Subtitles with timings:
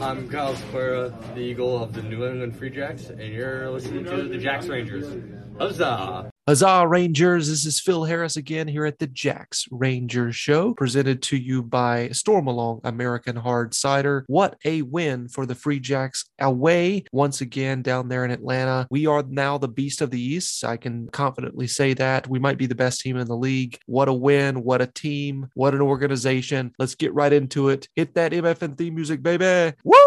[0.00, 4.28] I'm Kyle Square, the Eagle of the New England Free Jacks, and you're listening to
[4.28, 5.06] the Jacks Rangers.
[5.58, 6.30] Huzzah!
[6.50, 7.48] Huzzah, Rangers.
[7.48, 12.08] This is Phil Harris again here at the Jacks Rangers Show, presented to you by
[12.08, 14.24] Stormalong American Hard Cider.
[14.26, 18.88] What a win for the Free Jacks away once again down there in Atlanta.
[18.90, 20.64] We are now the beast of the East.
[20.64, 22.26] I can confidently say that.
[22.26, 23.78] We might be the best team in the league.
[23.86, 24.64] What a win.
[24.64, 25.48] What a team.
[25.54, 26.74] What an organization.
[26.80, 27.86] Let's get right into it.
[27.94, 29.72] Hit that MFN theme music, baby.
[29.84, 29.99] Woo!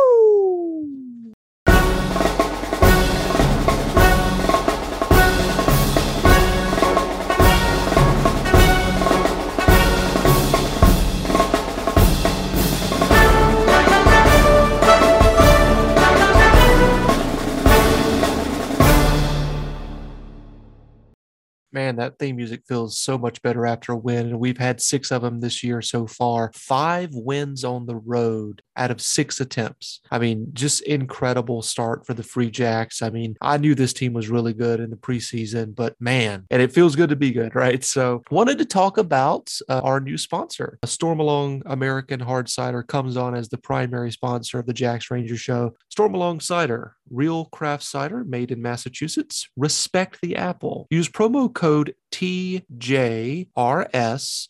[21.84, 24.28] Man, that theme music feels so much better after a win.
[24.28, 26.52] And we've had six of them this year so far.
[26.56, 30.00] Five wins on the road out of six attempts.
[30.10, 33.02] I mean, just incredible start for the Free Jacks.
[33.02, 36.62] I mean, I knew this team was really good in the preseason, but man, and
[36.62, 37.84] it feels good to be good, right?
[37.84, 40.80] So, wanted to talk about uh, our new sponsor.
[40.86, 45.76] Stormalong American Hard Cider comes on as the primary sponsor of the Jacks Ranger Show.
[45.96, 49.48] Stormalong Cider, real craft cider made in Massachusetts.
[49.56, 50.88] Respect the apple.
[50.90, 53.48] Use promo code TJRS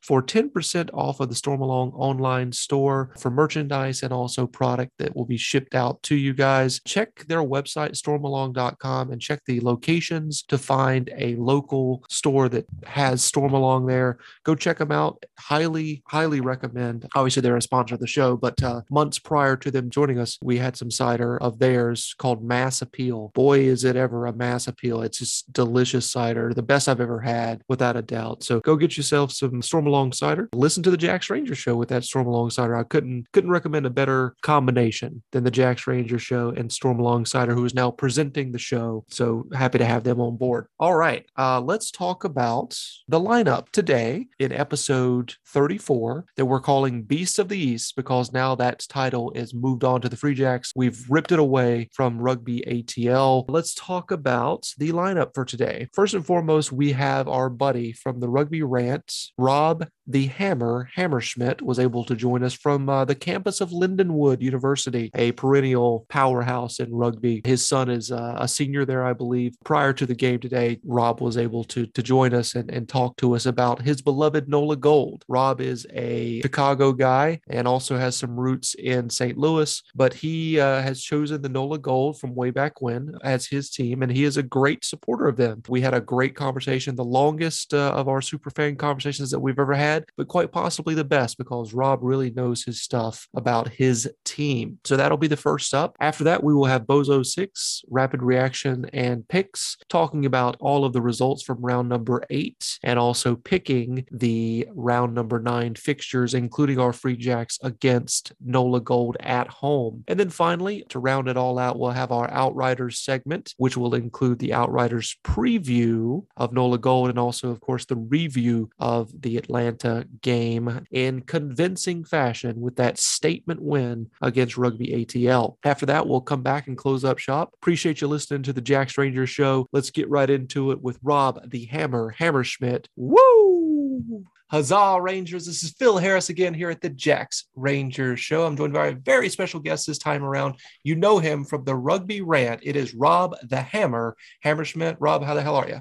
[0.04, 5.24] for 10% off of the Stormalong online store for merchandise and also product that will
[5.26, 6.82] be shipped out to you guys.
[6.86, 13.22] Check their website, stormalong.com, and check the locations to find a local store that has
[13.24, 14.18] Stormalong there.
[14.44, 15.24] Go check them out.
[15.40, 17.08] Highly, highly recommend.
[17.16, 20.38] Obviously, they're a sponsor of the show, but uh, months prior to them joining us,
[20.44, 23.32] we had some cider of theirs called Mass Appeal.
[23.34, 25.02] Boy, is it ever a mass appeal!
[25.02, 28.44] It's just delicious cider, the best I've ever had, without a doubt.
[28.44, 30.50] So go get yourself some Stormalong cider.
[30.54, 32.76] Listen to the Jacks Ranger show with that Stormalong cider.
[32.76, 37.54] I couldn't couldn't recommend a better combination than the Jacks Ranger show and Stormalong cider,
[37.54, 39.06] who is now presenting the show.
[39.10, 40.68] So happy to have them on board.
[40.80, 47.04] All right, uh, let's talk about the lineup today in episode 34 that we're calling
[47.04, 50.72] Beasts of the East because now that title is moved on to the Free Jacks.
[50.76, 53.46] We've ripped it away from Rugby ATL.
[53.48, 55.90] Let's talk about the lineup for today.
[55.94, 61.62] First and foremost, we have our buddy from the Rugby Rant, Rob the Hammer Hammerschmidt,
[61.62, 66.80] was able to join us from uh, the campus of Lindenwood University, a perennial powerhouse
[66.80, 67.42] in rugby.
[67.46, 69.56] His son is uh, a senior there, I believe.
[69.64, 73.18] Prior to the game today, Rob was able to, to join us and, and talk
[73.18, 75.24] to us about his beloved NOLA Gold.
[75.28, 79.38] Rob is a Chicago guy and also has some roots in St.
[79.38, 83.70] Louis, but he uh, has chosen the NOLA Gold from way back when as his
[83.70, 85.62] team, and he is a great supporter of them.
[85.70, 89.60] We had a great conversation, the longest uh, of our super fan conversations that we've
[89.60, 94.10] ever had, but quite possibly the best because Rob really knows his stuff about his
[94.26, 94.80] team.
[94.84, 95.96] So that'll be the first up.
[96.00, 100.94] After that, we will have Bozo Six, Rapid Reaction, and Picks talking about all of
[100.94, 106.80] the results from round number eight and also picking the round number nine fixtures, including
[106.80, 110.04] our free jacks against NOLA Gold at home.
[110.08, 113.96] And then finally, to round it all out, we'll have our Outriders segment, which will
[113.96, 119.38] include the Outriders preview of NOLA Gold and also, of course, the review of the
[119.38, 119.83] Atlanta
[120.22, 125.58] game in convincing fashion with that statement win against Rugby ATL.
[125.64, 127.52] After that, we'll come back and close up shop.
[127.56, 129.68] Appreciate you listening to the Jacks Rangers show.
[129.72, 132.86] Let's get right into it with Rob the Hammer Hammerschmidt.
[132.96, 134.26] Woo!
[134.54, 135.48] Huzzah, Rangers.
[135.48, 138.46] This is Phil Harris again here at the Jacks Rangers show.
[138.46, 140.60] I'm joined by a very special guest this time around.
[140.84, 142.60] You know him from the Rugby Rant.
[142.62, 144.98] It is Rob the Hammer Hammerschmidt.
[145.00, 145.80] Rob, how the hell are you?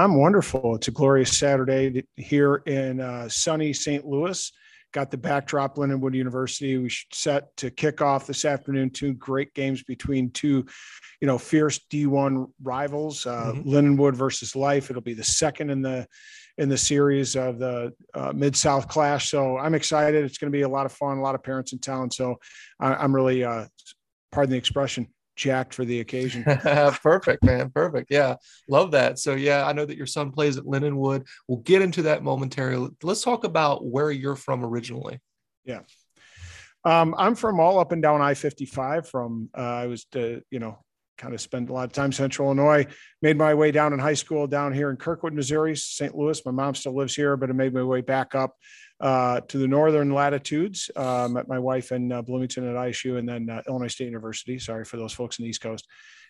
[0.00, 0.76] I'm wonderful.
[0.76, 4.06] It's a glorious Saturday here in uh, sunny St.
[4.06, 4.50] Louis.
[4.92, 6.78] Got the backdrop, Lindenwood University.
[6.78, 8.90] We set to kick off this afternoon.
[8.90, 10.64] Two great games between two,
[11.20, 13.26] you know, fierce D1 rivals.
[13.26, 13.68] Uh, mm-hmm.
[13.68, 14.88] Lindenwood versus Life.
[14.88, 16.06] It'll be the second in the
[16.56, 19.30] in the series of the uh, Mid South Clash.
[19.30, 20.24] So I'm excited.
[20.24, 21.18] It's going to be a lot of fun.
[21.18, 22.10] A lot of parents in town.
[22.10, 22.36] So
[22.80, 23.66] I, am really, uh,
[24.32, 25.08] pardon the expression,
[25.40, 26.44] jacked for the occasion.
[27.02, 27.70] Perfect, man.
[27.70, 28.10] Perfect.
[28.10, 28.36] Yeah.
[28.68, 29.18] Love that.
[29.18, 31.26] So, yeah, I know that your son plays at Lindenwood.
[31.48, 32.90] We'll get into that momentarily.
[33.02, 35.18] Let's talk about where you're from originally.
[35.64, 35.80] Yeah.
[36.84, 40.58] Um, I'm from all up and down I 55 from, uh, I was, to, you
[40.58, 40.78] know,
[41.16, 42.86] kind of spent a lot of time central Illinois,
[43.20, 46.14] made my way down in high school down here in Kirkwood, Missouri, St.
[46.14, 46.44] Louis.
[46.46, 48.56] My mom still lives here, but I made my way back up
[49.00, 50.90] uh, to the northern latitudes.
[50.94, 54.58] Uh, met my wife in uh, Bloomington at ISU and then uh, Illinois State University.
[54.58, 55.86] Sorry for those folks in the East Coast.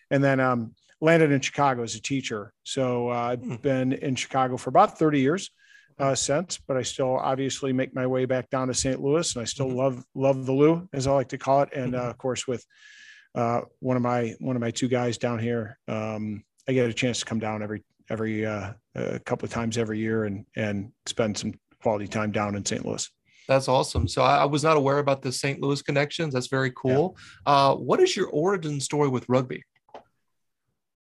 [0.09, 2.53] And then um, landed in Chicago as a teacher.
[2.63, 3.61] So uh, I've mm.
[3.61, 5.49] been in Chicago for about 30 years.
[5.99, 8.99] uh, since, but I still obviously make my way back down to St.
[8.99, 9.75] Louis, and I still Mhm.
[9.75, 12.09] love love the Lou, as I like to call it, and uh, Mhm.
[12.09, 12.65] of course with
[13.35, 16.93] uh, one of my one of my two guys down here, um, I get a
[16.93, 20.91] chance to come down every every uh, a couple of times every year and and
[21.05, 22.85] spend some quality time down in St.
[22.85, 23.09] Louis.
[23.47, 24.07] That's awesome.
[24.07, 25.59] So I, I was not aware about the St.
[25.61, 26.33] Louis connections.
[26.33, 27.17] That's very cool.
[27.45, 29.63] Uh, what is your origin story with rugby?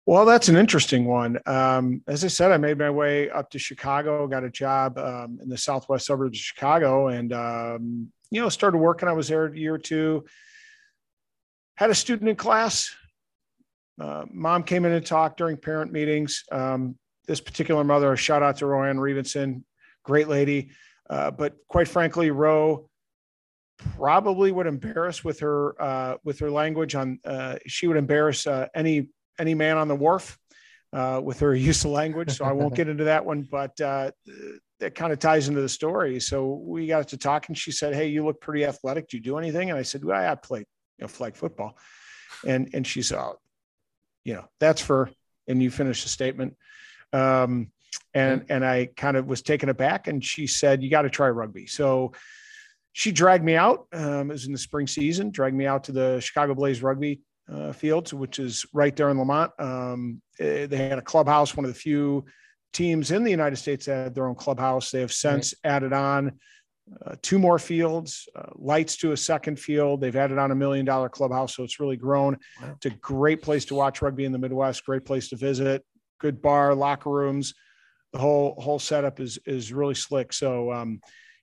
[0.06, 1.38] Well, that's an interesting one.
[1.46, 5.38] Um, as I said, I made my way up to Chicago, got a job um,
[5.40, 9.08] in the southwest suburbs of Chicago, and um, you know, started working.
[9.08, 10.24] I was there a year or two.
[11.76, 12.90] Had a student in class.
[14.00, 16.44] Uh, mom came in and talked during parent meetings.
[16.50, 19.64] Um, this particular mother, a shout out to Roanne Revenson,
[20.04, 20.70] great lady,
[21.08, 22.88] uh, but quite frankly, Ro
[23.96, 27.18] probably would embarrass with her uh, with her language on.
[27.24, 29.08] Uh, she would embarrass uh, any
[29.38, 30.38] any man on the wharf
[30.92, 32.36] uh, with her use of language.
[32.36, 34.10] So I won't get into that one, but uh,
[34.80, 36.20] that kind of ties into the story.
[36.20, 39.08] So we got to talk, and she said, "Hey, you look pretty athletic.
[39.08, 40.66] Do you do anything?" And I said, "Well, I played
[40.98, 41.76] you know flag football,"
[42.46, 43.38] and and she said, oh,
[44.24, 45.10] "You know, that's for."
[45.48, 46.56] And you finish the statement.
[47.12, 47.72] Um,
[48.14, 51.28] and and I kind of was taken aback, and she said, "You got to try
[51.28, 52.12] rugby." So
[52.92, 53.86] she dragged me out.
[53.92, 55.30] Um, it was in the spring season.
[55.30, 57.20] Dragged me out to the Chicago Blaze rugby
[57.50, 59.52] uh, fields, which is right there in Lemont.
[59.58, 62.24] Um, eh, they had a clubhouse, one of the few
[62.72, 64.90] teams in the United States that had their own clubhouse.
[64.90, 66.38] They have since added on
[67.04, 70.00] uh, two more fields, uh, lights to a second field.
[70.00, 72.36] They've added on a million dollar clubhouse, so it's really grown.
[72.60, 72.72] Wow.
[72.76, 74.84] It's a great place to watch rugby in the Midwest.
[74.84, 75.84] Great place to visit.
[76.18, 77.54] Good bar, locker rooms.
[78.12, 80.32] The whole whole setup is is really slick.
[80.32, 81.00] So, um,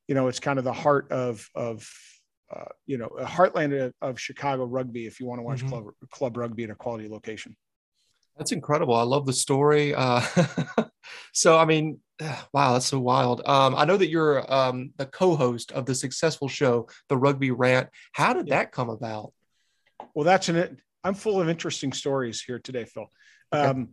[0.07, 1.89] you know, it's kind of the heart of of
[2.53, 5.05] uh, you know, a heartland of, of Chicago rugby.
[5.05, 5.69] If you want to watch Mhm.
[5.69, 7.55] club club rugby in a quality location.
[8.37, 8.95] That's incredible.
[8.95, 9.95] I love the story.
[9.95, 10.21] Uh,
[11.33, 11.99] so, I mean,
[12.53, 13.41] wow, that's so wild.
[13.45, 17.89] Um, I know that you're um, the co-host of the successful show, The Rugby Rant.
[18.13, 18.57] How did Yeah.
[18.59, 19.33] that come about?
[20.13, 20.77] Well, that's an.
[21.03, 23.07] I'm full of interesting stories here today, Phil.
[23.53, 23.65] Okay.
[23.65, 23.89] Um,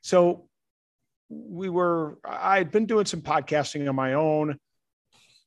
[0.00, 0.47] so
[1.28, 2.18] we were.
[2.24, 4.58] I had been doing some podcasting on my own,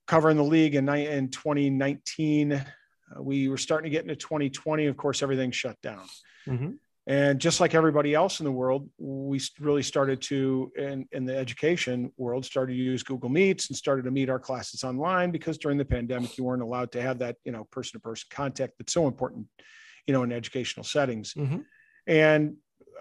[0.07, 2.53] covering the league in, in 2019.
[2.53, 2.63] Uh,
[3.21, 4.85] we were starting to get into 2020.
[4.87, 6.05] Of course, everything shut down.
[6.47, 6.77] Mhm.
[7.07, 11.35] And just like everybody else in the world, we really started to, in, in the
[11.35, 15.57] education world, started to use Google Meets and started to meet our classes online because
[15.57, 18.73] during the pandemic, you weren't allowed to have that, you know, person to person contact
[18.77, 19.47] that's so important,
[20.05, 21.33] you know, in educational settings.
[21.33, 21.65] Mhm.
[22.05, 22.57] And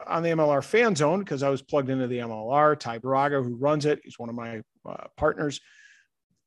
[0.06, 3.54] on the MLR fan zone, because I was plugged into the MLR, Ty Braga, who
[3.54, 5.60] runs it, he's one of my uh, partners.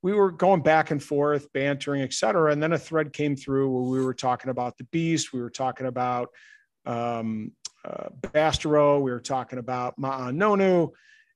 [0.01, 2.51] We were going back and forth, bantering, et cetera.
[2.51, 5.31] And then a thread came through where we were talking about the beast.
[5.31, 6.29] We were talking about
[6.85, 7.53] um,
[7.85, 9.01] uh, Bastareaud.
[9.01, 10.91] We were talking about Ma'a Nonu.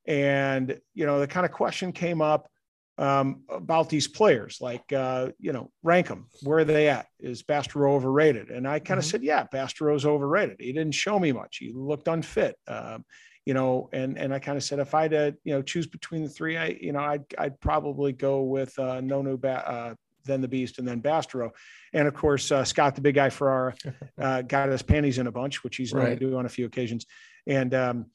[0.06, 2.50] And, you know, the kind of question came up
[2.98, 6.28] um, about these players, like, uh, you know, rank them.
[6.44, 7.06] Where are they at?
[7.20, 8.50] Is Bastareaud overrated?
[8.50, 9.12] And I kind of Mhm.
[9.12, 10.58] said, yeah, Bastareaud's overrated.
[10.60, 11.58] He didn't show me much.
[11.58, 12.56] He looked unfit.
[12.68, 13.06] Um,
[13.46, 15.88] you know, and and I kind of said if I had to, you know, choose
[15.88, 19.96] between the three, I, you know, I'd I'd probably go with uh, Nonu, ba- uh,
[20.26, 21.52] then the Beast, and then Bastareaud.
[21.94, 23.74] And of course, uh, Scott, the big guy for our,
[24.20, 26.20] uh, got his panties in a bunch, which he's known Right.
[26.20, 27.06] to do on a few occasions.
[27.48, 28.08] And um,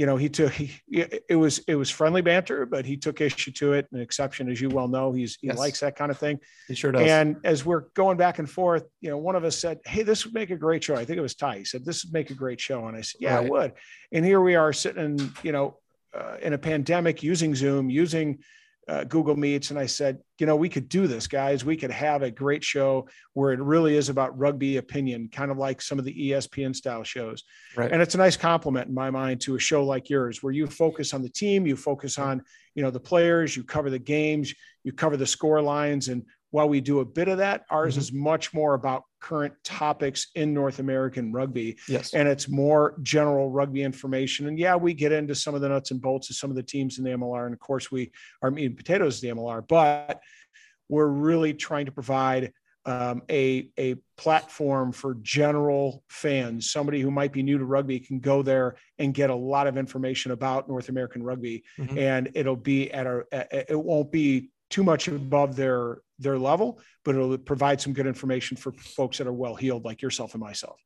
[0.00, 3.50] you know, he took he, it was it was friendly banter, but he took issue
[3.50, 3.86] to it.
[3.92, 5.58] An exception, as you well know, he's he Yes.
[5.58, 6.40] likes that kind of thing.
[6.68, 7.02] He sure does.
[7.06, 10.24] And as we're going back and forth, you know, one of us said, Hey, this
[10.24, 10.94] would make a great show.
[10.96, 11.58] I think it was Ty.
[11.58, 12.86] He said, This would make a great show.
[12.88, 13.44] And I said, Yeah, Right.
[13.44, 13.72] it would.
[14.10, 15.76] And here we are sitting, you know,
[16.18, 18.38] uh, in a pandemic using Zoom, using
[18.90, 19.70] uh, Google Meets.
[19.70, 21.64] And I said, You know, we could do this, guys.
[21.64, 25.58] We could have a great show where it really is about rugby opinion, kind of
[25.58, 27.44] like some of the ESPN style shows.
[27.76, 27.92] Right.
[27.92, 30.66] And it's a nice compliment in my mind to a show like yours, where you
[30.66, 32.42] focus on the team, you focus on,
[32.74, 36.08] you know, the players, you cover the games, you cover the score lines.
[36.08, 37.98] And while we do a bit of that, ours Mhm.
[37.98, 41.76] is much more about current topics in North American rugby.
[41.88, 42.14] yes.
[42.14, 44.48] And it's more general rugby information.
[44.48, 46.62] And yeah, we get into some of the nuts and bolts of some of the
[46.62, 47.44] teams in the MLR.
[47.44, 48.10] And of course, we
[48.42, 50.20] are meat and potatoes the MLR, but
[50.88, 52.52] we're really trying to provide
[52.86, 56.70] um, a, a platform for general fans.
[56.72, 59.76] Somebody who might be new to rugby can go there and get a lot of
[59.76, 61.98] information about North American rugby, Mhm.
[61.98, 63.26] and it'll be at a-
[63.70, 68.56] It won't be too much above their their level, but it'll provide some good information
[68.56, 70.78] for folks that are well healed, like yourself and myself.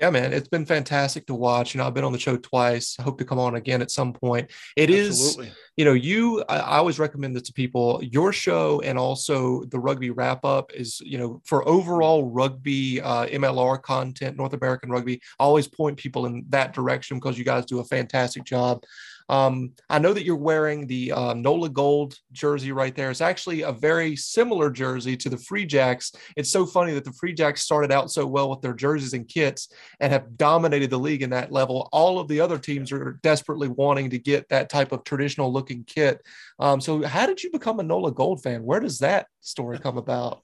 [0.00, 1.74] Yeah, man, it's been fantastic to watch.
[1.74, 2.96] You know, I've been on the show twice.
[2.98, 4.50] I hope to come on again at some point.
[4.74, 5.52] It is, Absolutely.
[5.76, 6.42] you know, you.
[6.48, 8.00] I, I always recommend this to people.
[8.02, 13.26] Your show and also the rugby wrap up is, you know, for overall rugby uh,
[13.26, 15.20] MLR content, North American rugby.
[15.38, 18.82] I always point people in that direction because you guys do a fantastic job.
[19.30, 23.12] Um, I know that you're wearing the uh, NOLA Gold jersey right there.
[23.12, 26.10] It's actually a very similar jersey to the Free Jacks.
[26.36, 29.28] It's so funny that the Free Jacks started out so well with their jerseys and
[29.28, 31.88] kits and have dominated the league in that level.
[31.92, 35.84] All of the other teams are desperately wanting to get that type of traditional looking
[35.84, 36.20] kit.
[36.58, 38.64] Um, so, how did you become a NOLA Gold fan?
[38.64, 40.42] Where does that story come about?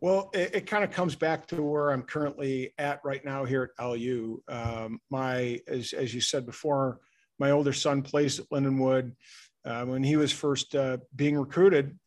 [0.00, 3.72] Well, it, it kind of comes back to where I'm currently at right now here
[3.76, 4.40] at LU.
[4.46, 7.00] Um, my, as, as you said before,
[7.42, 9.10] my older son plays at Lindenwood.
[9.64, 11.98] Uh, when he was first uh, being recruited,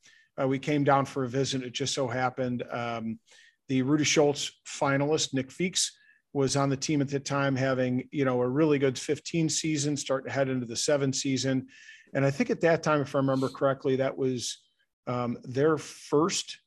[0.42, 1.62] uh, we came down for a visit.
[1.62, 3.20] It just so happened um,
[3.68, 5.92] the Rudy Scholz finalist, Nick Feakes,
[6.32, 9.98] was on the team at the time, having you know a really good 15 season,
[9.98, 11.68] starting to head into the seven season,
[12.14, 14.60] and I think at that time, if I remember correctly, that was
[15.06, 16.60] um, their first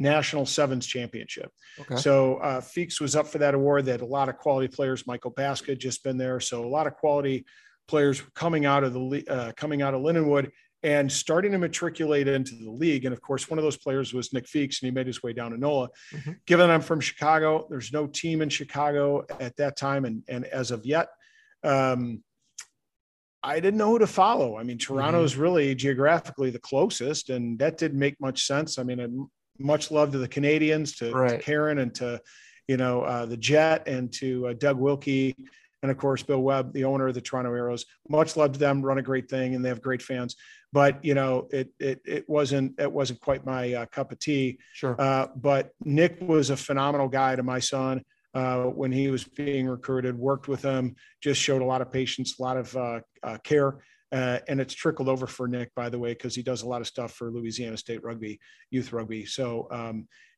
[0.00, 1.52] national sevens championship.
[1.80, 1.96] Okay.
[1.96, 3.84] So uh, Feakes was up for that award.
[3.84, 5.06] They had a lot of quality players.
[5.06, 7.44] Michael Baska had just been there, so a lot of quality
[7.86, 10.50] players coming out of the uh, coming out of Lindenwood
[10.82, 13.06] and starting to matriculate into the league.
[13.06, 15.32] And of course, one of those players was Nick Feakes, and he made his way
[15.32, 15.88] down to NOLA.
[16.12, 16.32] Mm-hmm.
[16.46, 20.70] Given I'm from Chicago, there's no team in Chicago at that time, and and as
[20.70, 21.08] of yet.
[21.62, 22.22] Um,
[23.42, 24.56] I didn't know who to follow.
[24.56, 25.42] I mean, Toronto is mm-hmm.
[25.42, 28.78] really geographically the closest, and that didn't make much sense.
[28.78, 31.30] I mean, much love to the Canadians, to, right.
[31.30, 32.20] to Karen, and to
[32.68, 35.36] you know uh, the Jet, and to uh, Doug Wilkie,
[35.84, 37.84] and of course Bill Webb, the owner of the Toronto Arrows.
[38.08, 38.80] Much love to them.
[38.80, 40.34] Run a great thing, and they have great fans.
[40.72, 44.58] But you know, it it it wasn't it wasn't quite my uh, cup of tea.
[44.72, 44.96] Sure.
[44.98, 48.02] Uh, but Nick was a phenomenal guy to my son.
[48.32, 52.38] Uh, when he was being recruited, worked with him, just showed a lot of patience,
[52.40, 53.00] a lot of uh,
[53.44, 53.78] care
[54.14, 56.80] uh, and it's trickled over for Nick, by the way, because he does a lot
[56.80, 58.38] of stuff for Louisiana State Rugby,
[58.70, 59.26] youth rugby.
[59.26, 60.33] So um, uh,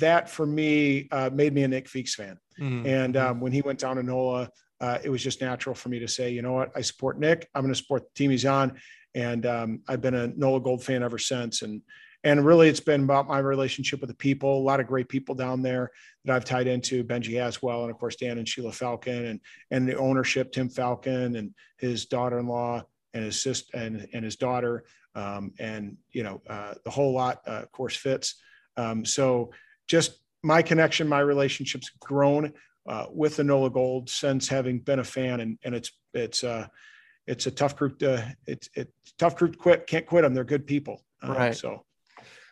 [0.00, 2.38] that for me uh, made me a Nick Feakes fan.
[2.60, 2.86] Mm-hmm.
[2.86, 3.30] And mm-hmm.
[3.30, 4.50] um, when he went down to NOLA,
[4.80, 7.48] uh, it was just natural for me to say, you know what, I support Nick.
[7.54, 8.78] I'm going to support the team he's on.
[9.14, 11.62] And um, I've been a NOLA Gold fan ever since.
[11.62, 11.82] And
[12.24, 15.34] and really it's been about my relationship with the people a lot of great people
[15.34, 15.90] down there
[16.24, 19.88] that i've tied into benji Aswell and of course dan and sheila falcon and and
[19.88, 22.82] the ownership tim falcon and his daughter-in-law
[23.14, 24.84] and his sister and, and his daughter
[25.14, 28.42] um, and you know uh, the whole lot uh, of course fits
[28.78, 29.50] um, so
[29.86, 32.52] just my connection my relationships grown
[32.88, 36.66] uh, with the nola gold since having been a fan and, and it's it's uh
[37.26, 40.44] it's a tough group to it's it's tough group to quit can't quit them they're
[40.44, 41.84] good people uh, right so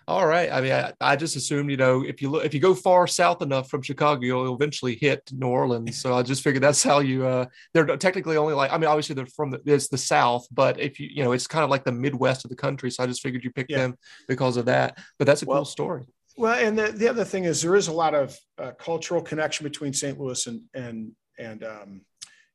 [0.08, 0.52] all right.
[0.52, 3.08] I mean, I, I, just assumed, you know, if you look, if you go far
[3.08, 6.00] south enough from Chicago, you'll eventually hit New Orleans.
[6.00, 7.26] So I just figured that's how you.
[7.26, 10.78] Uh, they're technically only like, I mean, obviously they're from the, it's the South, but
[10.78, 12.88] if you, you know, it's kind of like the Midwest of the country.
[12.92, 13.78] So I just figured you picked yeah.
[13.78, 14.96] them because of that.
[15.18, 16.06] But that's a well, cool story.
[16.36, 19.64] Well, and the, the other thing is there is a lot of uh, cultural connection
[19.64, 20.18] between St.
[20.18, 22.00] Louis and and and um,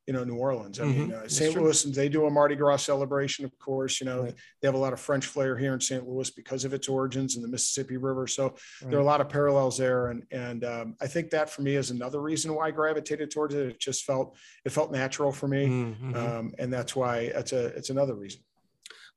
[0.06, 0.80] you know, New Orleans.
[0.80, 1.24] I mean, mm-hmm.
[1.24, 1.54] uh, St.
[1.54, 4.00] Louis, they do a Mardi Gras celebration, of course.
[4.00, 4.34] You know, right.
[4.60, 6.06] they have a lot of French flair here in St.
[6.06, 8.26] Louis because of its origins in the Mississippi River.
[8.26, 8.90] So right.
[8.90, 11.76] there are a lot of parallels there, and and um, I think that for me
[11.76, 13.66] is another reason why I gravitated towards it.
[13.66, 16.16] It just felt it felt natural for me, mm-hmm.
[16.16, 18.40] um, and that's why that's a it's another reason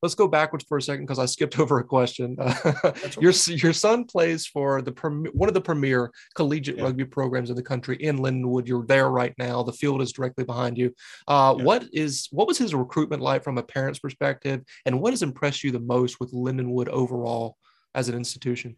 [0.02, 2.38] let's go backwards for a second because I skipped over a question.
[3.20, 4.92] your your son plays for the
[5.34, 6.84] one of the premier collegiate yeah.
[6.84, 8.68] rugby programs in the country in Lindenwood.
[8.68, 9.64] You're there right now.
[9.64, 10.94] The field is directly behind you.
[11.28, 11.64] Uh, yeah.
[11.64, 15.64] What is what was his recruitment like from a parent's perspective, and what has impressed
[15.64, 17.58] you the most with Lindenwood overall
[17.94, 18.76] as an institution?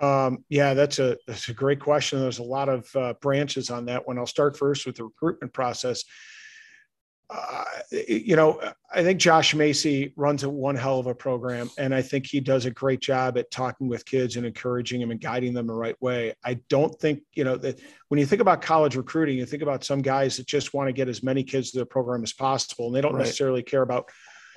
[0.00, 2.20] Um, yeah, that's a that's a great question.
[2.20, 4.18] There's a lot of uh, branches on that one.
[4.18, 6.04] I'll start first with the recruitment process
[7.30, 8.60] uh, you know,
[8.92, 12.38] I think Josh Macy runs a one hell of a program, and I think he
[12.38, 15.74] does a great job at talking with kids and encouraging them and guiding them the
[15.74, 16.34] right way.
[16.44, 19.84] I don't think, you know, that when you think about college recruiting, you think about
[19.84, 22.86] some guys that just want to get as many kids to their program as possible,
[22.86, 23.20] and they don't right.
[23.20, 24.10] necessarily care about,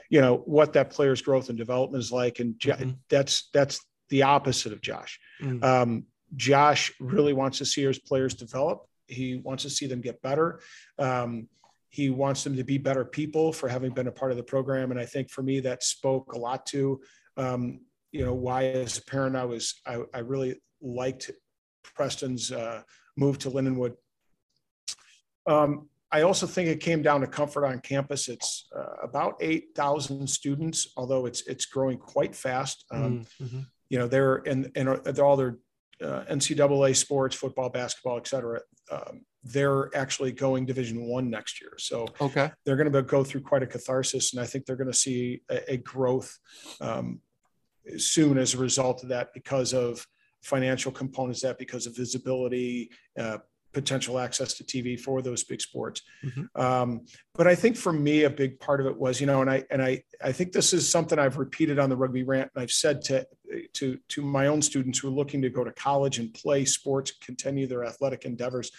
[0.09, 2.39] you know, what that player's growth and development is like.
[2.39, 2.91] And mm-hmm.
[3.09, 5.19] that's that's the opposite of Josh.
[5.41, 5.63] Mm-hmm.
[5.63, 6.05] Um,
[6.35, 8.85] Josh really wants to see his players develop.
[9.07, 10.59] He wants to see them get better.
[10.99, 11.47] Um,
[11.89, 14.91] he wants them to be better people for having been a part of the program.
[14.91, 16.99] And I think for me, that spoke a lot to,
[17.37, 21.31] um, you know, why as a parent, I was, I, I really liked
[21.83, 22.81] Preston's uh,
[23.15, 23.93] move to Lindenwood.
[25.47, 28.27] Um, I also think it came down to comfort on campus.
[28.29, 32.85] It's uh, about 8,000 students, although it's, it's growing quite fast.
[32.91, 33.59] Um, mm-hmm.
[33.89, 35.57] You know, they're in, in all their
[36.01, 38.61] uh, NCAA sports, football, basketball, et cetera.
[38.91, 43.41] Um, they're actually going division one next year so okay they're going to go through
[43.41, 46.37] quite a catharsis and i think they're going to see a, a growth
[46.81, 47.19] um,
[47.97, 50.05] soon as a result of that because of
[50.41, 52.89] financial components that because of visibility
[53.19, 53.37] uh,
[53.73, 56.01] potential access to TV for those big sports.
[56.25, 56.59] Mm-hmm.
[56.59, 59.49] Um, but I think for me, a big part of it was, you know, and
[59.49, 62.63] I and I I think this is something I've repeated on the rugby rant, and
[62.63, 63.27] I've said to
[63.73, 67.11] to to my own students who are looking to go to college and play sports,
[67.21, 68.71] continue their athletic endeavors.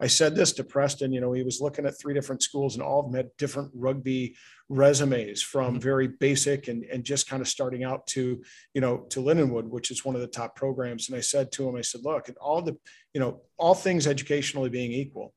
[0.00, 2.82] I said this to Preston, you know, he was looking at three different schools and
[2.82, 4.36] all of them had different rugby
[4.68, 5.80] resumes from mm-hmm.
[5.80, 8.42] very basic and, and just kind of starting out to,
[8.74, 11.08] you know, to Lindenwood, which is one of the top programs.
[11.08, 12.76] And I said to him, I said, look, at all the,
[13.12, 15.34] you know, all things educationally being equal,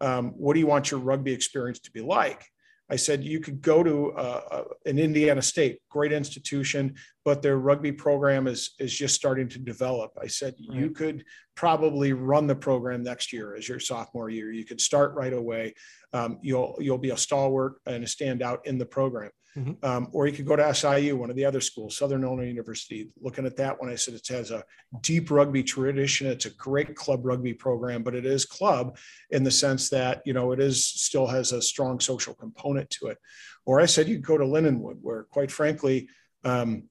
[0.00, 2.44] um, what do you want your rugby experience to be like?
[2.90, 7.58] I said you could go to uh, uh, an Indiana State, great institution, but their
[7.58, 10.12] rugby program is is just starting to develop.
[10.20, 10.78] I said right.
[10.78, 11.24] you could
[11.54, 14.52] probably run the program next year as your sophomore year.
[14.52, 15.74] You could start right away.
[16.12, 19.30] Um, you'll you'll be a stalwart and a standout in the program.
[19.56, 19.84] Mm-hmm.
[19.84, 23.10] Um, or you could go to SIU, one of the other schools, Southern Illinois University.
[23.20, 24.64] Looking at that one, I said it has a
[25.00, 26.26] deep rugby tradition.
[26.26, 28.98] It's a great club rugby program, but it is club
[29.30, 33.06] in the sense that you know it is still has a strong social component to
[33.06, 33.18] it.
[33.64, 36.08] Or I said you could go to Lindenwood, where quite frankly,
[36.42, 36.84] um,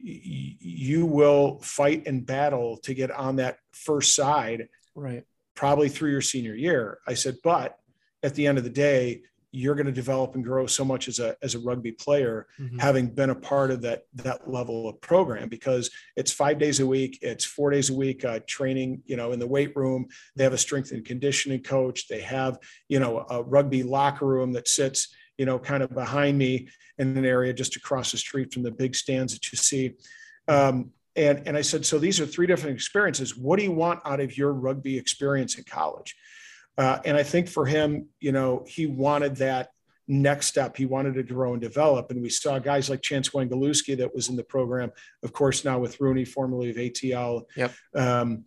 [0.00, 5.22] y- you will fight and battle to get on that first side, right?
[5.54, 6.98] Probably through your senior year.
[7.06, 7.78] I said, but
[8.24, 11.18] at the end of the day, you're going to develop and grow so much as
[11.18, 12.78] a as a rugby player mm-hmm.
[12.78, 16.86] having been a part of that that level of program because it's five days a
[16.86, 20.06] week it's four days a week uh, training you know in the weight room.
[20.36, 22.08] They have a strength and conditioning coach.
[22.08, 26.36] They have you know a rugby locker room that sits you know kind of behind
[26.36, 29.94] me in an area just across the street from the big stands that you see.
[30.46, 33.36] Um, and and i said so these are three different experiences.
[33.36, 36.14] What do you want out of your rugby experience in college
[36.78, 39.70] uh, and I think for him, you know, he wanted that
[40.06, 40.76] next step.
[40.76, 42.10] He wanted to grow and develop.
[42.10, 44.90] And we saw guys like Chance Wenglewski that was in the program,
[45.22, 47.42] of course, now with Rooney, formerly of ATL.
[47.56, 47.74] Yep.
[47.94, 48.44] Um,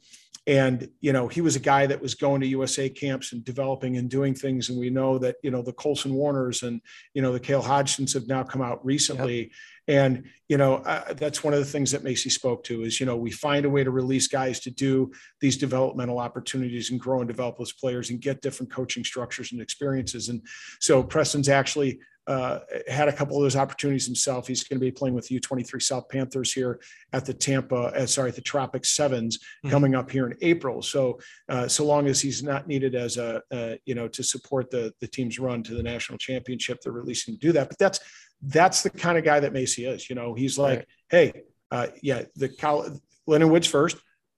[0.48, 3.98] and you know he was a guy that was going to USA camps and developing
[3.98, 4.70] and doing things.
[4.70, 6.82] And we know that you know the Colson Warners and
[7.14, 9.52] you know the Kale Hodgsons have now come out recently, yep.
[9.88, 13.06] And, you know, uh, that's one of the things that Macy spoke to is, you
[13.06, 17.20] know, we find a way to release guys to do these developmental opportunities and grow
[17.20, 20.30] and develop those players and get different coaching structures and experiences.
[20.30, 20.42] And
[20.80, 22.00] so Preston's actually
[22.32, 24.48] uh, had a couple of those opportunities himself.
[24.48, 26.80] He's going to be playing with the U23 South Panthers here
[27.12, 29.70] at the Tampa, uh, sorry, at the Tropic Sevens mm-hmm.
[29.70, 30.82] coming up here in April.
[30.82, 34.72] So, uh, so long as he's not needed as a, uh, you know, to support
[34.72, 37.68] the the team's run to the national championship, they're releasing to do that.
[37.68, 38.00] But that's
[38.42, 40.10] that's the kind of guy that Macy is.
[40.10, 40.88] You know, he's like, right.
[41.10, 43.98] hey, uh, yeah, the Cal- Lindenwood's first,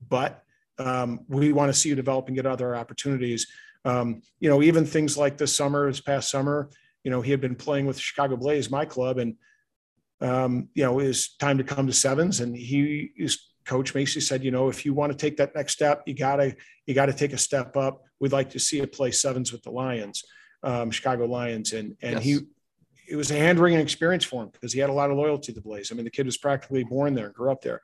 [0.09, 0.43] but
[0.79, 3.45] um, we want to see you develop and get other opportunities.
[3.85, 6.69] Um, you know, even things like this summer, this past summer,
[7.03, 9.35] you know, he had been playing with Chicago Blaze, my club, and
[10.21, 12.39] um, you know, it was time to come to sevens.
[12.39, 15.73] And he, his coach Macy said, you know, if you want to take that next
[15.73, 18.03] step, you gotta, you gotta take a step up.
[18.19, 20.23] We'd like to see you play sevens with the Lions,
[20.63, 22.23] um, Chicago Lions, and and yes.
[22.23, 22.39] he
[23.09, 25.51] it was a hand wringing experience for him because he had a lot of loyalty
[25.51, 25.91] to the Blaze.
[25.91, 27.81] I mean, the kid was practically born there, and grew up there.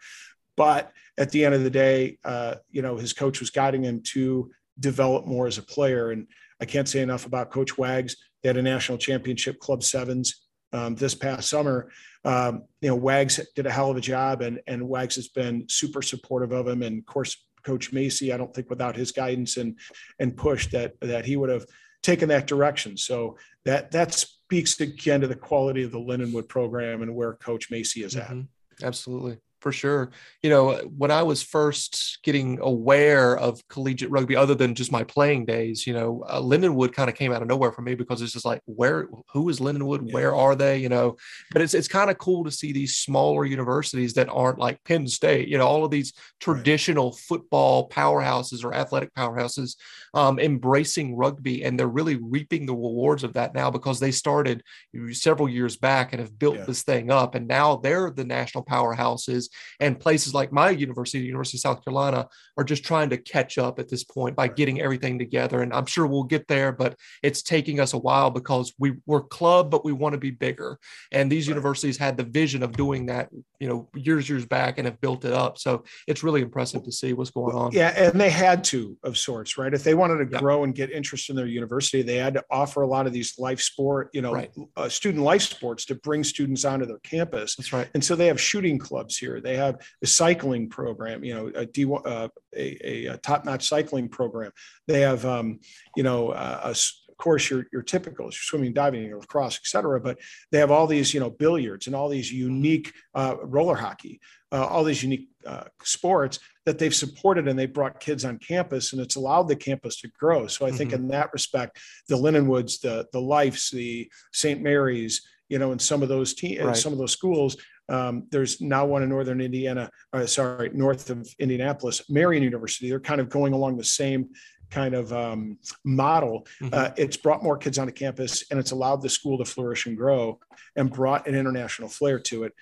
[0.55, 4.01] But at the end of the day, uh, you know, his coach was guiding him
[4.13, 6.11] to develop more as a player.
[6.11, 6.27] And
[6.61, 8.17] I can't say enough about Coach Wags.
[8.41, 11.89] They had a national championship club sevens um, this past summer.
[12.23, 15.65] Um, you know, Wags did a hell of a job, and and Wags has been
[15.69, 16.83] super supportive of him.
[16.83, 19.77] And of course, Coach Macy, I don't think without his guidance and
[20.19, 21.65] and push that that he would have
[22.03, 22.97] taken that direction.
[22.97, 27.71] So that that speaks again to the quality of the Lindenwood program and where Coach
[27.71, 28.29] Macy is at.
[28.29, 28.85] Mm-hmm.
[28.85, 30.11] Absolutely for sure.
[30.41, 35.03] You know, when I was first getting aware of collegiate rugby, other than just my
[35.03, 38.21] playing days, you know, uh, Lindenwood kind of came out of nowhere for me because
[38.21, 40.07] it's just like, where, who is Lindenwood?
[40.07, 40.13] Yeah.
[40.13, 40.77] Where are they?
[40.77, 41.17] You know,
[41.51, 45.07] but it's it's kind of cool to see these smaller universities that aren't like Penn
[45.07, 45.47] State.
[45.47, 47.19] You know, all of these traditional right.
[47.19, 49.75] football powerhouses or athletic powerhouses
[50.13, 54.63] um, embracing rugby, and they're really reaping the rewards of that now because they started
[55.11, 56.65] several years back and have built yeah.
[56.65, 59.48] this thing up, and now they're the national powerhouses
[59.79, 63.57] and places like my university, the University of South Carolina, are just trying to catch
[63.57, 65.61] up at this point by getting everything together.
[65.61, 69.21] And I'm sure we'll get there, but it's taking us a while because we, we're
[69.21, 70.79] club, but we want to be bigger.
[71.11, 71.53] And these right.
[71.53, 75.25] universities had the vision of doing that, you know, years, years back and have built
[75.25, 75.57] it up.
[75.57, 77.71] So it's really impressive to see what's going on.
[77.71, 77.89] Yeah.
[77.89, 79.73] And they had to, of sorts, right?
[79.73, 82.81] If they wanted to grow and get interest in their university, they had to offer
[82.81, 84.51] a lot of these life sport, you know, right.
[84.75, 87.55] uh, student life sports to bring students onto their campus.
[87.55, 87.89] That's right.
[87.93, 89.38] And so they have shooting clubs here.
[89.39, 94.51] They have a cycling program, you know, a, D, uh, a, a top-notch cycling program.
[94.87, 95.59] They have, um,
[95.95, 99.67] you know, uh, a, of course, your your typical your swimming, diving, your lacrosse, et
[99.67, 99.99] cetera.
[99.99, 100.19] But
[100.51, 104.21] they have all these, you know, billiards and all these unique uh, roller hockey,
[104.53, 108.93] uh, all these unique uh, sports that they've supported and they brought kids on campus
[108.93, 110.47] and it's allowed the campus to grow.
[110.47, 110.95] So I think Mhm.
[110.95, 114.61] in that respect, the Lindenwoods, the the Lifes, the St.
[114.61, 116.75] Mary's, you know, in some of those te- Right.
[116.77, 117.57] some of those schools,
[117.89, 122.89] um, there's now one in northern Indiana, uh, sorry, north of Indianapolis, Marian University.
[122.89, 124.29] They're kind of going along the same
[124.69, 126.47] kind of um, model.
[126.61, 126.73] Mhm.
[126.73, 129.97] Uh, it's brought more kids onto campus and it's allowed the school to flourish and
[129.97, 130.39] grow
[130.75, 132.53] and brought an international flair to it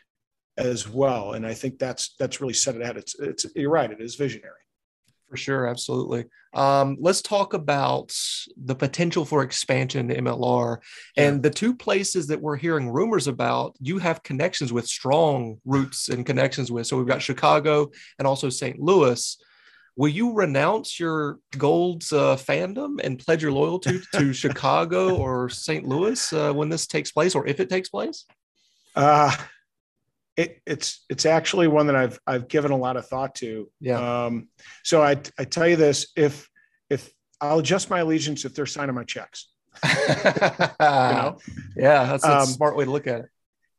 [0.57, 1.33] as well.
[1.33, 2.97] And I think that's that's really set it ahead.
[2.97, 3.91] It's it's you're right.
[3.91, 4.61] It is visionary.
[5.29, 6.25] For sure, absolutely.
[6.53, 8.13] Um, let's talk about
[8.55, 10.77] the potential for expansion in MLR
[11.17, 13.75] and the two places that we're hearing rumors about.
[13.81, 16.87] You have connections with, strong roots and connections with.
[16.87, 18.79] So we've got Chicago and also St.
[18.79, 19.37] Louis.
[19.97, 25.85] Will you renounce your Golds uh, fandom and pledge your loyalty to Chicago or St.
[25.85, 28.25] Louis uh, when this takes place, or if it takes place?
[28.95, 29.35] Uh,
[30.37, 33.69] it, it's it's actually one that I've I've given a lot of thought to.
[33.81, 34.25] Yeah.
[34.25, 34.47] Um,
[34.83, 36.47] so I I tell you this: if
[36.89, 39.49] if I'll adjust my allegiance if they're signing my checks.
[39.83, 41.37] You know,
[41.75, 43.25] yeah, that's, a Um, smart way to look at it.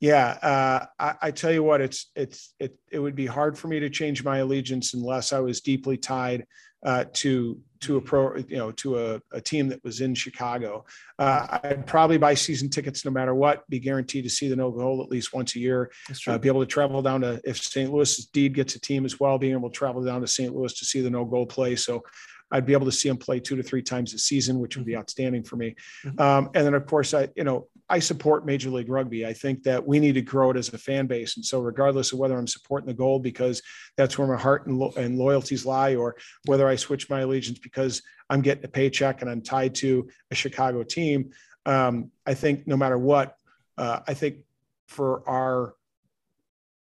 [0.01, 0.27] yeah.
[0.43, 3.81] Uh, I, I tell you what, it's it's it it would be hard for me
[3.81, 6.47] to change my allegiance unless I was deeply tied
[6.85, 10.85] uh, to to a pro you know to a, a team that was in Chicago.
[11.19, 14.71] Uh, I'd probably buy season tickets no matter what, be guaranteed to see the no
[14.71, 15.91] goal at least once a year.
[16.27, 17.93] Uh, be able to travel down to if St.
[17.93, 20.55] Louis deed gets a team as well, being able to travel down to St.
[20.55, 21.77] Louis to see the no goal play.
[21.77, 22.03] So
[22.51, 24.87] I'd be able to see them play two to three times a season, which would
[24.87, 25.77] be outstanding for me.
[26.05, 26.21] Mhm.
[26.21, 29.27] Um, and then of course I, you know, I support Major League Rugby.
[29.27, 31.37] I think that we need to grow it as a fan base.
[31.37, 33.63] And so regardless of whether I'm supporting the goal because
[33.97, 37.59] that's where my heart and, lo- and loyalties lie, or whether I switch my allegiance
[37.59, 41.31] because I'm getting a paycheck and I'm tied to a Chicago team,
[41.65, 43.37] um, I think no matter what,
[43.79, 44.39] uh, I think
[44.87, 45.75] for our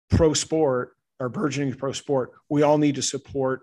[0.09, 3.61] pro sport, our burgeoning pro sport, we all need to support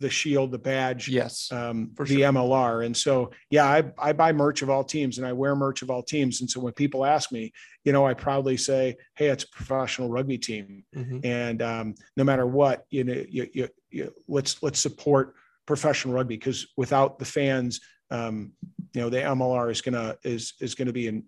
[0.00, 1.50] the shield, the badge, yes.
[1.50, 2.32] um, For the sure.
[2.32, 2.86] MLR.
[2.86, 5.90] And so, yeah, I, I buy merch of all teams and I wear merch of
[5.90, 6.40] all teams.
[6.40, 7.52] And so when people ask me,
[7.84, 10.84] you know, I proudly say, Hey, it's a professional rugby team.
[10.94, 11.24] Mhm.
[11.24, 15.34] And um, no matter what, you know, you, you, you, let's, let's support
[15.66, 17.80] professional rugby because without the fans,
[18.10, 18.52] um,
[18.94, 21.24] you know, the MLR is gonna, is, is gonna be in,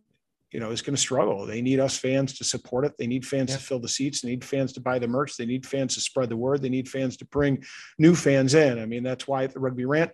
[0.51, 1.47] you know, is going to struggle.
[1.47, 2.93] They need us fans to support it.
[2.99, 3.57] They need fans Yeah.
[3.57, 4.21] to fill the seats.
[4.21, 5.37] They need fans to buy the merch.
[5.37, 6.63] They need fans to spread the word.
[6.63, 7.65] They need fans to bring
[7.99, 8.79] new fans in.
[8.79, 10.11] I mean, that's why at the Rugby Rant,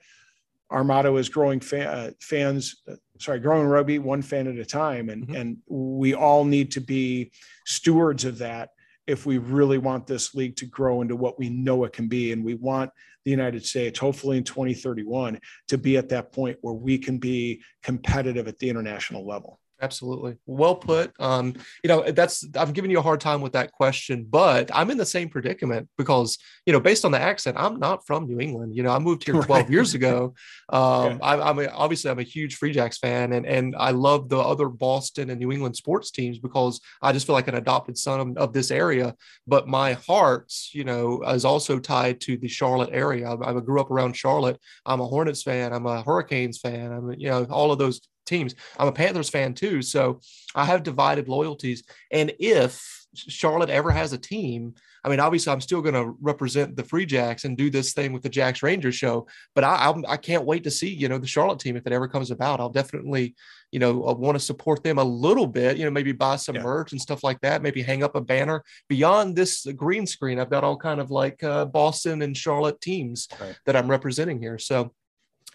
[0.68, 5.08] our motto is growing uh, fans, uh, sorry, growing rugby one fan at a time.
[5.08, 5.40] And, Mhm.
[5.40, 7.30] and we all need to be
[7.64, 8.70] stewards of that
[9.06, 12.32] if we really want this league to grow into what we know it can be.
[12.32, 12.90] And we want
[13.24, 17.62] the United States, hopefully in 2031, to be at that point where we can be
[17.82, 19.60] competitive at the international level.
[19.80, 20.36] Absolutely.
[20.46, 21.12] Well put.
[21.20, 24.90] Um, you know, that's I'm giving you a hard time with that question, but I'm
[24.90, 28.40] in the same predicament because, you know, based on the accent, I'm not from New
[28.40, 28.74] England.
[28.74, 29.70] You know, I moved here 12 Right.
[29.70, 30.34] years ago.
[30.70, 31.18] Um, Okay.
[31.22, 34.38] I, I'm a, obviously I'm a huge Free Jacks fan and and I love the
[34.38, 38.20] other Boston and New England sports teams because I just feel like an adopted son
[38.20, 39.14] of, of this area.
[39.46, 43.28] But my heart, you know, is also tied to the Charlotte area.
[43.28, 44.58] I, I grew up around Charlotte.
[44.86, 45.72] I'm a Hornets fan.
[45.74, 46.92] I'm a Hurricanes fan.
[46.92, 48.54] I'm, you know, all of those teams.
[48.78, 49.82] I'm a Panthers fan too.
[49.82, 50.20] So
[50.54, 51.84] I have divided loyalties.
[52.10, 56.74] And if Charlotte ever has a team, I mean, obviously, I'm still going to represent
[56.74, 59.28] the Free Jacks and do this thing with the Jacks Rangers show.
[59.54, 61.92] But I, I'm, I can't wait to see, you know, the Charlotte team if it
[61.92, 62.58] ever comes about.
[62.58, 63.36] I'll definitely,
[63.70, 65.76] you know, want to support them a little bit.
[65.76, 66.64] You know, maybe buy some Yeah.
[66.64, 67.62] merch and stuff like that.
[67.62, 70.40] Maybe hang up a banner beyond this green screen.
[70.40, 73.56] I've got all kind of like uh, Boston and Charlotte teams Right.
[73.64, 74.58] that I'm representing here.
[74.58, 74.92] So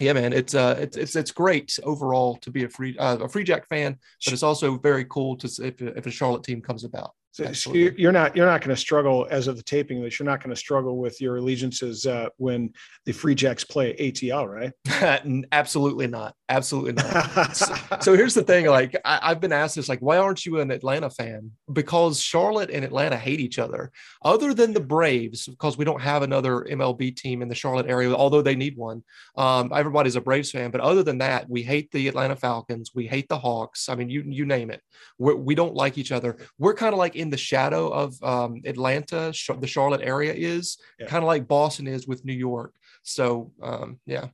[0.02, 3.30] yeah, man, it's uh, it's it's it's great overall to be a free uh, a
[3.30, 6.84] free jack fan, but it's also very cool to if if a Charlotte team comes
[6.84, 7.12] about.
[7.34, 7.82] So, so Absolutely.
[7.82, 10.20] you're you're not you're not going to struggle as of the taping of this.
[10.20, 12.74] You're not going to struggle with your allegiances uh, when
[13.06, 15.46] the Free Jacks play ATL, right?
[15.54, 16.36] Absolutely not.
[16.50, 17.62] Absolutely not.
[18.02, 20.72] So here's the thing: like I, I've been asked this, like, why aren't you an
[20.72, 21.52] Atlanta fan?
[21.72, 23.92] Because Charlotte and Atlanta hate each other.
[24.24, 28.14] Other than the Braves, because we don't have another MLB team in the Charlotte area,
[28.14, 29.04] although they need one.
[29.38, 32.92] Um, everybody's a Braves fan, but other than that, we hate the Atlanta Falcons.
[32.94, 33.88] We hate the Hawks.
[33.88, 34.82] I mean, you you name it.
[35.18, 36.38] We're, we don't like each other.
[36.58, 39.32] We're kind of like in the shadow of um, Atlanta.
[39.34, 41.06] Sh- the Charlotte area is Yeah.
[41.08, 42.74] kind of like Boston is with New York.
[43.04, 44.28] So um, yeah.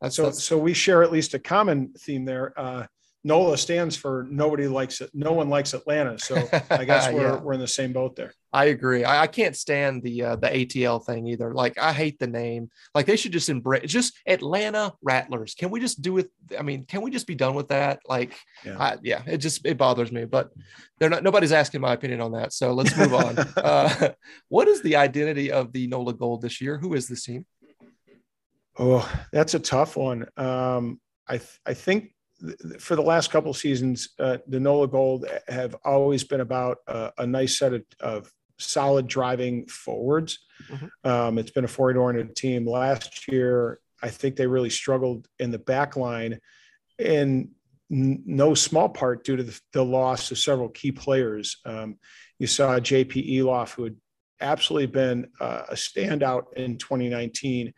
[0.00, 2.52] That's, so that's so we share at least a common theme there.
[2.56, 2.86] Uh,
[3.24, 5.10] NOLA stands for nobody likes it.
[5.12, 6.18] No one likes Atlanta.
[6.18, 6.36] So
[6.70, 7.36] I guess we're, Yeah.
[7.40, 8.32] we're in the same boat there.
[8.52, 9.04] I agree.
[9.04, 11.52] I, I can't stand the uh, the ATL thing either.
[11.52, 12.70] Like I hate the name.
[12.94, 15.54] Like they should just embrace just Atlanta Rattlers.
[15.54, 16.30] Can we just do it?
[16.58, 17.98] I mean, can we just be done with that?
[18.08, 18.78] Like, Yeah.
[18.78, 20.24] I, yeah it just it bothers me.
[20.24, 20.50] But
[20.98, 21.22] they're not.
[21.24, 22.52] Nobody's asking my opinion on that.
[22.52, 23.38] So let's move on.
[23.56, 24.10] uh,
[24.48, 26.78] what is the identity of the NOLA Gold this year?
[26.78, 27.44] Who is this team?
[28.78, 30.26] Oh, that's a tough one.
[30.36, 32.14] Um, I th- I think th- th-
[32.78, 37.10] for the last couple of seasons, uh, the NOLA Gold have always been about uh,
[37.18, 40.38] a nice set of, of solid driving forwards.
[40.68, 40.90] Mhm.
[41.04, 42.66] Um, it's been a forward-oriented team.
[42.66, 46.38] Last year, I think they really struggled in the back line,
[46.98, 47.50] in
[47.90, 51.58] n- no small part due to the, the loss of several key players.
[51.64, 51.98] Um,
[52.38, 53.96] you saw JP Eloff, who had
[54.40, 57.72] absolutely been uh, a standout in 2019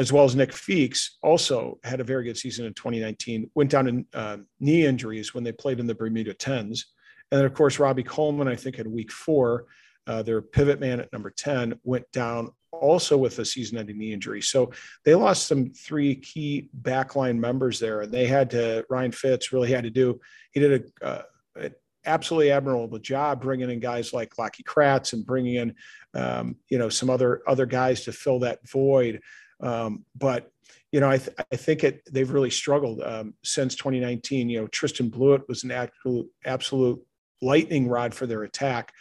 [0.00, 3.50] as well as Nick Feakes, also had a very good season in 2019.
[3.54, 6.86] Went down in uh, knee injuries when they played in the Bermuda Tens,
[7.30, 9.66] and then of course Robbie Coleman, I think, in Week Four,
[10.06, 14.40] uh, their pivot man at number 10, went down also with a season-ending knee injury.
[14.40, 14.72] So
[15.04, 18.86] they lost some three key backline members there, and they had to.
[18.88, 20.18] Ryan Fitz really had to do.
[20.52, 21.06] He did a.
[21.06, 21.22] Uh,
[21.56, 21.74] an
[22.06, 25.74] absolutely admirable job bringing in guys like Lockie Kratz and bringing in,
[26.14, 29.20] um, you know, some other other guys to fill that void.
[29.62, 30.50] Um, but
[30.92, 34.48] you know, I, th- I think it they've really struggled um, since 2019.
[34.48, 37.00] You know, Tristan Blewett was an absolute absolute
[37.42, 38.92] lightning rod for their attack,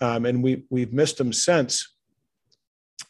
[0.00, 1.94] um, and we we've missed them since.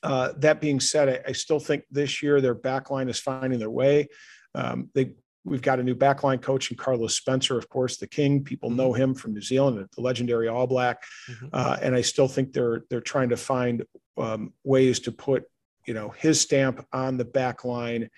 [0.03, 3.71] Uh, that being said, I, I still think this year their backline is finding their
[3.71, 4.09] way.
[4.55, 5.15] Um, they
[5.45, 8.43] we've got a new backline coach in Carlos Spencer, of course, the King.
[8.43, 11.51] People know him from New Zealand, the legendary All Black, Mhm.
[11.53, 13.85] uh, and I still think they're they're trying to find
[14.19, 15.45] um, ways to put
[15.87, 18.09] you know his stamp on the backline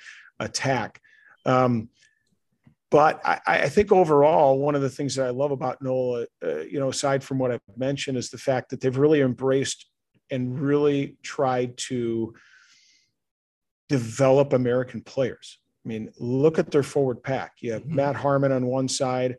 [0.41, 1.01] attack.
[1.45, 1.89] Um,
[2.91, 6.61] but I, I think overall, one of the things that I love about NOLA, uh,
[6.61, 9.87] you know, aside from what I've mentioned, is the fact that they've really embraced
[10.31, 12.35] and really tried to
[13.89, 15.59] develop American players.
[15.85, 17.55] I mean, look at their forward pack.
[17.61, 17.91] You have Mhm.
[17.91, 19.37] Matt Harmon on one side.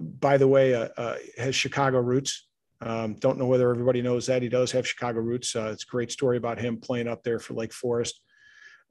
[0.00, 2.48] By the way, uh, uh, has Chicago roots.
[2.80, 5.54] Um, don't know whether everybody knows that he does have Chicago roots.
[5.54, 8.20] Uh, it's a great story about him playing up there for Lake Forest.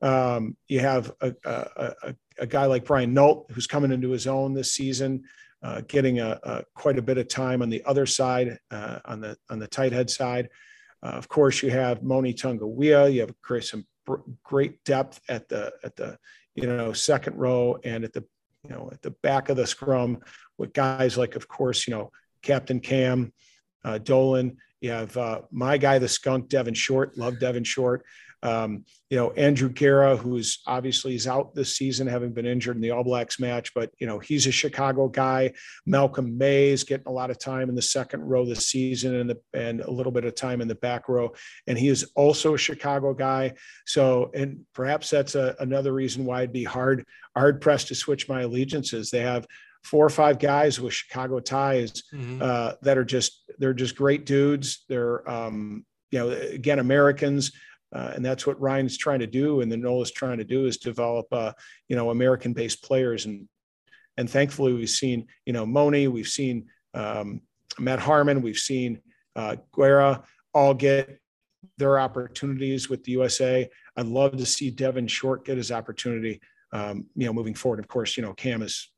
[0.01, 4.27] Um, you have a, a, a, a guy like Brian Nolt who's coming into his
[4.27, 5.23] own this season,
[5.61, 9.35] uh, getting a, quite a bit of time on the other side, uh, on the
[9.49, 10.49] on the tight head side.
[11.03, 13.13] Uh, of course, you have Moni Tonga'uiha.
[13.13, 13.85] You have great, some
[14.43, 16.17] great depth at the at the
[16.55, 18.23] you know second row and at the
[18.63, 20.19] you know at the back of the scrum
[20.57, 23.33] with guys like, of course, you know Captain Cam,
[23.83, 24.57] uh, Dolan.
[24.81, 27.17] You have uh, my guy, the skunk, Devin Short.
[27.17, 28.05] Love Devin Short.
[28.41, 32.81] Um, you know, Andrew Guerra, who's obviously is out this season, having been injured in
[32.81, 35.51] the All Blacks match, but you know, he's a Chicago guy.
[35.85, 39.37] Malcolm Mays getting a lot of time in the second row this season and the
[39.53, 41.33] and a little bit of time in the back row.
[41.67, 43.53] And he is also a Chicago guy.
[43.85, 48.29] So, and perhaps that's a, another reason why it'd be hard, hard pressed to switch
[48.29, 49.09] my allegiances.
[49.09, 49.47] They have
[49.83, 52.41] four or five guys with Chicago ties Mhm.
[52.41, 54.85] uh, that are just they're just great dudes.
[54.89, 57.51] They're um, you know again Americans,
[57.93, 60.77] uh, and that's what Ryan's trying to do, and the NOLA's trying to do is
[60.77, 61.53] develop uh,
[61.87, 63.47] you know American-based players, and
[64.17, 67.41] and thankfully we've seen you know Moni, we've seen um,
[67.77, 69.01] Matt Harmon, we've seen
[69.35, 71.19] uh, Guerra all get
[71.77, 73.69] their opportunities with the USA.
[73.95, 76.41] I'd love to see Devin Short get his opportunity.
[76.71, 78.89] Um, you know, moving forward, of course, you know Cam is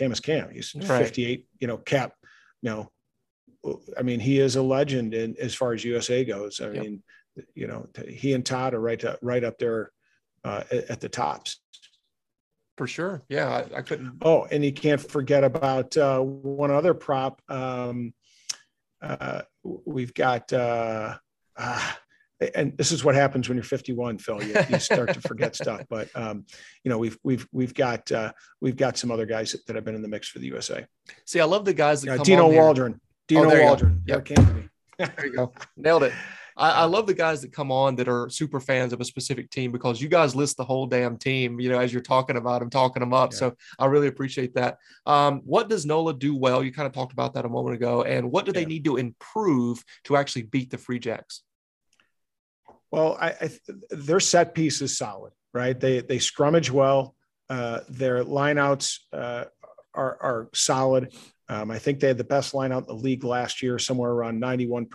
[0.00, 0.50] Cam is Cam.
[0.50, 1.04] He's Right.
[1.04, 1.46] 58.
[1.58, 2.14] You know, Cap.
[2.62, 2.92] You know,
[3.98, 6.58] I mean, he is a legend in as far as USA goes.
[6.62, 6.82] I Yep.
[6.82, 7.02] mean,
[7.54, 9.92] you know, he and Todd are right to, right up there
[10.42, 11.60] uh, at, at the tops.
[12.78, 13.22] For sure.
[13.28, 14.14] Yeah, I, I couldn't.
[14.22, 17.42] Oh, and you can't forget about uh, one other prop.
[17.50, 18.14] Um,
[19.02, 21.18] uh, we've got, uh,
[21.58, 21.98] ah,
[22.54, 24.42] and this is what happens when you're 51, Phil.
[24.42, 25.82] You, you start to forget stuff.
[25.88, 26.44] But um,
[26.84, 29.84] you know, we've we've we've got uh, we've got some other guys that, that have
[29.84, 30.86] been in the mix for the USA.
[31.26, 32.50] See, I love the guys that Uh, come Dino.
[32.50, 32.98] Waldren,
[33.28, 33.76] Dino there you go.
[33.76, 34.28] Waldren, Yep.
[34.98, 35.52] There you go.
[35.76, 36.12] Nailed it.
[36.56, 39.50] I, I love the guys that come on that are super fans of a specific
[39.50, 42.60] team because you guys list the whole damn team, you know, as you're talking about
[42.60, 43.32] them, talking them up.
[43.32, 43.38] Yeah.
[43.38, 44.76] So I really appreciate that.
[45.06, 46.62] Um, what does NOLA do well?
[46.62, 48.02] You kind of talked about that a moment ago.
[48.02, 51.42] And what do they need to improve to actually beat the Free Jacks?
[52.90, 53.50] Well, I, I
[53.90, 55.78] their set piece is solid, right?
[55.78, 57.14] They they scrummage well.
[57.48, 59.44] Uh, their lineouts uh,
[59.94, 61.14] are are solid.
[61.48, 64.40] Um, I think they had the best lineout in the league last year, somewhere around
[64.40, 64.88] 91%.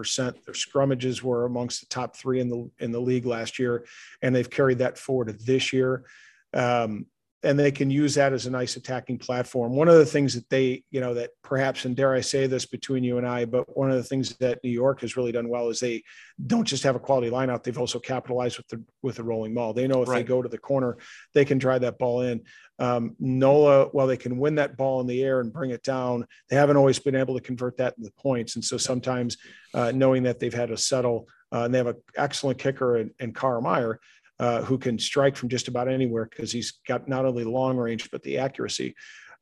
[0.45, 3.86] Their scrummages were amongst the top three in the in the league last year,
[4.21, 6.05] and they've carried that forward to this year.
[6.53, 7.08] Um,
[7.45, 9.75] and they can use that as a nice attacking platform.
[9.75, 12.65] One of the things that they, you know, that perhaps, and dare I say this
[12.65, 15.47] between you and I, but one of the things that New York has really done
[15.47, 16.03] well is they
[16.47, 19.73] don't just have a quality lineout; they've also capitalized with the with the rolling ball.
[19.73, 20.17] They know if right.
[20.17, 20.97] they go to the corner,
[21.34, 22.41] they can drive that ball in.
[22.79, 26.25] Um, Nola, while they can win that ball in the air and bring it down,
[26.49, 28.55] they haven't always been able to convert that into points.
[28.55, 29.38] And so sometimes,
[29.73, 33.36] uh, knowing that they've had to settle, uh, and they have an excellent kicker and,
[33.36, 33.99] Carl Meyer,
[34.39, 38.10] uh, who can strike from just about anywhere because he's got not only long range
[38.12, 38.95] but the accuracy.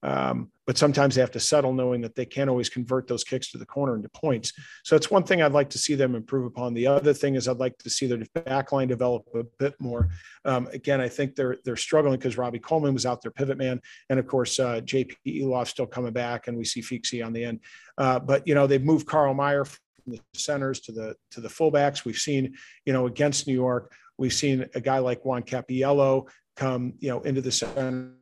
[0.04, 3.52] Um, but sometimes they have to settle knowing that they can't always convert those kicks
[3.52, 4.52] to the corner into points.
[4.84, 6.74] So it's one thing I'd like to see them improve upon.
[6.74, 10.10] The other thing is I'd like to see their backline develop a bit more.
[10.44, 13.82] Um, again, I think they're they're struggling because Robbie Coleman was out there pivot man,
[14.10, 17.46] and of course uh, JP Eloff still coming back, and we see Feeksy on the
[17.46, 17.62] end.
[17.98, 21.50] Uh, but you know they've moved Carl Meyer from the centers to the to the
[21.50, 22.04] fullbacks.
[22.04, 26.94] We've seen you know against New York We've seen a guy like Juan Capiello come,
[27.00, 28.14] you know, into the center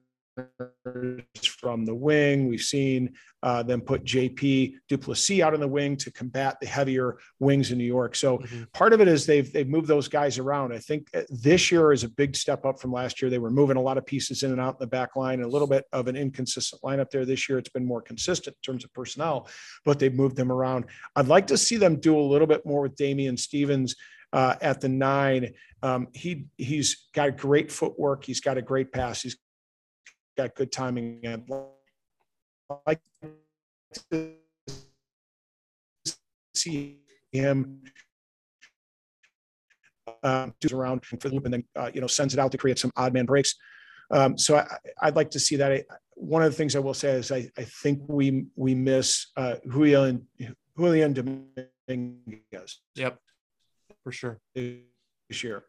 [1.59, 2.47] from the wing.
[2.47, 6.67] We've seen uh, them put JP du Plessis out on the wing to combat the
[6.67, 8.15] heavier wings in New York.
[8.15, 8.63] So mm-hmm.
[8.73, 10.73] part of it is they've they've moved those guys around.
[10.73, 13.29] I think uh, this year is a big step up from last year.
[13.29, 15.47] They were moving a lot of pieces in and out in the back line, a
[15.47, 17.25] little bit of an inconsistent lineup there.
[17.25, 19.47] This year it's been more consistent in terms of personnel,
[19.85, 20.85] but they've moved them around.
[21.15, 23.95] I'd like to see them do a little bit more with Damian Stevens
[24.33, 25.53] uh, at the nine.
[25.83, 28.23] Um, he he's got great footwork.
[28.23, 29.21] He's got a great pass.
[29.21, 29.37] He's
[30.37, 31.21] got good timing.
[31.23, 31.49] And
[32.85, 33.01] like
[34.11, 34.33] to
[36.55, 36.99] see
[37.31, 37.81] him
[40.23, 42.79] um, around for the loop and then uh, you know sends it out to create
[42.79, 43.55] some odd man breaks.
[44.11, 45.71] Um, so I, would like to see that.
[45.71, 45.83] I,
[46.15, 49.55] one of the things I will say is I, I think we we miss uh,
[49.69, 50.27] Julian
[50.77, 52.81] Julian Dominguez.
[52.95, 53.19] Yep
[54.03, 55.63] for sure this year.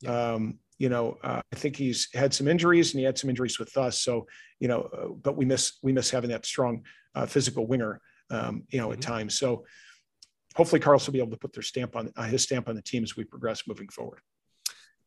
[0.00, 0.32] Yeah.
[0.32, 3.58] Um, you know, uh, I think he's had some injuries and he had some injuries
[3.58, 4.00] with us.
[4.00, 4.26] So,
[4.58, 6.82] you know, uh, but we miss we miss having that strong
[7.14, 8.94] uh, physical winger, um, you know, mm-hmm.
[8.94, 9.38] at times.
[9.38, 9.64] So,
[10.56, 12.82] hopefully, Carlos will be able to put their stamp on uh, his stamp on the
[12.82, 14.20] team as we progress moving forward.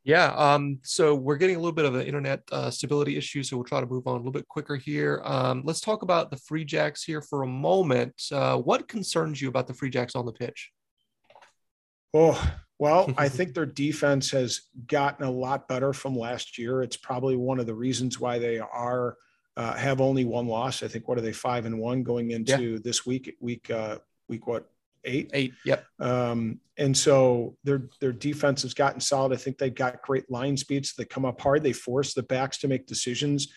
[0.08, 0.34] Yeah.
[0.38, 3.65] Um, so we're getting a little bit of an internet uh, stability issue, so we'll
[3.65, 5.21] try to move on a little bit quicker here.
[5.25, 8.13] Um, let's talk about the Free Jacks here for a moment.
[8.32, 10.71] Uh, what concerns you about the Free Jacks on the pitch?
[12.13, 16.82] Oh, well, I think their defense has gotten a lot better from last year.
[16.82, 19.17] It's probably one of the reasons why they are
[19.56, 20.84] uh, have only one loss.
[20.84, 22.80] I think what are they five and one going into yeah.
[22.84, 23.36] this week?
[23.39, 24.70] Week uh, week what
[25.04, 25.32] eight?
[25.34, 25.54] Eight.
[25.65, 25.86] Yep.
[26.00, 29.34] Um, and so their their defense has gotten solid.
[29.34, 30.93] I think they've got great line speeds.
[30.93, 31.63] They come up hard.
[31.63, 33.48] They force the backs to make decisions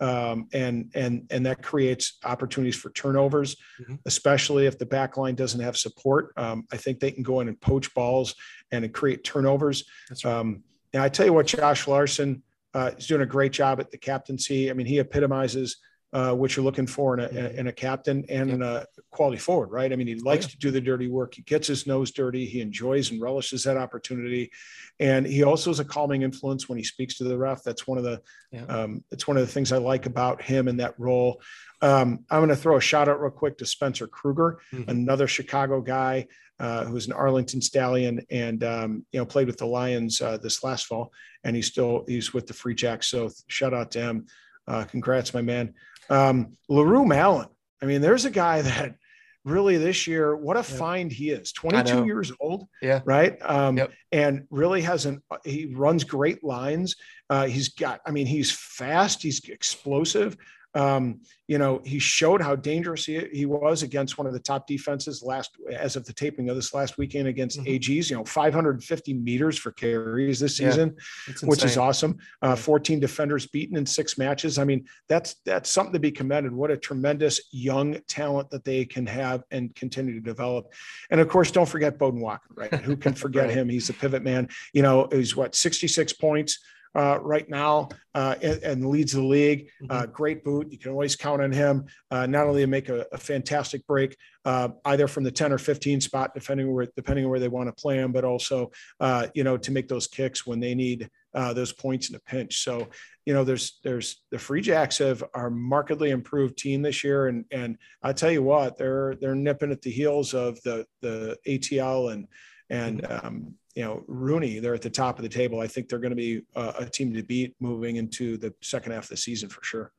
[0.00, 3.94] um, and and and that creates opportunities for turnovers, mm-hmm.
[4.04, 6.32] especially if the back line doesn't have support.
[6.36, 8.34] Um, I think they can go in and poach balls
[8.70, 9.84] and create turnovers.
[10.10, 10.32] Right.
[10.32, 12.42] Um, and I tell you what, Josh Larson
[12.74, 14.70] uh, is doing a great job at the captaincy.
[14.70, 15.78] I mean, he epitomizes
[16.16, 19.70] uh, what you're looking for in a, in a captain and in a quality forward,
[19.70, 19.92] right?
[19.92, 20.52] I mean, he oh, likes oh, yeah.
[20.52, 21.34] to do the dirty work.
[21.34, 22.46] He gets his nose dirty.
[22.46, 24.50] He enjoys and relishes that opportunity,
[24.98, 27.62] and he also is a calming influence when he speaks to the ref.
[27.62, 28.64] That's one of the yeah.
[28.64, 31.42] um, that's one of the things I like about him in that role.
[31.82, 34.88] Um, I'm going to throw a shout out real quick to Spencer Kruger, mm-hmm.
[34.88, 39.66] another Chicago guy uh, who's an Arlington Stallion and um, you know played with the
[39.66, 41.12] Lions uh, this last fall,
[41.44, 43.08] and he's still he's with the Free Jacks.
[43.08, 44.26] So shout out to him.
[44.68, 45.74] Uh, congrats, my man.
[46.10, 47.48] Um, Le Roux Malan.
[47.82, 48.96] I mean, there's a guy that
[49.44, 52.66] really this year, what a find he is 22 years old.
[52.82, 53.00] Yeah.
[53.04, 53.38] Right.
[53.42, 53.92] Um, yep.
[54.10, 56.96] And really hasn't, he runs great lines.
[57.30, 60.36] Uh, he's got, I mean, he's fast, he's explosive.
[60.76, 64.66] Um, you know, he showed how dangerous he, he was against one of the top
[64.66, 67.68] defenses last, as of the taping of this last weekend against mm-hmm.
[67.68, 70.94] AGs, you know, 550 meters for carries this season,
[71.26, 72.18] yeah, which is awesome.
[72.42, 74.58] Uh, 14 defenders beaten in six matches.
[74.58, 76.52] I mean, that's, that's something to be commended.
[76.52, 80.74] What a tremendous young talent that they can have and continue to develop.
[81.10, 82.74] And of course, don't forget Beaudein Waaka, right?
[82.74, 83.54] Who can forget right.
[83.54, 83.70] him?
[83.70, 86.58] He's a pivot man, you know, he's what, 66 points,
[86.94, 89.68] uh, right now uh, and, and, leads the league.
[89.90, 90.12] Uh, mm-hmm.
[90.12, 90.70] great boot.
[90.70, 91.86] You can always count on him.
[92.10, 95.58] Uh, not only to make a, a fantastic break, uh, either from the 10 or
[95.58, 98.70] 15 spot, depending where depending on where they want to play him, but also
[99.00, 101.08] uh, you know to make those kicks when they need
[101.52, 102.64] those points in a pinch.
[102.64, 102.88] So
[103.26, 107.44] you know there's there's the Free Jacks have are markedly improved team this year, and
[107.50, 112.12] and I tell you what they're they're nipping at the heels of the the ATL
[112.12, 112.28] and
[112.70, 113.26] and mm-hmm.
[113.26, 115.60] um, you know, Rooney, they're at the top of the table.
[115.60, 118.92] I think they're going to be a, a team to beat moving into the second
[118.92, 119.92] half of the season for sure.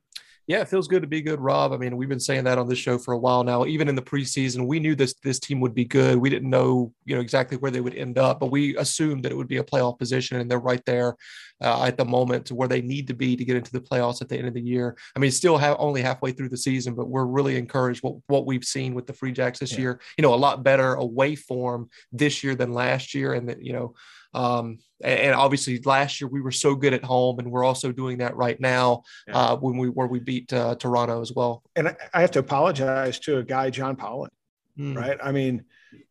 [0.48, 1.74] Yeah, it feels good to be good, Rob.
[1.74, 3.66] I mean, we've been saying that on this show for a while now.
[3.66, 6.16] Even in the preseason, we knew this this team would be good.
[6.16, 9.32] We didn't know, you know, exactly where they would end up, but we assumed that
[9.32, 11.16] it would be a playoff position, and they're right there.
[11.60, 14.22] uh, at the moment to where they need to be to get into the playoffs
[14.22, 14.96] at the end of the year.
[15.16, 18.46] I mean, still have only halfway through the season, but we're really encouraged what, what
[18.46, 19.80] we've seen with the Free Jacks this yeah.
[19.80, 20.00] year.
[20.16, 23.34] You know, a lot better away form this year than last year.
[23.34, 23.94] And that, you know,
[24.34, 28.18] um, and, obviously last year we were so good at home and we're also doing
[28.18, 29.36] that right now yeah.
[29.36, 31.62] uh, when we where we beat uh, Toronto as well.
[31.76, 34.30] And I have to apologize to a guy, John Pollen,
[34.78, 34.96] mm.
[34.96, 35.18] right?
[35.22, 35.64] I mean,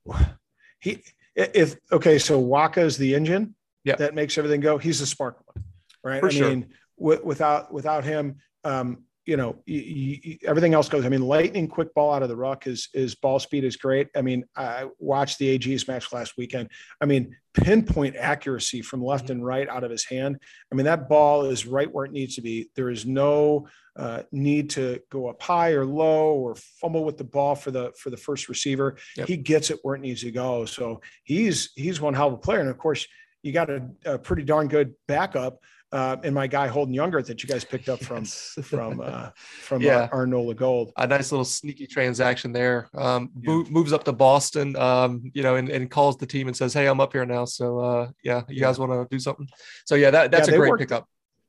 [0.80, 1.04] he,
[1.36, 3.98] if, okay, so Wacha is the engine yep.
[3.98, 4.78] that makes everything go.
[4.78, 5.64] He's the spark plug,
[6.04, 6.20] right?
[6.20, 6.50] For I sure.
[6.50, 9.82] mean, w- without, without him, um, you know, you,
[10.24, 11.06] you, everything else goes.
[11.06, 14.08] I mean, lightning quick ball out of the ruck is is ball speed is great.
[14.16, 16.70] I mean, I watched the AG's match last weekend.
[17.02, 19.34] I mean, pinpoint accuracy from left mm-hmm.
[19.34, 20.40] and right out of his hand.
[20.72, 22.70] I mean, that ball is right where it needs to be.
[22.76, 23.68] There is no
[23.98, 27.92] uh, need to go up high or low or fumble with the ball for the
[28.00, 28.96] for the first receiver.
[29.18, 29.28] Yep.
[29.28, 30.64] He gets it where it needs to go.
[30.64, 32.62] So he's he's one hell of a player.
[32.62, 33.06] And of course,
[33.44, 35.60] you got a, a pretty darn good backup
[35.92, 38.58] uh, and my guy Holden Younger that you guys picked up from yes.
[38.64, 40.10] from uh, from yeah.
[40.12, 40.92] our, Nola Gold.
[40.98, 42.90] A nice little sneaky transaction there.
[42.96, 43.64] Um, yeah.
[43.70, 46.88] moves up to Boston, um, you know, and, and, calls the team and says, "Hey,
[46.88, 47.46] I'm up here now.
[47.46, 49.48] So uh, yeah, you guys want to do something?"
[49.86, 51.08] So yeah, that that's yeah, a great worked, pickup.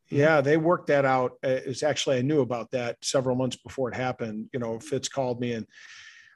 [0.08, 1.32] Yeah, they worked that out.
[1.44, 4.48] Uh, it's actually I knew about that several months before it happened.
[4.52, 5.66] You know, Fitz called me and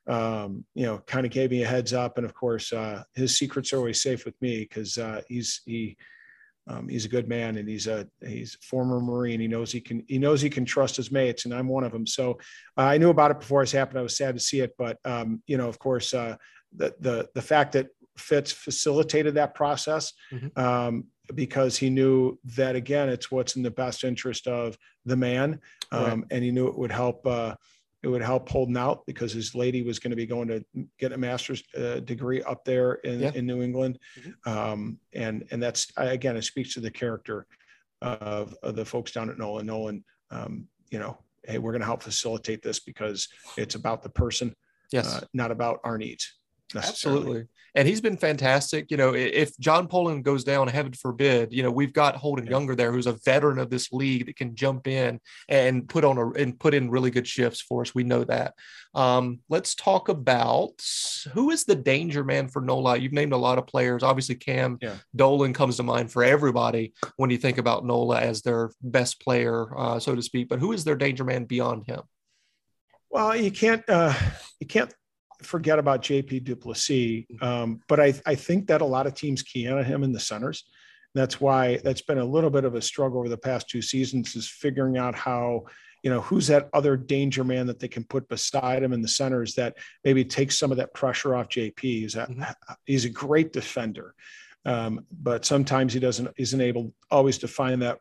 [0.08, 2.18] um, you know, kind of gave me a heads up.
[2.18, 5.96] And of course, uh, his secrets are always safe with me because uh, he's he
[6.68, 9.80] um, he's a good man and he's a he's a former marine he knows he
[9.80, 12.32] can he knows he can trust his mates and i'm one of them so
[12.78, 14.98] uh, i knew about it before it's happened i was sad to see it but
[15.04, 16.36] um, you know of course uh,
[16.76, 20.60] the the the fact that fitz facilitated that process mm-hmm.
[20.60, 21.04] um,
[21.34, 25.58] because he knew that again it's what's in the best interest of the man
[25.92, 26.12] right.
[26.12, 27.54] Um, and he knew it would help uh,
[28.02, 30.64] it would help Holden out because his lady was going to be going to
[30.98, 33.32] get a master's uh, degree up there in, yeah.
[33.34, 33.98] in New England.
[34.18, 34.50] Mm-hmm.
[34.50, 37.46] Um, and, and that's, again, it speaks to the character
[38.00, 39.66] of, of the folks down at Nolan.
[39.66, 44.08] Nolan, um, you know, hey, we're going to help facilitate this because it's about the
[44.08, 44.54] person,
[44.90, 46.34] yes, uh, not about our needs.
[46.74, 48.90] Absolutely and he's been fantastic.
[48.90, 52.74] You know, if John Pollen goes down, heaven forbid, you know, we've got Holden Younger
[52.74, 56.30] there, who's a veteran of this league that can jump in and put on a
[56.32, 57.94] and put in really good shifts for us.
[57.94, 58.54] We know that.
[58.94, 60.82] Um, let's talk about
[61.32, 62.98] who is the danger man for NOLA.
[62.98, 64.02] You've named a lot of players.
[64.02, 64.96] Obviously, Cam yeah.
[65.16, 69.66] Dolan comes to mind for everybody when you think about NOLA as their best player,
[69.78, 70.48] uh, so to speak.
[70.48, 72.02] But who is their danger man beyond him?
[73.08, 74.14] Well, you can't uh,
[74.60, 74.92] you can't
[75.46, 77.24] forget about JP Duplessis.
[77.30, 77.44] Mm-hmm.
[77.44, 80.20] Um, but I, I think that a lot of teams key on him in the
[80.20, 80.64] centers.
[81.14, 84.34] That's why that's been a little bit of a struggle over the past two seasons
[84.34, 85.64] is figuring out how,
[86.02, 89.08] you know, who's that other danger man that they can put beside him in the
[89.08, 91.80] centers that maybe takes some of that pressure off JP.
[91.80, 92.42] He's a, mm-hmm.
[92.86, 94.14] he's a great defender.
[94.64, 97.98] Um, but sometimes he doesn't isn't able always to find that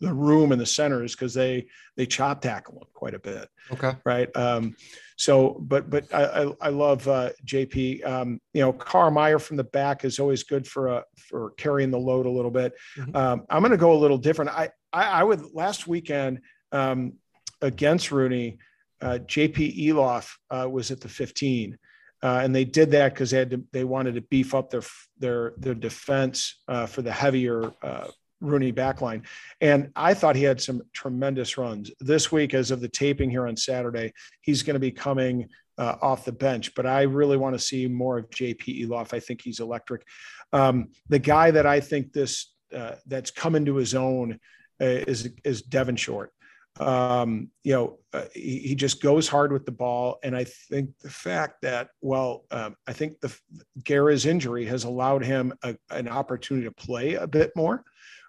[0.00, 3.48] the room in the centers because they they chop tackle him quite a bit.
[3.72, 3.92] Okay.
[4.04, 4.34] Right.
[4.36, 4.76] Um,
[5.16, 8.06] so, but but I I, I love uh, JP.
[8.06, 11.90] Um, you know, Carl Meyer from the back is always good for uh, for carrying
[11.90, 12.74] the load a little bit.
[12.96, 13.16] Mm-hmm.
[13.16, 14.50] Um, I'm going to go a little different.
[14.52, 16.40] I, I, I would last weekend
[16.72, 17.14] um,
[17.60, 18.58] against Rooney,
[19.00, 21.78] uh, JP Eloff uh, was at the 15.
[22.20, 24.82] Uh, and they did that because they had to, they wanted to beef up their
[25.18, 28.08] their their defense uh, for the heavier uh,
[28.42, 29.24] RUNY backline.
[29.60, 31.90] And I thought he had some tremendous runs.
[32.00, 34.12] This week, as of the taping here on Saturday,
[34.42, 37.86] he's going to be coming uh, off the bench, but I really want to see
[37.86, 39.14] more of JP Eloff.
[39.14, 40.02] I think he's electric.
[40.52, 44.38] Um, the guy that I think this uh, that's coming to his own
[44.80, 46.32] uh, is is Devin Short.
[46.80, 50.90] Um, you know, uh, he, he, just goes hard with the ball, and I think
[51.00, 53.36] the fact that well, um, I think the
[53.84, 57.84] Guerra's injury has allowed him a, an opportunity to play a bit more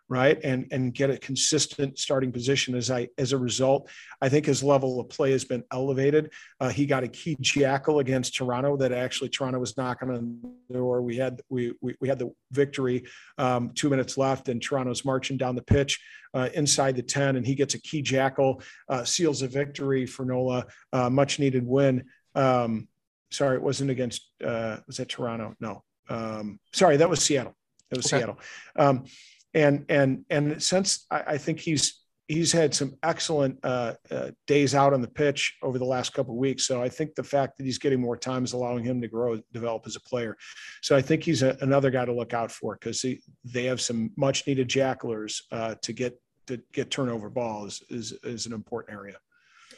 [0.10, 0.40] right?
[0.44, 3.90] And and get a consistent starting position as i as a result.
[4.22, 6.32] I think his level of play has been elevated.
[6.60, 10.74] Uh, he got a key jackal against toronto that actually toronto was knocking on the
[10.74, 11.04] door.
[11.04, 13.06] We had we we, we had the victory
[13.38, 16.02] um, two minutes left and toronto's marching down the pitch
[16.34, 20.26] uh, inside the 10 and he gets a key jackal uh, seals a victory for
[20.26, 22.04] nola uh, much needed win.
[22.34, 22.88] Um,
[23.32, 25.56] sorry it wasn't against uh, was that toronto?
[25.60, 25.84] No.
[26.10, 27.56] Um, sorry that was seattle.
[27.92, 28.18] It was okay.
[28.18, 28.40] seattle.
[28.76, 29.06] Um,
[29.54, 34.76] and and and since I, I think he's he's had some excellent uh, uh, days
[34.76, 36.66] out on the pitch over the last couple of weeks.
[36.66, 39.42] So I think the fact that he's getting more time is allowing him to grow,
[39.52, 40.38] develop as a player.
[40.84, 43.04] So I think he's a, another guy to look out for because
[43.44, 48.48] they have some much needed jacklers uh, to get to get turnover balls is, is,
[48.48, 49.18] an important area.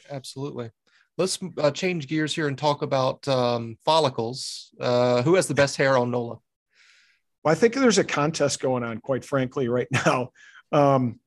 [0.09, 0.71] Absolutely.
[1.17, 4.73] Let's uh, change gears here and talk about um, follicles.
[4.79, 6.37] Uh, who has the best hair on NOLA?
[7.43, 10.31] Well, I think there's a contest going on, quite frankly, right now.
[10.71, 11.19] Um,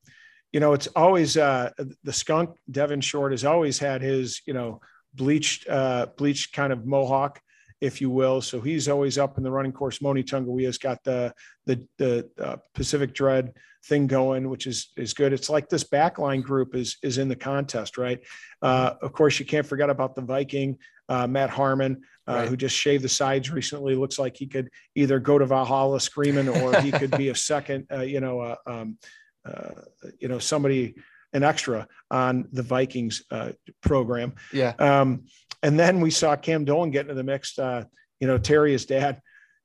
[0.51, 1.71] you know, it's always uh,
[2.03, 4.79] the skunk Devin Short has always had his, you know,
[5.13, 7.41] bleached, uh, bleached kind of mohawk,
[7.81, 8.41] if you will.
[8.41, 10.01] So he's always up in the running course.
[10.01, 11.33] Moni Tonga'uiha's got the
[11.65, 13.53] the the uh, Pacific Dread
[13.85, 15.33] thing going, which is is good.
[15.33, 18.21] It's like this backline group is is in the contest, right?
[18.61, 20.77] Uh, of course, you can't forget about the Viking
[21.09, 22.49] uh, Matt Harmon, uh, right.
[22.49, 23.95] who just shaved the sides recently.
[23.95, 27.87] Looks like he could either go to Valhalla screaming, or he could be a second,
[27.91, 28.97] uh, you know, uh, um,
[29.45, 29.81] uh,
[30.19, 30.95] you know, somebody
[31.33, 33.51] an extra on the Vikings uh,
[33.81, 34.33] program.
[34.53, 34.73] Yeah.
[34.79, 35.25] Um,
[35.61, 37.59] and then we saw Cam Dolan get into the mix.
[37.59, 37.83] Uh,
[38.19, 39.21] you know, Terry, his dad,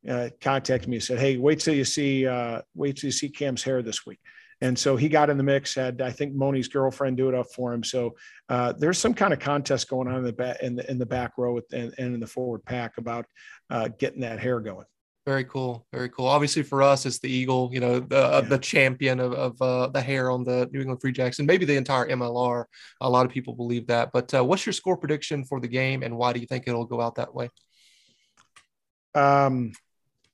[0.09, 3.29] uh, contacted me and said, "Hey, wait till you see, uh, wait till you see
[3.29, 4.19] Cam's hair this week."
[4.63, 5.75] And so he got in the mix.
[5.75, 7.83] Had I think Moni's girlfriend do it up for him.
[7.83, 8.17] So
[8.49, 11.07] uh, there's some kind of contest going on in the back in the in the
[11.07, 13.27] back row and, and in the forward pack about
[13.71, 14.85] uh, getting that hair going.
[15.27, 15.87] Very cool.
[15.93, 16.27] Very cool.
[16.27, 18.49] Obviously, for us, it's the Eagle, you know, the uh, yeah.
[18.49, 21.65] the champion of, of uh, the hair on the New England Free Jacks and maybe
[21.65, 22.65] the entire MLR.
[23.01, 24.13] A lot of people believe that.
[24.13, 26.87] But uh, what's your score prediction for the game and why do you think it'll
[26.87, 27.51] go out that way?
[29.15, 29.73] Um,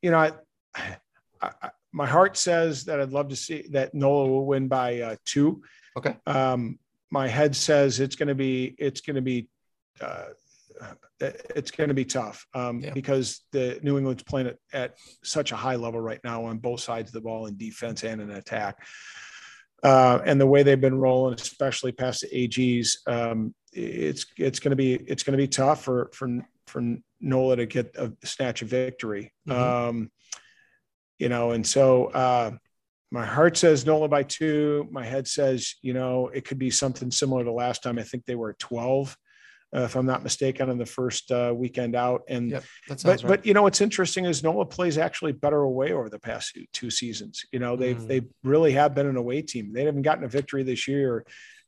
[0.03, 0.33] you know, I,
[1.43, 5.17] I, my heart says that I'd love to see that Nola will win by uh,
[5.25, 5.63] two.
[5.97, 6.15] Okay.
[6.27, 6.79] Um,
[7.11, 9.49] my head says it's going to be, it's going to be,
[10.03, 10.27] uh,
[11.21, 12.93] it's going to be tough um, yeah.
[12.93, 14.95] because the New England's playing at, at
[15.25, 18.21] such a high level right now on both sides of the ball in defense and
[18.21, 18.87] in attack.
[19.83, 24.71] Uh, and the way they've been rolling, especially past the AGs, um, it's it's going
[24.71, 26.29] to be it's going to be tough for for
[26.67, 29.33] for Nola to get a snatch of victory.
[29.49, 29.63] Mm-hmm.
[29.63, 30.11] Um,
[31.19, 32.51] you know, and so uh,
[33.11, 34.89] my heart says Nola by two.
[34.91, 37.99] My head says, you know, it could be something similar to last time.
[37.99, 39.17] I think they were at twelve
[39.75, 42.23] uh, if I'm not mistaken, on the first uh, weekend out.
[42.29, 43.23] And yep, but right.
[43.23, 46.91] but you know what's interesting is Nola plays actually better away over the past two
[46.91, 47.45] seasons.
[47.53, 48.07] You know they've mm.
[48.07, 49.73] they really have been an away team.
[49.73, 51.25] They haven't gotten a victory this year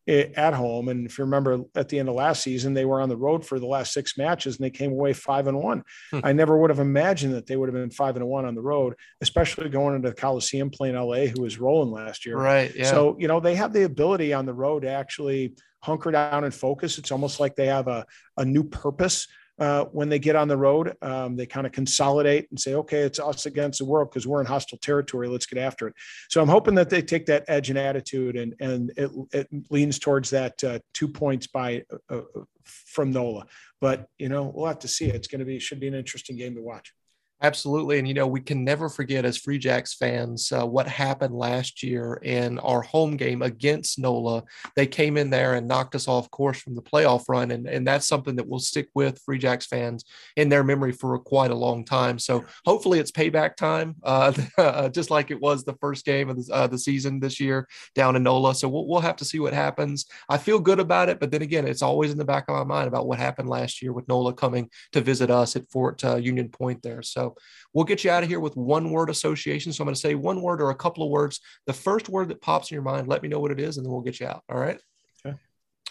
[0.08, 0.88] at home.
[0.88, 3.44] And if you remember at the end of last season, they were on the road
[3.44, 5.84] for the last six matches and they came away five and one.
[6.10, 6.20] Hmm.
[6.24, 8.62] I never would have imagined that they would have been five and one on the
[8.62, 12.36] road, especially going into the Coliseum playing LA, who was rolling last year.
[12.36, 12.74] Right.
[12.74, 12.90] Yeah.
[12.90, 16.54] So, you know, they have the ability on the road to actually hunker down and
[16.54, 16.98] focus.
[16.98, 18.06] It's almost like they have a,
[18.36, 19.28] a new purpose
[19.58, 20.94] uh, when they get on the road.
[21.02, 24.40] Um, they kind of consolidate and say, okay, it's us against the world because we're
[24.40, 25.28] in hostile territory.
[25.28, 25.94] Let's get after it.
[26.28, 29.98] So I'm hoping that they take that edge and attitude and, and it, it leans
[29.98, 33.46] towards that uh, two points by uh, uh from NOLA.
[33.80, 35.06] But, you know, we'll have to see.
[35.06, 36.92] It's going to be, should be an interesting game to watch.
[37.40, 38.00] Absolutely.
[38.00, 41.84] And, you know, we can never forget as Free Jacks fans uh, what happened last
[41.84, 44.42] year in our home game against NOLA.
[44.74, 47.52] They came in there and knocked us off course from the playoff run.
[47.52, 51.16] And, and that's something that will stick with Free Jacks fans in their memory for
[51.20, 52.18] quite a long time.
[52.18, 56.52] So hopefully it's payback time, uh, just like it was the first game of the,
[56.52, 58.56] uh, the season this year down in NOLA.
[58.56, 60.06] So we'll, we'll have to see what happens.
[60.28, 61.20] I feel good about it.
[61.20, 63.80] But then again, it's always in the back of my mind about what happened last
[63.80, 67.00] year with NOLA coming to visit us at Fort uh, Union Point there.
[67.02, 67.27] So
[67.72, 69.72] we'll get you out of here with one word association.
[69.72, 71.40] So I'm going to say one word or a couple of words.
[71.66, 73.86] The first word that pops in your mind, let me know what it is, and
[73.86, 74.42] then we'll get you out.
[74.48, 74.80] All right.
[75.24, 75.36] Okay.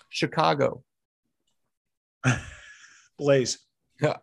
[0.09, 0.83] Chicago.
[3.17, 3.59] Blaze.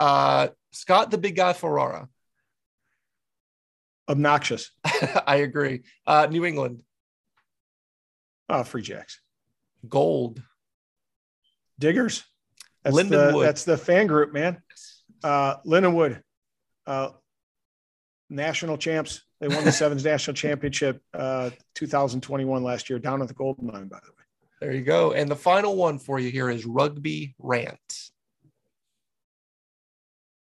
[0.01, 2.09] Uh, Scott, the big guy, Ferrara.
[4.09, 4.71] Obnoxious.
[5.27, 5.83] I agree.
[6.07, 6.83] Uh, New England.
[8.49, 9.21] Oh, Free Jacks.
[9.89, 10.43] Gold.
[11.79, 12.25] Diggers.
[12.83, 13.33] That's Lindenwood.
[13.33, 14.62] The, that's the fan group, man.
[15.23, 16.21] Uh, Lindenwood
[16.87, 17.11] uh,
[18.30, 19.22] national champs.
[19.41, 23.89] They won the Sevens National Championship uh, 2021 last year down at the Golden Mine,
[23.89, 24.24] by the way.
[24.61, 25.12] There you go.
[25.12, 27.78] And the final one for you here is Rugby Rant.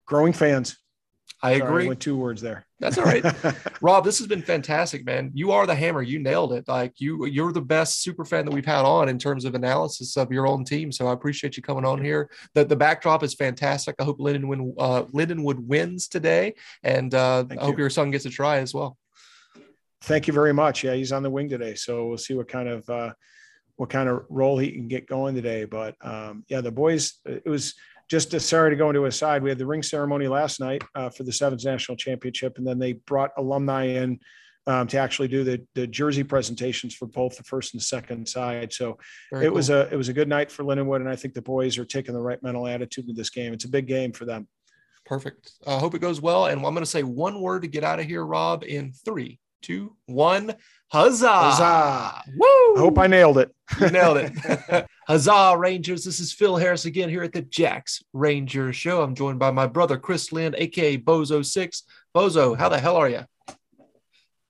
[0.06, 0.78] Growing fans.
[1.40, 1.86] I agree.
[1.86, 2.66] with two words there.
[2.80, 3.24] That's all right.
[3.80, 5.30] Rob, this has been fantastic, man.
[5.34, 6.02] You are the hammer.
[6.02, 6.66] You nailed it.
[6.66, 10.16] Like you, you're the best super fan that we've had on in terms of analysis
[10.16, 10.90] of your own team.
[10.90, 12.28] So I appreciate you coming on here.
[12.54, 13.94] The, the backdrop is fantastic.
[14.00, 16.54] I hope Lindenwood, uh, Lindenwood wins today.
[16.82, 18.96] And uh, I hope your son gets a try as well.
[20.02, 20.82] Thank you very much.
[20.82, 21.76] Yeah, he's on the wing today.
[21.76, 23.12] So we'll see what kind of, uh,
[23.76, 25.66] what kind of role he can get going today.
[25.66, 27.74] But um, yeah, the boys, it was,
[28.08, 30.82] just to, sorry to go into a side, we had the ring ceremony last night
[30.94, 34.18] uh, for the Sevens National Championship, and then they brought alumni in
[34.66, 38.28] um, to actually do the, the jersey presentations for both the first and the second
[38.28, 38.72] side.
[38.72, 38.98] So
[39.32, 39.56] Very it cool.
[39.56, 41.86] was a it was a good night for Lindenwood, and I think the boys are
[41.86, 43.52] taking the right mental attitude to this game.
[43.52, 44.46] It's a big game for them.
[45.06, 45.52] Perfect.
[45.66, 46.46] I uh, hope it goes well.
[46.46, 49.40] And I'm going to say one word to get out of here, Rob, in three,
[49.60, 50.54] two, one.
[50.90, 51.28] Huzzah!
[51.28, 52.22] Huzzah!
[52.36, 52.76] Woo!
[52.76, 53.54] I hope I nailed it.
[53.80, 54.86] You nailed it.
[55.06, 56.04] Huzzah, Rangers.
[56.04, 59.02] This is Phil Harris again here at the Jacks Ranger Show.
[59.02, 61.82] I'm joined by my brother, Chris Lind, aka Bozo6.
[62.14, 63.24] Bozo, how the hell are you?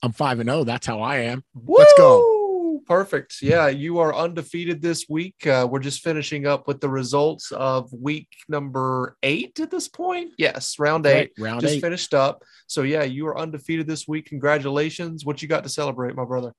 [0.03, 0.65] I'm 5 and 0.
[0.65, 1.43] That's how I am.
[1.55, 1.77] Woo!
[1.79, 2.38] Let's go.
[2.89, 3.43] Perfect.
[3.43, 5.47] Yeah, you are undefeated this week.
[5.47, 10.33] Uh, we're just finishing up with the results of week number eight at this point.
[10.39, 11.33] Yes, round eight.
[11.39, 11.81] Right, round just eight.
[11.81, 12.43] finished up.
[12.67, 14.27] So yeah, you are undefeated this week.
[14.27, 15.25] Congratulations.
[15.27, 16.53] What you got to celebrate, my brother?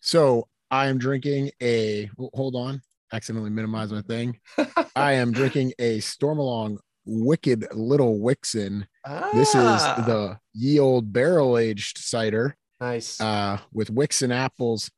[0.00, 2.80] So I am drinking a hold on,
[3.12, 4.38] accidentally minimized my thing.
[4.96, 8.86] I am drinking a Stormalong Wicked Little Wickson.
[9.34, 13.20] This is Ah, the ye old barrel aged cider nice.
[13.20, 14.90] uh, with Wickson apples.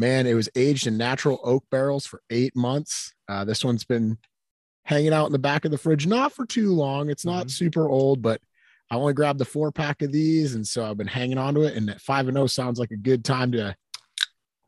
[0.00, 3.12] Man, it was aged in natural oak barrels for eight months.
[3.28, 4.16] Uh, this one's been
[4.86, 7.10] hanging out in the back of the fridge, not for too long.
[7.10, 7.50] It's not Mhm.
[7.50, 8.40] super old, but
[8.90, 11.64] I only grabbed the four pack of these, and so I've been hanging on to
[11.64, 11.76] it.
[11.76, 13.76] And at five and zero sounds like a good time to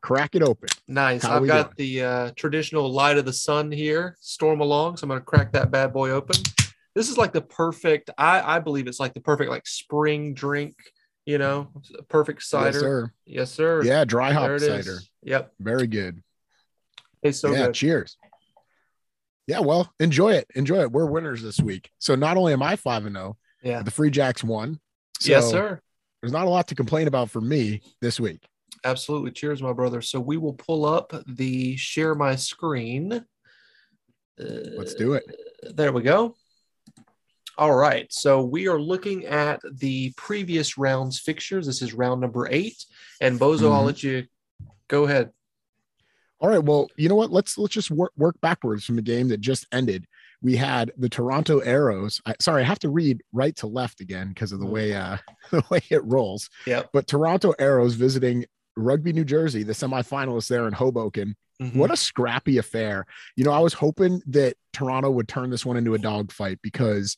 [0.03, 0.69] crack it open.
[0.87, 1.23] Nice.
[1.23, 4.99] How I've got the uh, traditional light of the sun here, Stormalong.
[4.99, 6.35] So I'm going to crack that bad boy open.
[6.93, 10.75] This is like the perfect, I, I believe it's like the perfect like spring drink,
[11.25, 11.69] you know,
[12.09, 12.71] perfect cider.
[12.71, 13.11] Yes, sir.
[13.25, 13.83] Yes, sir.
[13.83, 14.79] Yeah, dry hop cider.
[14.79, 15.09] is.
[15.23, 15.53] Yep.
[15.59, 16.21] Very good.
[17.23, 17.75] Tastes so yeah, good.
[17.75, 18.17] cheers.
[19.47, 20.47] Yeah, well, enjoy it.
[20.55, 20.91] Enjoy it.
[20.91, 21.89] We're winners this week.
[21.99, 23.81] So not only am I 5 and 0, Yeah.
[23.83, 24.79] the Free Jacks won.
[25.19, 25.79] So yes, sir.
[26.21, 28.45] There's not a lot to complain about for me this week.
[28.85, 29.31] Absolutely.
[29.31, 30.01] Cheers, my brother.
[30.01, 33.13] So we will pull up the share my screen.
[33.13, 34.45] Uh,
[34.77, 35.23] Let's do it.
[35.75, 36.35] There we go.
[37.57, 38.11] All right.
[38.11, 41.67] So we are looking at the previous round's fixtures.
[41.67, 42.83] This is round number eight.
[43.21, 43.85] And Bozo, I'll Mhm.
[43.85, 44.25] let you
[44.87, 45.31] go ahead.
[46.39, 46.63] All right.
[46.63, 47.31] Well, you know what?
[47.31, 50.07] Let's let's just work work backwards from the game that just ended.
[50.41, 52.19] We had the Toronto Arrows.
[52.25, 54.71] I, sorry, I have to read right to left again because of the Mhm.
[54.71, 55.17] way uh
[55.51, 56.49] the way it rolls.
[56.65, 56.89] Yep.
[56.91, 58.45] But Toronto Arrows visiting
[58.75, 61.35] Rugby, New Jersey, the semifinalists there in Hoboken.
[61.61, 61.75] Mhm.
[61.75, 63.05] What a scrappy affair.
[63.37, 67.15] You know, I was hoping that Toronto would turn this one into a dogfight because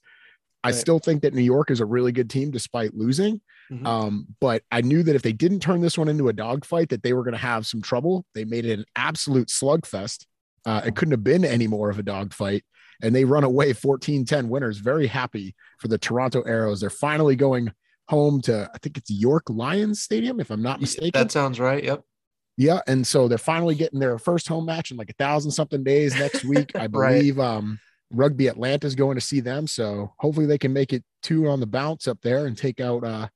[0.65, 0.75] I Right.
[0.75, 3.41] still think that New York is a really good team despite losing.
[3.71, 3.85] Mhm.
[3.85, 7.03] Um, but I knew that if they didn't turn this one into a dogfight, that
[7.03, 8.25] they were going to have some trouble.
[8.35, 10.25] They made it an absolute slugfest.
[10.65, 12.63] Uh, it couldn't have been any more of a dogfight.
[13.01, 14.77] And they run away 14 10 winners.
[14.77, 16.79] Very happy for the Toronto Arrows.
[16.79, 17.71] They're finally going
[18.07, 21.11] home to, I think it's York Lions Stadium, if I'm not mistaken.
[21.13, 21.83] That sounds right.
[21.83, 22.03] Yep.
[22.57, 25.83] Yeah, and so they're finally getting their first home match in like a thousand something
[25.83, 26.71] days next week.
[26.75, 26.91] I Right.
[27.19, 27.79] believe um
[28.15, 29.67] Rugby Atlanta's going to see them.
[29.67, 33.03] So hopefully they can make it two on the bounce up there and take out
[33.03, 33.27] uh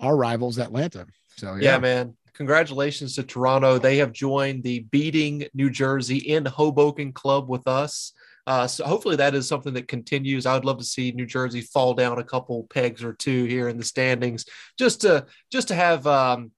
[0.00, 1.06] our rivals Atlanta.
[1.36, 2.16] So Yeah, yeah, man.
[2.34, 3.78] Congratulations to Toronto.
[3.78, 8.12] They have joined the Beating New Jersey in Hoboken Club with us.
[8.48, 10.46] Uh, so hopefully that is something that continues.
[10.46, 13.68] I would love to see New Jersey fall down a couple pegs or two here
[13.68, 14.46] in the standings,
[14.78, 16.50] just to just to have um,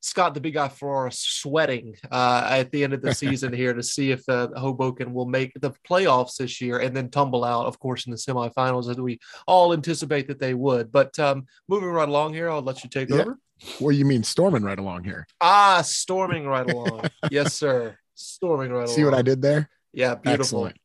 [0.00, 3.74] Scott the Big Guy for us, sweating uh, at the end of the season here
[3.74, 7.66] to see if uh, Hoboken will make the playoffs this year and then tumble out,
[7.66, 10.90] of course, in the semifinals as we all anticipate that they would.
[10.90, 13.20] But um, moving right along here, I'll let you take Yeah.
[13.20, 13.38] over.
[13.80, 15.26] do you mean storming right along here?
[15.42, 17.02] Ah, storming right along.
[17.30, 17.98] yes, sir.
[18.14, 18.96] Storming right along.
[18.96, 19.68] See what I did there?
[19.92, 20.64] Yeah, beautiful.
[20.66, 20.76] Excellent.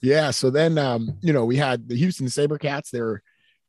[0.00, 0.30] Yeah.
[0.30, 2.90] So then, um, you know, we had the Houston Sabercats.
[2.90, 3.22] They're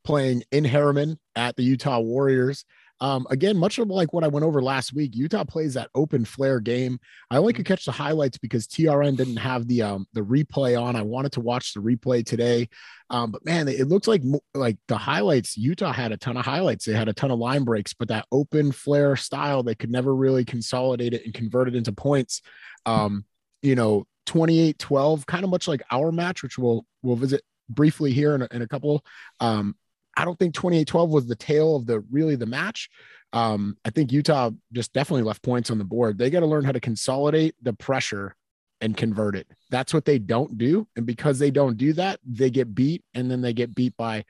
[0.04, 2.64] playing in Herriman at the Utah Warriors.
[3.02, 6.26] Um, again, much of like what I went over last week, Utah plays that open
[6.26, 6.98] flair game.
[7.30, 10.96] I only could catch the highlights because TRN didn't have the um the replay on.
[10.96, 12.68] I wanted to watch the replay today,
[13.08, 14.22] um, but man, it looks like
[14.52, 15.56] like the highlights.
[15.56, 16.84] Utah had a ton of highlights.
[16.84, 20.14] They had a ton of line breaks, but that open flair style, they could never
[20.14, 22.42] really consolidate it and convert it into points.
[22.84, 23.24] Um,
[23.62, 28.12] you know, 28 12, kind of much like our match, which we'll we'll visit briefly
[28.12, 29.04] here in a, in a couple.
[29.38, 29.76] Um,
[30.16, 32.88] I don't think 28 12 was the tale of the really the match.
[33.32, 36.18] Um, I think Utah just definitely left points on the board.
[36.18, 38.34] They got to learn how to consolidate the pressure
[38.80, 39.46] and convert it.
[39.70, 40.88] That's what they don't do.
[40.96, 44.24] And because they don't do that, they get beat and then they get beat by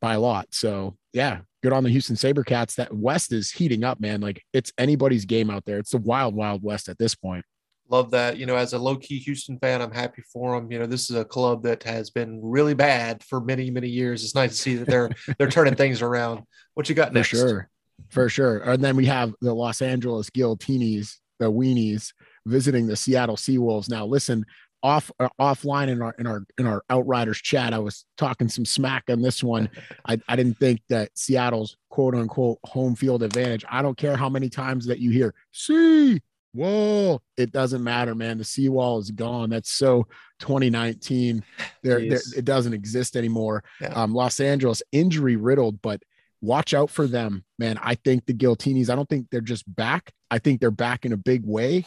[0.00, 0.48] by a lot.
[0.52, 2.76] So yeah, good on the Houston Sabercats.
[2.76, 4.20] That West is heating up, man.
[4.20, 5.78] Like it's anybody's game out there.
[5.78, 7.44] It's the wild, wild West at this point.
[7.90, 8.36] Love that.
[8.36, 10.70] You know, as a low key Houston fan, I'm happy for them.
[10.70, 14.24] You know, this is a club that has been really bad for many, many years.
[14.24, 16.42] It's nice to see that they're they're turning things around.
[16.74, 17.30] What you got next?
[17.30, 17.68] For sure.
[18.10, 18.58] For sure.
[18.58, 22.12] And then we have the Los Angeles Guillotines, the Weenies,
[22.46, 23.88] visiting the Seattle Seawolves.
[23.88, 24.44] Now, listen,
[24.82, 28.64] off uh, offline in our in our in our Outriders chat, I was talking some
[28.64, 29.68] smack on this one.
[30.06, 33.64] I, I didn't think that Seattle's quote unquote home field advantage.
[33.68, 36.20] I don't care how many times that you hear see
[36.52, 38.38] whoa, it doesn't matter, man.
[38.38, 39.50] The seawall is gone.
[39.50, 40.06] That's so
[40.40, 41.44] 2019.
[41.82, 43.64] There, there it doesn't exist anymore.
[43.80, 43.88] Yeah.
[43.88, 46.02] Um, Los Angeles injury riddled, but
[46.40, 47.78] watch out for them, man.
[47.82, 50.12] I think the Giltinis, I don't think they're just back.
[50.30, 51.84] I think they're back in a big way.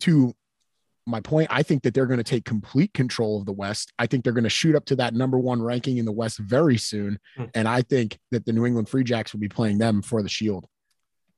[0.00, 0.34] To
[1.06, 3.92] my point, I think that they're going to take complete control of the West.
[3.98, 6.38] I think they're going to shoot up to that number one ranking in the West
[6.38, 7.18] very soon.
[7.36, 7.44] Hmm.
[7.54, 10.28] And I think that the New England Free Jacks will be playing them for the
[10.28, 10.66] Shield.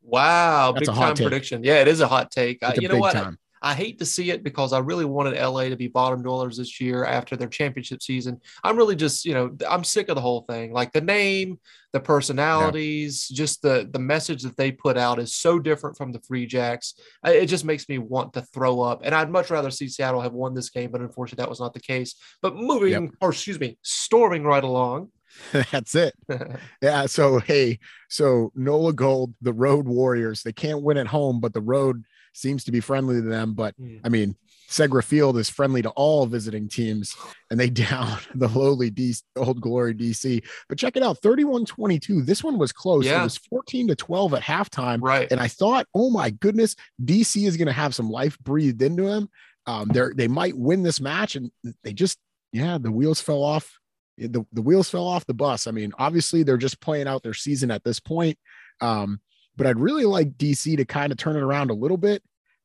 [0.05, 1.25] Wow, That's big time take.
[1.27, 1.65] prediction.
[1.65, 2.63] Yeah, it is a hot take.
[2.63, 3.15] Uh, a you know what?
[3.15, 3.39] time.
[3.65, 6.83] I hate to see it because I really wanted LA to be bottom dwellers this
[6.83, 8.39] year after their championship season.
[8.63, 10.75] I'm really just, you know, I'm sick of the whole thing.
[10.75, 11.59] Like the name,
[11.95, 16.21] the personalities, just the the message that they put out is so different from the
[16.21, 16.93] Free Jacks.
[17.25, 19.01] It just makes me want to throw up.
[19.03, 21.73] And I'd much rather see Seattle have won this game, but unfortunately that was not
[21.73, 22.17] the case.
[22.43, 25.11] But moving, or excuse me, storming right along.
[25.71, 26.15] That's it.
[26.83, 27.07] Yeah.
[27.07, 27.79] So hey,
[28.09, 32.65] so Nola Gold, the Road Warriors, they can't win at home, but the road seems
[32.65, 33.55] to be friendly to them.
[33.55, 33.99] But Hmm.
[34.05, 34.37] I mean,
[34.69, 37.15] Segra Field is friendly to all visiting teams,
[37.51, 40.43] and they down the lowly D- Old Glory DC.
[40.69, 42.25] But check it out, 31-22.
[42.27, 43.07] This one was close.
[43.21, 45.01] It was 14 to 12 at halftime.
[45.03, 45.31] right.
[45.31, 49.07] And I thought, oh my goodness, DC is going to have some life breathed into
[49.07, 49.29] him.
[49.67, 51.51] Um, they're they might win this match, and
[51.83, 52.19] they just
[52.53, 53.79] yeah, the wheels fell off.
[54.17, 55.67] The, the wheels fell off the bus.
[55.67, 58.39] I mean, obviously they're just playing out their season at this point.
[58.81, 59.21] Um,
[59.57, 62.23] but I'd really like DC to kind of turn it around a little bit,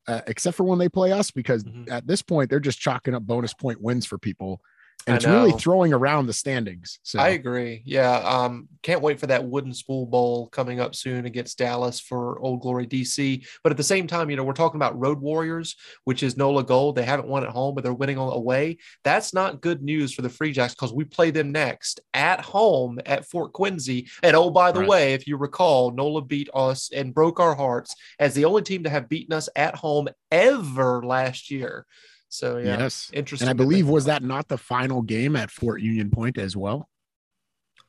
[0.08, 1.90] uh, except for when they play us, because Mhm.
[1.90, 4.60] at this point they're just chalking up bonus point wins for people,
[5.06, 6.98] and it's really throwing around the standings.
[7.02, 7.82] So I agree.
[7.84, 8.16] Yeah.
[8.18, 12.60] Um, can't wait for that wooden spool bowl coming up soon against Dallas for Old
[12.60, 13.46] Glory DC.
[13.62, 16.64] But at the same time, you know, we're talking about Road Warriors, which is NOLA
[16.64, 16.96] Gold.
[16.96, 18.78] They haven't won at home, but they're winning on away.
[19.04, 22.98] That's not good news for the Free Jacks because we play them next at home
[23.06, 24.08] at Fort Quincy.
[24.22, 24.88] And oh, by the Right.
[24.88, 28.84] way, if you recall, NOLA beat us and broke our hearts as the only team
[28.84, 31.86] to have beaten us at home ever last year.
[32.30, 33.10] So yeah, yes.
[33.12, 33.48] interesting.
[33.48, 36.88] And I believe was that not the final game at Fort Union Point as well?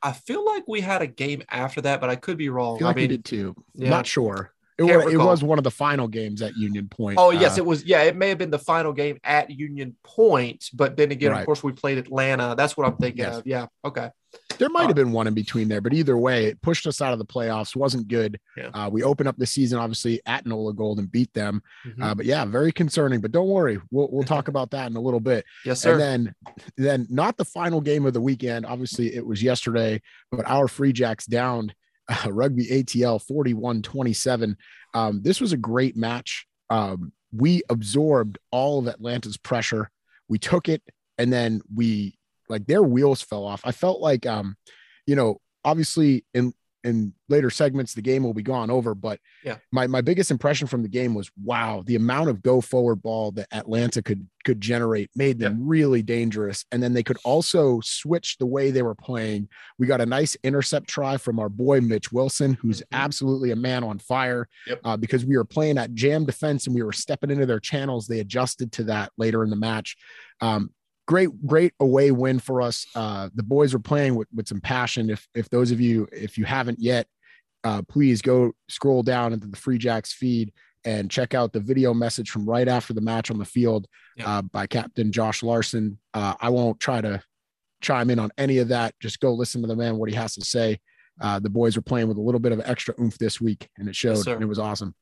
[0.03, 2.79] I feel like we had a game after that, but I could be I wrong.
[2.79, 3.55] feel I like we mean, did too.
[3.75, 3.89] yeah.
[3.89, 4.51] Not sure.
[4.87, 7.17] It was, it was one of the final games at Union Point.
[7.19, 7.83] oh yes, Uh, it was.
[7.83, 11.39] Yeah, it may have been the final game at Union Point, but then again, Right.
[11.39, 12.55] of course, we played Atlanta.
[12.57, 13.37] That's what I'm thinking Yes.
[13.37, 13.47] of.
[13.47, 13.67] Yeah.
[13.85, 14.09] Okay.
[14.59, 17.01] there might uh, have been one in between there, but either way, it pushed us
[17.01, 17.75] out of the playoffs.
[17.75, 18.39] wasn't good.
[18.55, 18.69] Yeah.
[18.73, 21.61] Uh, we opened up the season obviously at Nola Gold and beat them.
[21.85, 22.01] Mhm.
[22.03, 23.19] Uh, but yeah, very concerning.
[23.19, 25.43] But don't worry, we'll we'll talk about that in a little bit.
[25.65, 25.93] yes, sir.
[25.93, 26.35] And then
[26.77, 28.65] then not the final game of the weekend.
[28.65, 30.01] Obviously, it was yesterday,
[30.31, 31.73] but our Free Jacks downed
[32.09, 34.55] uh, Rugby ATL 41-27.
[34.93, 36.45] Um, this was a great match.
[36.69, 39.89] Um, we absorbed all of Atlanta's pressure.
[40.27, 40.81] We took it,
[41.17, 42.17] and then we
[42.49, 43.61] like their wheels fell off.
[43.63, 44.55] I felt like, um,
[45.05, 49.57] you know, obviously in in later segments the game will be gone over, but Yeah.
[49.71, 53.31] my my biggest impression from the game was wow, the amount of go forward ball
[53.33, 58.37] that Atlanta could could generate made them really dangerous, and then they could also switch
[58.39, 59.47] the way they were playing.
[59.77, 62.85] We got a nice intercept try from our boy Mitch Wilson, who's Mhm.
[62.91, 64.47] absolutely a man on fire.
[64.67, 64.79] Yep.
[64.83, 68.07] Uh, because we were playing at jam defense and we were stepping into their channels.
[68.07, 69.95] They adjusted to that later in the match.
[70.41, 70.71] Um,
[71.11, 72.87] great, great away win for us.
[72.95, 75.09] Uh, the boys were playing with, with some passion.
[75.09, 77.05] If if those of you, if you haven't yet,
[77.65, 80.53] uh, please go scroll down into the Free Jacks feed
[80.85, 83.87] and check out the video message from right after the match on the field
[84.23, 85.99] uh, by Captain Josh Larson.
[86.13, 87.21] Uh, I won't try to
[87.81, 88.95] chime in on any of that.
[89.01, 90.79] Just go listen to the man what he has to say.
[91.19, 93.89] Uh, the boys were playing with a little bit of extra oomph this week, and
[93.89, 94.17] it showed.
[94.19, 94.33] sir.
[94.33, 94.95] and it was awesome.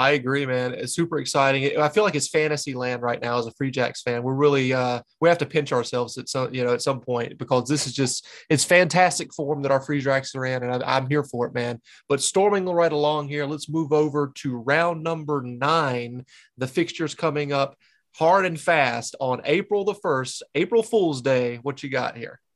[0.00, 0.72] I agree, man.
[0.72, 1.78] It's super exciting.
[1.78, 4.22] I feel like it's fantasy land right now as a Free Jacks fan.
[4.22, 7.36] We're really uh we have to pinch ourselves at some you know at some point
[7.36, 10.96] because this is just it's fantastic form that our Free Jacks are in, and I,
[10.96, 11.82] I'm here for it, man.
[12.08, 16.24] But storming right along here, let's move over to round number nine.
[16.56, 17.76] The fixtures coming up
[18.14, 21.58] hard and fast on April the first, April Fool's Day.
[21.62, 22.40] What you got here?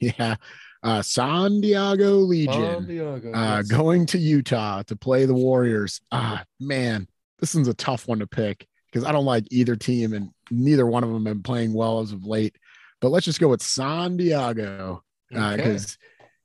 [0.00, 0.36] Yeah.
[0.84, 3.68] Uh, San Diego Legion San Diego, uh, yes.
[3.68, 6.00] going to Utah to play the Warriors.
[6.12, 7.08] Ah, man,
[7.40, 10.86] this one's a tough one to pick because I don't like either team and neither
[10.86, 12.56] one of them have been playing well as of late.
[13.00, 15.02] But let's just go with San Diego
[15.34, 15.56] Okay.
[15.56, 15.96] because,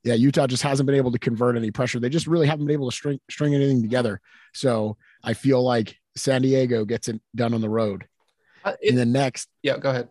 [0.05, 1.99] yeah, Utah just hasn't been able to convert any pressure.
[1.99, 4.21] They just really haven't been able to string, string anything together.
[4.53, 8.05] So I feel like San Diego gets it done on the road.
[8.63, 10.07] Uh, it- and then next, yeah, go ahead.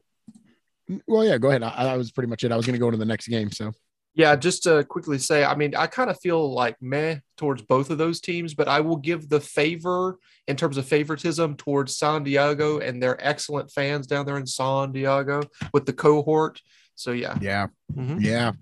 [1.06, 1.62] well, yeah, go ahead.
[1.62, 2.52] I, that was pretty much it.
[2.52, 3.50] I was going to go to the next game.
[3.50, 3.72] So
[4.18, 7.88] Yeah, just to quickly say, I mean, I kind of feel like meh towards both
[7.88, 12.24] of those teams, but I will give the favor in terms of favoritism towards San
[12.24, 15.42] Diego and their excellent fans down there in San Diego
[15.72, 16.60] with the cohort.
[16.96, 18.20] So yeah, yeah, Mhm.
[18.20, 18.52] Yeah.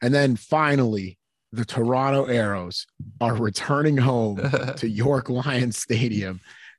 [0.00, 1.18] And then finally,
[1.50, 2.86] the Toronto Arrows
[3.20, 4.36] are returning home
[4.76, 6.38] to York Lions Stadium.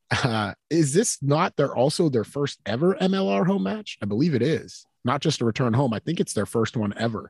[0.10, 3.98] Uh, is this not their also their first ever MLR home match?
[4.02, 4.86] I believe it is.
[5.04, 5.94] Not just a return home.
[5.94, 7.30] I think it's their first one ever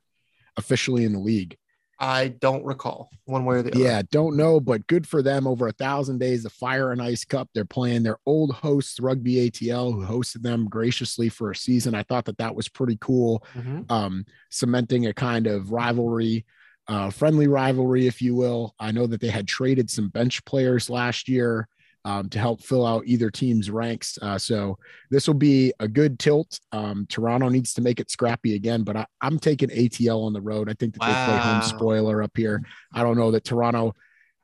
[0.58, 1.58] officially in the league.
[2.00, 3.80] I don't recall one way or the other.
[3.80, 5.46] Yeah, don't know, but good for them.
[5.46, 7.48] Over a thousand days, the Fire and Ice Cup.
[7.54, 11.94] They're playing their old hosts, Rugby ATL, who hosted them graciously for a season.
[11.94, 13.90] I thought that that was pretty cool Mhm.
[13.92, 16.46] um, cementing a kind of rivalry.
[16.88, 18.74] uh, friendly rivalry, if you will.
[18.80, 21.70] I know that they had traded some bench players last year
[22.06, 24.18] um, to help fill out either team's ranks.
[24.22, 24.78] Uh, so
[25.10, 26.60] this will be a good tilt.
[26.72, 30.42] Um, Toronto needs to make it scrappy again, but I, am taking ATL on the
[30.42, 30.70] road.
[30.70, 31.08] I think that wow.
[31.08, 32.64] they play home spoiler up here.
[32.94, 33.94] I don't know that Toronto,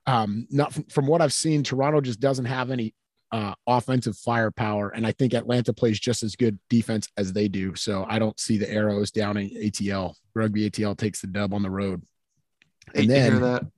[0.05, 2.93] um, not from, from what I've seen, Toronto just doesn't have any
[3.31, 4.89] uh, offensive firepower.
[4.89, 7.75] And I think Atlanta plays just as good defense as they do.
[7.75, 10.13] So I don't see the arrows down in ATL.
[10.33, 12.03] Rugby ATL takes the dub on the road.
[12.95, 13.69] And then,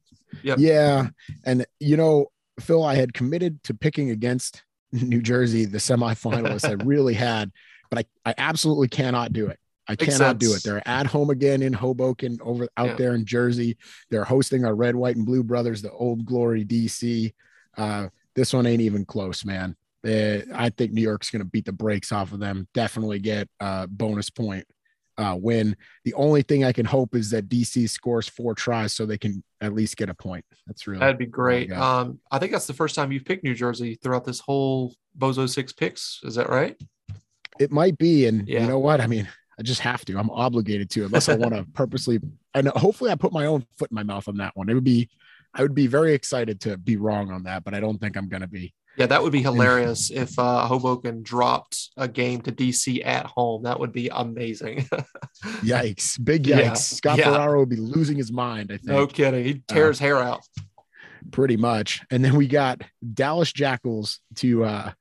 [0.43, 1.07] yeah.
[1.45, 2.27] And, you know,
[2.59, 6.67] Phil, I had committed to picking against New Jersey, the semifinalists.
[6.67, 7.51] I really had,
[7.89, 9.59] but I, I absolutely cannot do it.
[9.87, 10.43] I Makes cannot sense.
[10.43, 10.63] do it.
[10.63, 12.95] They're at home again in Hoboken, over out yeah.
[12.95, 13.77] there in Jersey.
[14.11, 17.33] They're hosting our red, white, and blue brothers, the Old Glory DC.
[17.75, 19.75] Uh, this one ain't even close, man.
[20.05, 22.67] Uh, I think New York's going to beat the brakes off of them.
[22.73, 24.65] Definitely get a bonus point
[25.19, 25.75] uh, win.
[26.05, 29.43] The only thing I can hope is that DC scores four tries so they can
[29.61, 30.45] at least get a point.
[30.65, 31.71] That's really that'd be great.
[31.71, 35.47] Um, I think that's the first time you've picked New Jersey throughout this whole Bozo
[35.47, 36.21] Six picks.
[36.23, 36.81] Is that right?
[37.59, 38.61] It might be, and yeah.
[38.61, 39.01] you know what?
[39.01, 39.27] I mean,
[39.59, 40.17] I just have to.
[40.17, 42.19] I'm obligated to, unless I want to purposely.
[42.53, 44.69] And hopefully, I put my own foot in my mouth on that one.
[44.69, 45.09] It would be,
[45.53, 48.29] I would be very excited to be wrong on that, but I don't think I'm
[48.29, 48.73] going to be.
[48.99, 53.63] Yeah, that would be hilarious if uh, Hoboken dropped a game to DC at home.
[53.63, 54.89] That would be amazing.
[55.61, 56.21] yikes!
[56.21, 56.59] Big yikes!
[56.59, 56.73] Yeah.
[56.73, 57.31] Scott yeah.
[57.31, 58.71] Ferraro would be losing his mind.
[58.73, 58.87] I think.
[58.87, 59.45] No kidding.
[59.45, 60.41] He'd tear uh, his hair out.
[61.31, 62.01] Pretty much.
[62.11, 62.81] And then we got
[63.13, 64.91] Dallas Jackals to uh,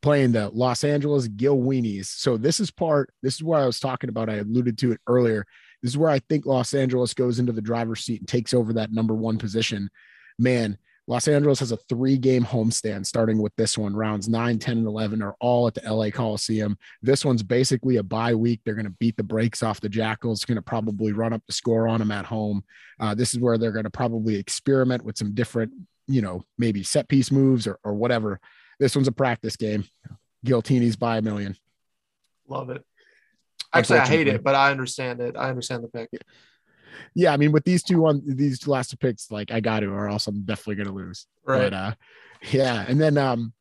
[0.00, 2.06] playing the Los Angeles Gil Weenies.
[2.06, 3.12] So this is part.
[3.22, 4.30] This is where I was talking about.
[4.30, 5.44] I alluded to it earlier.
[5.82, 8.72] This is where I think Los Angeles goes into the driver's seat and takes over
[8.72, 9.90] that number one position.
[10.38, 13.94] Man, Los Angeles has a three game homestand starting with this one.
[13.94, 16.78] Rounds 9, 10, and 11 are all at the LA Coliseum.
[17.02, 18.60] This one's basically a bye week.
[18.64, 21.52] They're going to beat the brakes off the Jackals, going to probably run up the
[21.52, 22.64] score on them at home.
[22.98, 25.72] Uh, this is where they're going to probably experiment with some different,
[26.06, 28.40] you know, maybe set piece moves or, or whatever.
[28.80, 29.84] This one's a practice game.
[30.44, 31.56] Giltini's by a million.
[32.48, 32.82] Love it.
[33.72, 35.36] Actually, I hate it, but I understand it.
[35.36, 36.08] I understand the pick
[37.14, 39.80] yeah, I mean, with these two on these two last two picks, like I got
[39.80, 41.26] to, or else I'm definitely gonna lose.
[41.44, 41.70] Right.
[41.70, 41.94] But uh,
[42.50, 43.52] yeah, and then um,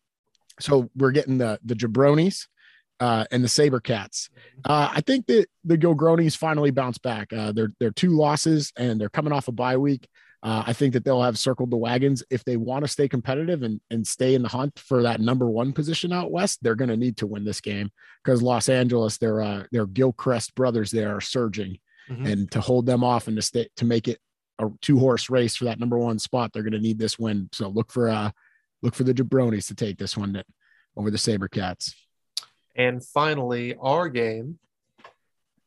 [0.60, 2.48] so we're getting the the jabronis
[3.00, 4.30] uh, and the Sabercats.
[4.66, 7.34] Uh, I think that the Gilgronis finally bounce back.
[7.34, 10.08] Uh, they're they're two losses and they're coming off a bye week.
[10.42, 13.64] Uh, I think that they'll have circled the wagons if they want to stay competitive
[13.64, 16.60] and, and stay in the hunt for that number one position out west.
[16.62, 20.54] They're going to need to win this game because Los Angeles, their uh, their Gilchrist
[20.54, 21.80] brothers, there are surging,
[22.10, 22.26] mm-hmm.
[22.26, 24.20] and to hold them off and to stay to make it
[24.60, 27.50] a two horse race for that number one spot, they're going to need this win.
[27.54, 28.32] So look for uh
[28.82, 30.44] look for the Jabronis to take this one
[30.96, 31.94] over the Sabercats.
[32.76, 34.60] And finally, our game.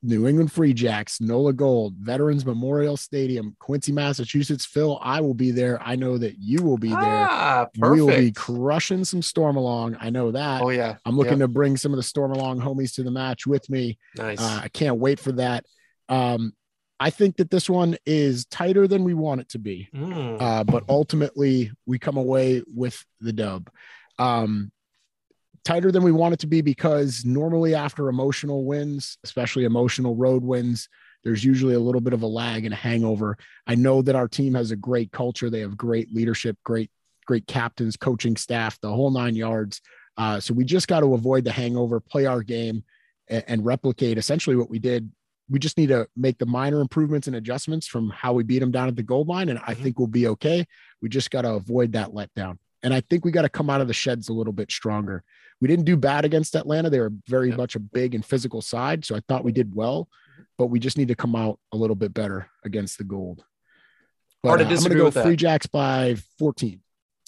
[0.03, 4.65] New England Free Jacks, NOLA Gold, Veterans Memorial Stadium, Quincy, Massachusetts.
[4.65, 5.83] Phil, I will be there.
[5.83, 6.99] I know that you will be there.
[7.01, 7.67] Ah.
[7.77, 9.97] We will be crushing some Stormalong.
[9.99, 10.63] I know that.
[10.63, 10.97] Oh, yeah.
[11.05, 13.99] I'm looking to bring some of the Stormalong homies to the match with me.
[14.17, 14.41] Nice.
[14.41, 15.65] Uh, I can't wait for that.
[16.09, 16.53] Um,
[16.99, 20.41] I think that this one is tighter than we want it to be, mm.
[20.41, 23.69] uh, but ultimately we come away with the dub.
[24.19, 24.73] Um,
[25.65, 30.43] tighter than we want it to be because normally after emotional wins, especially emotional road
[30.43, 30.89] wins,
[31.23, 33.37] there's usually a little bit of a lag and a hangover.
[33.67, 35.51] I know that our team has a great culture.
[35.51, 36.91] They have great leadership, great,
[37.27, 39.81] great captains, coaching staff, the whole nine yards.
[40.17, 42.85] Uh, so we just got to avoid the hangover, play our game,
[43.29, 45.11] and, and replicate essentially what we did
[45.49, 48.73] we just need to make the minor improvements and adjustments from how we beat them
[48.73, 49.49] down at the gold line.
[49.49, 49.83] And I mm-hmm.
[49.83, 50.67] think we'll be okay.
[51.01, 52.59] We just got to avoid that letdown.
[52.83, 55.25] And I think we got to come out of the sheds a little bit stronger.
[55.61, 56.91] We didn't do bad against Atlanta.
[56.91, 59.05] They were very much a big and physical side.
[59.05, 60.09] So I thought we did well,
[60.59, 63.45] but we just need to come out a little bit better against the gold.
[64.43, 66.81] But, Hard to uh, I'm going to go Free Jacks by 14.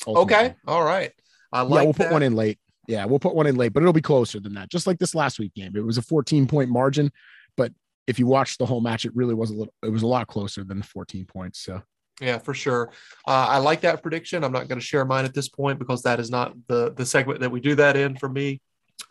[0.07, 0.37] Ultimately.
[0.37, 0.55] Okay.
[0.67, 1.13] All right.
[1.53, 2.05] I like yeah, we'll that.
[2.05, 2.59] put one in late.
[2.87, 4.71] Yeah, we'll put one in late, but it'll be closer than that.
[4.71, 5.77] Just like this last week game.
[5.77, 7.13] It was a 14 point margin,
[7.57, 7.73] but
[8.09, 10.27] if you watch the whole match, it really was a little, it was a lot
[10.27, 11.61] closer than the 14 points.
[11.61, 11.83] So,
[12.23, 12.91] yeah, for sure.
[13.27, 14.43] Uh, I like that prediction.
[14.43, 17.07] I'm not going to share mine at this point because that is not the the
[17.07, 18.61] segment that we do that in for me.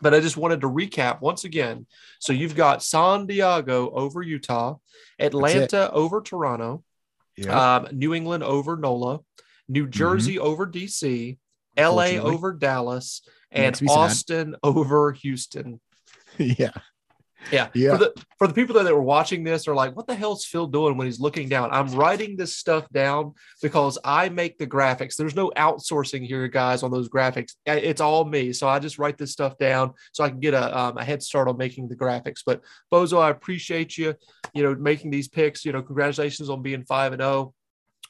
[0.02, 1.86] But I just wanted to recap once again.
[2.18, 4.76] So you've got San Diego over Utah,
[5.18, 6.84] Atlanta over Toronto,
[7.36, 7.76] yeah.
[7.76, 9.20] um, New England over NOLA,
[9.68, 9.90] New mm-hmm.
[9.90, 10.46] Jersey mm-hmm.
[10.46, 11.38] over DC,
[11.78, 15.80] LA over Dallas, and Austin over Houston.
[16.36, 16.72] yeah.
[17.52, 17.68] Yeah.
[17.74, 17.92] Yeah.
[17.92, 20.66] For the for the people that were watching this are like, what the hell's Phil
[20.66, 21.70] doing when he's looking down?
[21.72, 25.16] I'm writing this stuff down because I make the graphics.
[25.16, 27.54] There's no outsourcing here, guys, on those graphics.
[27.66, 28.52] It's all me.
[28.52, 31.22] So I just write this stuff down so I can get a, um, a head
[31.22, 32.42] start on making the graphics.
[32.44, 32.62] But
[32.92, 34.14] Bozo, I appreciate you,
[34.54, 35.64] you know, making these picks.
[35.64, 37.54] You know, congratulations on being five and zero.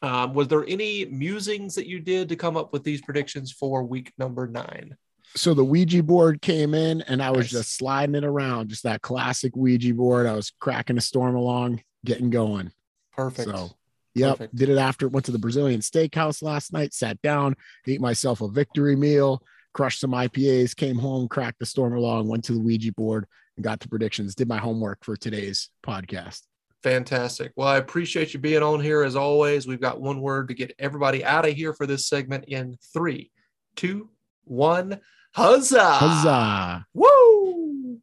[0.00, 3.82] Um, was there any musings that you did to come up with these predictions for
[3.82, 4.96] week number nine?
[5.36, 7.50] So the Ouija board came in and I was Nice.
[7.62, 10.26] just sliding it around, just that classic Ouija board.
[10.26, 12.72] I was cracking a Stormalong, getting going.
[13.12, 13.48] Perfect.
[13.48, 13.70] So,
[14.14, 14.56] yep, Perfect.
[14.56, 17.54] did it after went to the Brazilian steakhouse last night, sat down,
[17.86, 19.42] ate myself a victory meal,
[19.74, 23.26] crushed some IPAs, came home, cracked the Stormalong, went to the Ouija board
[23.56, 24.34] and got to predictions.
[24.34, 26.42] Did my homework for today's podcast.
[26.82, 27.52] Fantastic.
[27.56, 29.66] Well, I appreciate you being on here as always.
[29.66, 33.30] We've got one word to get everybody out of here for this segment in three,
[33.76, 34.10] two,
[34.44, 35.00] one.
[35.38, 35.92] Huzzah!
[35.92, 36.86] Huzzah!
[36.94, 38.00] Woo!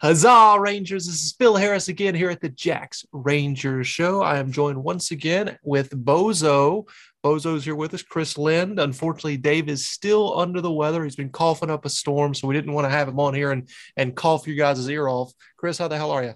[0.00, 1.04] Huzzah, Rangers.
[1.04, 4.22] This is Phil Harris again here at the Jacks Rangers Show.
[4.22, 6.88] I am joined once again with Bozo.
[7.22, 8.80] Bozo's here with us, Chris Lind.
[8.80, 11.04] Unfortunately, Dave is still under the weather.
[11.04, 13.52] He's been coughing up a storm, so we didn't want to have him on here
[13.52, 13.68] and,
[13.98, 15.30] and cough your guys' ear off.
[15.58, 16.34] Chris, how the hell are you?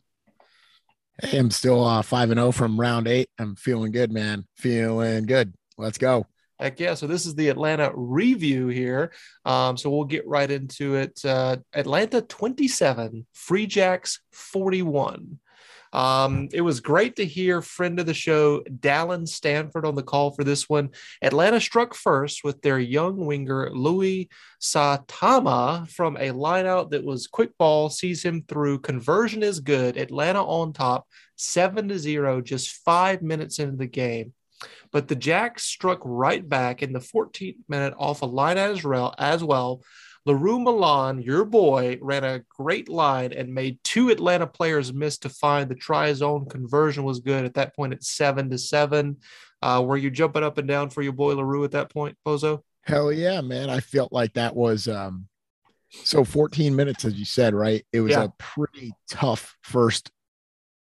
[1.22, 3.30] Hey, I'm still uh, five and zero from round eight.
[3.38, 4.44] I'm feeling good, man.
[4.58, 5.54] Feeling good.
[5.78, 6.26] Let's go.
[6.62, 6.94] Heck yeah.
[6.94, 9.12] So this is the Atlanta review here.
[9.44, 11.20] Um, so we'll get right into it.
[11.24, 15.40] Uh, Atlanta 27, Free Jacks 41.
[15.92, 20.30] Um, it was great to hear friend of the show, Dallen Stanford, on the call
[20.30, 20.90] for this one.
[21.20, 27.50] Atlanta struck first with their young winger, Louis Satama, from a lineout that was quick
[27.58, 28.78] ball, sees him through.
[28.78, 29.96] Conversion is good.
[29.96, 31.06] Atlanta on top,
[31.36, 34.32] 7 to 0, just five minutes into the game.
[34.90, 39.14] But the Jacks struck right back in the 14th minute off a line as well.
[39.18, 39.82] As well,
[40.26, 45.18] Le Roux Malan, your boy, ran a great line and made two Atlanta players miss
[45.18, 46.46] to find the try zone.
[46.48, 47.92] Conversion was good at that point.
[47.92, 49.16] It's seven to seven.
[49.60, 52.62] Uh, were you jumping up and down for your boy Larue at that point, Bozo?
[52.82, 53.70] Hell yeah, man.
[53.70, 55.28] I felt like that was um
[55.90, 57.84] so 14 minutes, as you said, right?
[57.92, 58.24] It was Yeah.
[58.24, 60.10] a pretty tough first,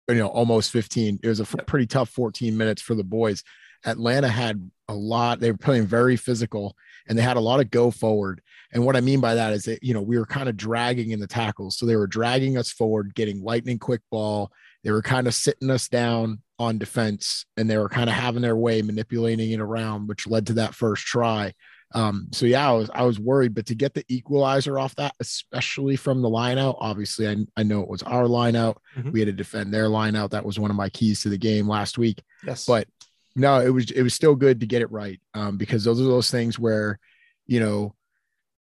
[0.08, 1.20] you know, almost 15.
[1.22, 3.44] It was a f- pretty tough 14 minutes for the boys.
[3.86, 6.76] Atlanta had a lot, they were playing very physical
[7.08, 8.42] and they had a lot of go forward.
[8.74, 11.12] And what I mean by that is that, you know, we were kind of dragging
[11.12, 11.78] in the tackles.
[11.78, 14.52] So they were dragging us forward, getting lightning quick ball.
[14.84, 18.42] They were kind of sitting us down on defense and they were kind of having
[18.42, 21.54] their way manipulating it around, which led to that first try.
[21.94, 25.14] Um, so yeah, I was I was worried, but to get the equalizer off that,
[25.20, 28.82] especially from the line out, obviously I, I know it was our line out.
[28.96, 29.12] Mhm.
[29.12, 30.32] We had to defend their line out.
[30.32, 32.22] That was one of my keys to the game last week.
[32.46, 32.66] Yes.
[32.66, 32.88] But
[33.36, 35.20] no, it was it was still good to get it right.
[35.34, 37.00] Um, because those are those things where,
[37.48, 37.96] you know,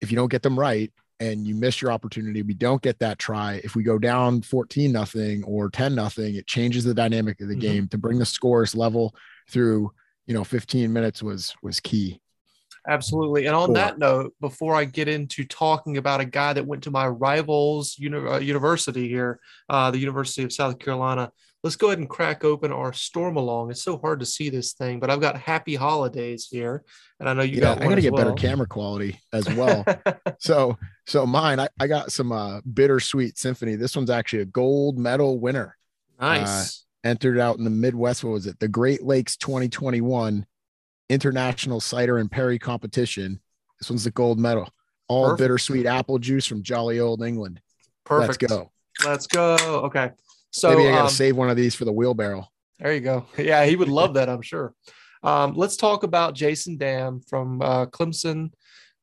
[0.00, 3.18] if you don't get them right and you miss your opportunity, we don't get that
[3.18, 3.60] try.
[3.64, 7.56] If we go down 14 nothing or 10 nothing, it changes the dynamic of the
[7.56, 7.60] Mhm.
[7.60, 7.88] game.
[7.88, 9.14] To bring the scores level
[9.50, 9.92] through,
[10.26, 12.20] you know, 15 minutes was was key.
[12.86, 13.46] Absolutely.
[13.46, 16.90] And on that note, before I get into talking about a guy that went to
[16.90, 19.40] my rivals uni- uh, university here,
[19.70, 21.32] uh, the University of South Carolina,
[21.64, 23.70] let's go ahead and crack open our Stormalong.
[23.70, 26.84] It's so hard to see this thing, but I've got happy holidays here.
[27.18, 29.84] And I know you yeah, got I'm gonna get better camera quality as well.
[30.38, 33.76] so so mine, I, I got some uh bittersweet symphony.
[33.76, 35.76] This one's actually a gold medal winner.
[36.20, 36.82] nice.
[37.02, 38.24] Entered out in the Midwest.
[38.24, 38.58] What was it?
[38.60, 40.46] The Great Lakes 2021
[41.10, 43.40] International Cider and Perry Competition.
[43.78, 44.70] This one's the gold medal.
[45.08, 45.38] All Perfect.
[45.38, 47.60] bittersweet apple juice from jolly old England.
[48.04, 48.42] Perfect.
[48.42, 48.70] Let's go.
[49.04, 49.56] Let's go.
[49.84, 50.12] Okay.
[50.54, 52.46] So Maybe I gotta um, save one of these for the wheelbarrow.
[52.78, 53.26] There you go.
[53.38, 54.72] Yeah, he would love that, I'm sure.
[55.24, 58.52] Um, let's talk about Jason Damm from uh, Clemson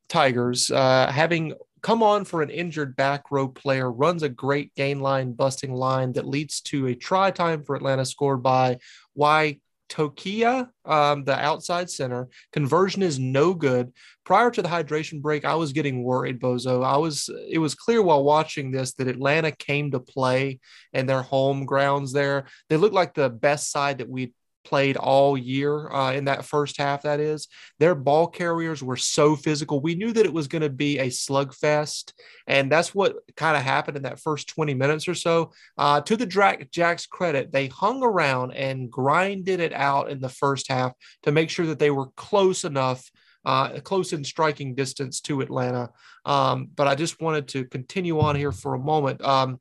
[0.08, 0.72] Tigers.
[0.72, 5.34] Uh, having come on for an injured back row player, runs a great gain line
[5.34, 8.78] busting line that leads to a try time for Atlanta scored by
[9.16, 9.60] Y.
[9.92, 12.30] Tokia, um, the outside center.
[12.54, 13.92] Conversion is no good.
[14.24, 16.84] Prior to the hydration break, I was getting worried, Bozo.
[16.84, 17.30] I was.
[17.50, 20.60] It was clear while watching this that Atlanta came to play
[20.94, 22.46] and their home grounds there.
[22.70, 24.34] They looked like the best side that we
[24.64, 27.04] played all year uh, in that first half.
[27.04, 27.48] That is,
[27.80, 29.82] their ball carriers were so physical.
[29.82, 32.14] We knew that it was going to be a slugfest,
[32.48, 35.52] and that's what kind of happened in that first 20 minutes or so.
[35.78, 40.70] Uh, to the Jacks' credit, they hung around and grinded it out in the first
[40.70, 40.94] half
[41.24, 43.10] to make sure that they were close enough.
[43.44, 45.90] Uh, close in striking distance to Atlanta.
[46.26, 49.20] Um, but I just wanted to continue on here for a moment.
[49.26, 49.60] Um,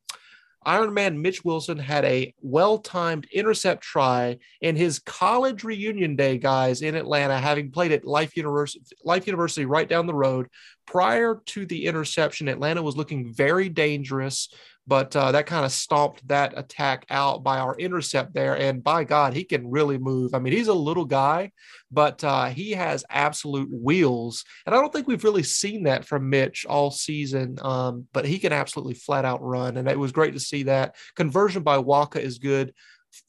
[0.65, 6.37] Iron Man Mitch Wilson had a well timed intercept try in his college reunion day,
[6.37, 10.49] guys, in Atlanta, having played at Life University, Life University right down the road.
[10.87, 14.49] prior to the interception, Atlanta was looking very dangerous,
[14.91, 18.59] but uh, that kind of stomped that attack out by our intercept there.
[18.59, 20.35] And by God, he can really move.
[20.35, 21.53] I mean, he's a little guy,
[21.93, 24.45] but uh, he has absolute wheels.
[24.67, 28.41] And I don't think we've really seen that from Mitch all season, um, but he
[28.41, 29.77] can absolutely flat out run.
[29.77, 30.97] And it was great to see that.
[31.15, 32.75] Conversion by Waaka is good.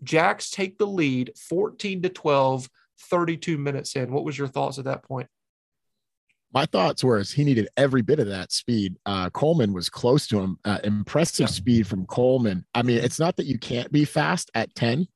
[0.02, 2.70] Jacks take the lead 14 to 12,
[3.12, 4.12] 32 minutes in.
[4.12, 5.28] What was your thoughts at that point?
[6.54, 8.98] My thoughts were he needed every bit of that speed.
[9.06, 10.58] Uh, Coleman was close to him.
[10.66, 11.48] Uh, impressive yeah.
[11.48, 12.66] speed from Coleman.
[12.74, 15.08] I mean, it's not that you can't be fast at 10.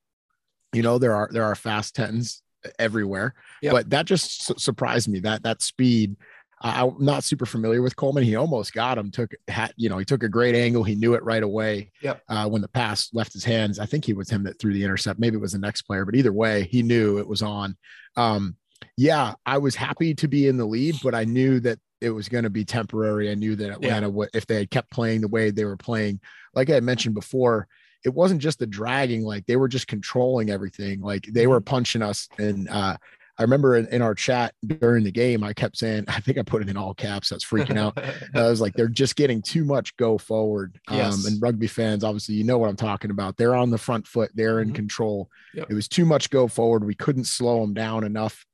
[0.73, 2.41] You know, there are there are fast 10s
[2.79, 3.71] everywhere, yep.
[3.71, 6.15] but that just su- surprised me that that speed.
[6.63, 8.23] Uh, I'm not super familiar with Coleman.
[8.23, 9.11] He almost got him.
[9.11, 10.83] Took had you know he took a great angle.
[10.83, 11.91] He knew it right away.
[12.01, 12.21] Yep.
[12.27, 14.83] Uh, when the pass left his hands, I think he was him that threw the
[14.83, 15.19] intercept.
[15.19, 17.77] Maybe it was the next player, but either way, he knew it was on.
[18.15, 18.55] Um,
[18.97, 22.30] yeah, I was happy to be in the lead, but I knew that it was
[22.30, 23.32] going to be temporary.
[23.32, 24.26] I knew that Atlanta, yeah.
[24.34, 26.19] if they had kept playing the way they were playing,
[26.53, 27.67] like I mentioned before,
[28.05, 31.01] it wasn't just the dragging, like they were just controlling everything.
[31.01, 31.69] Like they were mm-hmm.
[31.69, 32.30] punching us.
[32.38, 32.97] And uh,
[33.38, 36.43] I remember in, in, our chat during the game, I kept saying, I think I
[36.43, 37.30] put it in all caps.
[37.30, 37.97] That's freaking out.
[38.36, 40.80] I was like, they're just getting too much go forward.
[40.88, 41.26] Um, yes.
[41.26, 43.38] And rugby fans, obviously, you know what I'm talking about.
[43.38, 44.76] They're on the front foot, they're in mm-hmm.
[44.76, 45.30] control.
[45.55, 45.71] Yep.
[45.71, 46.86] It was too much go forward.
[46.86, 48.45] We couldn't slow them down enough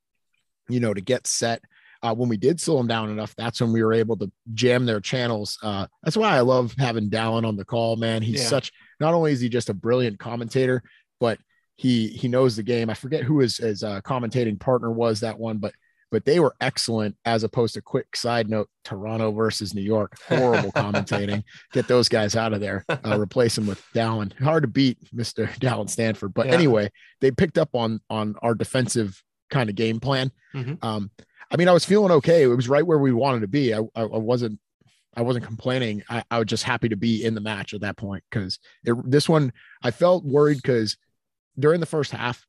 [0.72, 1.62] you know, to get set.
[2.04, 4.88] Uh, when we did slow them down enough, that's when we were able to jam
[4.88, 5.58] their channels.
[5.62, 8.24] Uh, that's why I love having Dallen on the call, man.
[8.24, 8.48] He's yeah.
[8.48, 10.82] such not only is he just a brilliant commentator,
[11.20, 11.38] but
[11.76, 12.90] he he knows the game.
[12.90, 15.74] I forget who his, his uh, commentating partner was that one, but
[16.12, 20.18] but they were excellent as opposed to quick side note Toronto versus New York.
[20.28, 21.44] Horrible commentating.
[21.74, 22.86] Get those guys out of there.
[22.90, 24.38] Uh, replace them with Dallen.
[24.44, 25.48] Hard to beat Mr.
[25.60, 26.34] Dallen Stanford.
[26.34, 26.54] But yeah.
[26.54, 26.92] anyway,
[27.22, 30.32] they picked up on on our defensive kind of game plan.
[30.56, 30.84] Mm-hmm.
[30.86, 31.12] Um,
[31.52, 32.44] I mean, I was feeling okay.
[32.44, 33.74] It was right where we wanted to be.
[33.74, 34.60] I, I, I wasn't,
[35.16, 36.04] I wasn't complaining.
[36.10, 39.28] I, I, was just happy to be in the match at that point because this
[39.28, 39.52] one
[39.84, 40.98] I felt worried because
[41.60, 42.48] during the first half,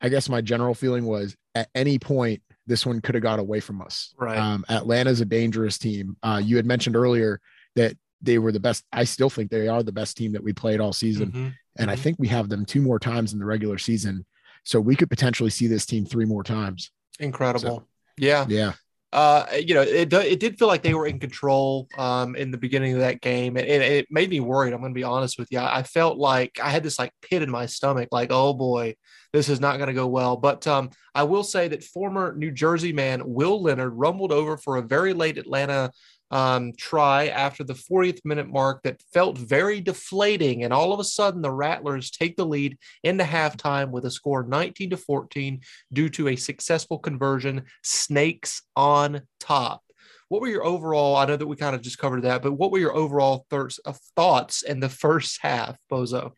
[0.00, 3.58] I guess my general feeling was at any point this one could have got away
[3.60, 4.14] from us.
[4.16, 4.38] Right.
[4.38, 6.16] Um, Atlanta's a dangerous team.
[6.22, 7.40] Uh, you had mentioned earlier
[7.74, 8.84] that they were the best.
[8.92, 11.38] I still think they are the best team that we played all season, mm-hmm.
[11.38, 11.90] and mm-hmm.
[11.90, 14.26] I think we have them two more times in the regular season.
[14.68, 16.90] So we could potentially see this team three more times.
[17.18, 17.60] Incredible.
[17.78, 17.86] So,
[18.18, 18.44] yeah.
[18.46, 18.72] Yeah.
[19.14, 22.58] Uh, you know, it it did feel like they were in control um, in the
[22.58, 24.74] beginning of that game, and it, it made me worried.
[24.74, 25.58] I'm going to be honest with you.
[25.58, 28.96] I felt like I had this like pit in my stomach, like, oh boy,
[29.32, 30.36] this is not going to go well.
[30.36, 34.76] But um, I will say that former New Jersey man Will Leonard rumbled over for
[34.76, 35.90] a very late Atlanta
[36.30, 40.64] um, try after the 40th minute mark that felt very deflating.
[40.64, 44.42] And all of a sudden, the Rattlers take the lead into halftime with a score
[44.42, 45.60] 19 to 14
[45.92, 47.64] due to a successful conversion.
[47.82, 49.82] Snakes on top.
[50.28, 51.16] What were your overall?
[51.16, 53.80] I know that we kind of just covered that, but what were your overall thoughts,
[53.86, 56.32] uh, thoughts in the first half, Bozo?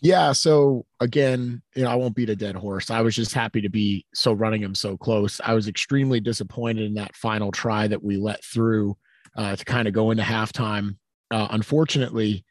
[0.00, 0.32] Yeah.
[0.32, 2.90] So again, you know, I won't beat a dead horse.
[2.90, 5.40] I was just happy to be so running him so close.
[5.44, 8.96] I was extremely disappointed in that final try that we let through
[9.36, 10.96] uh, to kind of go into halftime.
[11.30, 12.44] Uh, unfortunately,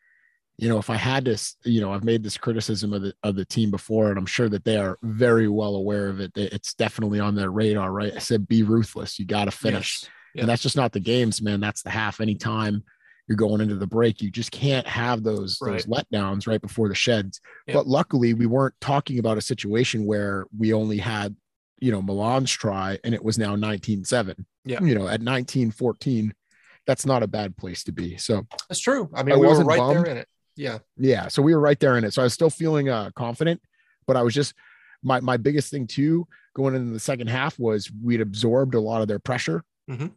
[0.59, 3.35] you know, if I had to, you know, I've made this criticism of the of
[3.35, 6.31] the team before, and I'm sure that they are very well aware of it.
[6.35, 8.13] It's definitely on their radar, right?
[8.13, 9.17] I said, be ruthless.
[9.19, 10.09] You got to finish, yes.
[10.35, 10.41] Yes.
[10.41, 11.61] and that's just not the games, man.
[11.61, 12.19] That's the half.
[12.19, 12.83] Anytime
[13.27, 15.73] you're going into the break, you just can't have those right.
[15.73, 17.39] those letdowns right before the sheds.
[17.67, 17.75] Yep.
[17.75, 21.37] But luckily, we weren't talking about a situation where we only had,
[21.79, 24.43] you know, Malan's try, and it was now 19-7.
[24.65, 26.31] Yeah, you know, at 19-14
[26.89, 28.17] that's not a bad place to be.
[28.17, 29.11] So that's true.
[29.13, 29.95] I mean, I we were right bummed.
[29.95, 30.27] there in it.
[30.55, 30.79] Yeah.
[30.97, 31.27] Yeah.
[31.27, 32.15] So we were right there in it.
[32.15, 33.61] So I was still feeling uh, confident,
[34.07, 34.55] but I was just
[35.03, 39.03] my my biggest thing too going into the second half was we'd absorbed a lot
[39.03, 40.07] of their pressure mm-hmm.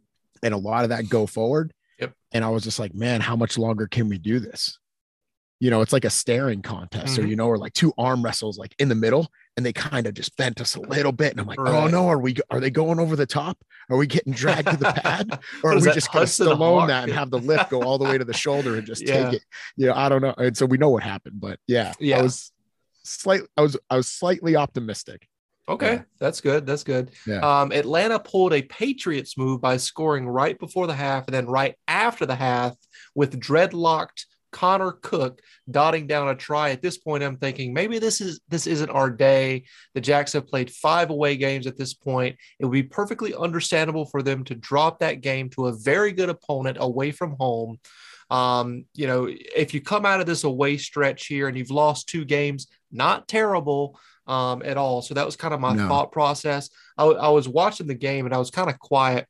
[0.43, 1.75] and a lot of that go forward.
[2.01, 2.14] Yep.
[2.33, 4.79] And I was just like, man, how much longer can we do this?
[5.61, 7.25] You know, it's like a staring contest, mm-hmm.
[7.25, 10.07] or you know, or like two arm wrestles like in the middle, and they kind
[10.07, 11.32] of just bent us a little bit.
[11.32, 11.74] And I'm like, oh, right.
[11.74, 13.59] oh no, are we are they going over the top?
[13.90, 15.38] Are we getting dragged to the pad?
[15.62, 18.18] Or are we just gonna Stallone that and have the lift go all the way
[18.18, 19.24] to the shoulder and just yeah.
[19.24, 19.42] take it?
[19.76, 20.34] You know, I don't know.
[20.36, 22.18] And so we know what happened, but yeah, yeah.
[22.18, 22.53] I was
[23.05, 25.28] slightly I was I was slightly optimistic.
[25.68, 26.03] Okay, yeah.
[26.18, 26.66] that's good.
[26.66, 27.11] That's good.
[27.26, 27.38] Yeah.
[27.38, 31.76] Um, Atlanta pulled a Patriots move by scoring right before the half and then right
[31.86, 32.76] after the half
[33.14, 35.40] with dreadlocked Connor Cook
[35.70, 36.70] dotting down a try.
[36.70, 39.64] At this point, I'm thinking maybe this is this isn't our day.
[39.94, 42.36] The Jacks have played five away games at this point.
[42.59, 46.28] It would be perfectly understandable for them to drop that game to a very good
[46.28, 47.78] opponent away from home.
[48.31, 52.09] Um, you know, if you come out of this away stretch here and you've lost
[52.09, 55.02] two games, not terrible um, at all.
[55.02, 55.89] So that was kind of my no.
[55.89, 56.70] thought process.
[56.97, 59.27] I, I was watching the game and I was kind of quiet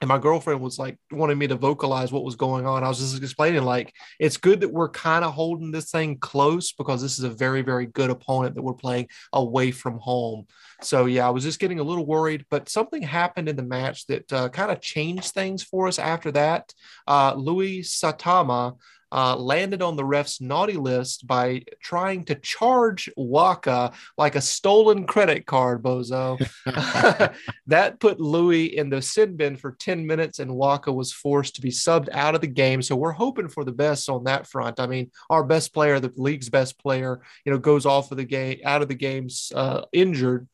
[0.00, 2.82] and my girlfriend was like wanting me to vocalize what was going on.
[2.82, 6.72] I was just explaining like it's good that we're kind of holding this thing close
[6.72, 10.46] because this is a very very good opponent that we're playing away from home.
[10.80, 14.06] So yeah, I was just getting a little worried, but something happened in the match
[14.06, 16.72] that uh, kind of changed things for us after that.
[17.06, 18.76] Uh, Louis Satama
[19.12, 25.06] uh, landed on the ref's naughty list by trying to charge Waaka like a stolen
[25.06, 26.38] credit card, bozo.
[27.66, 31.60] that put Louis in the sin bin for 10 minutes, and Waaka was forced to
[31.60, 32.82] be subbed out of the game.
[32.82, 34.80] So we're hoping for the best on that front.
[34.80, 38.24] I mean, our best player, the league's best player, you know, goes off of the
[38.24, 40.48] game, out of the games uh, injured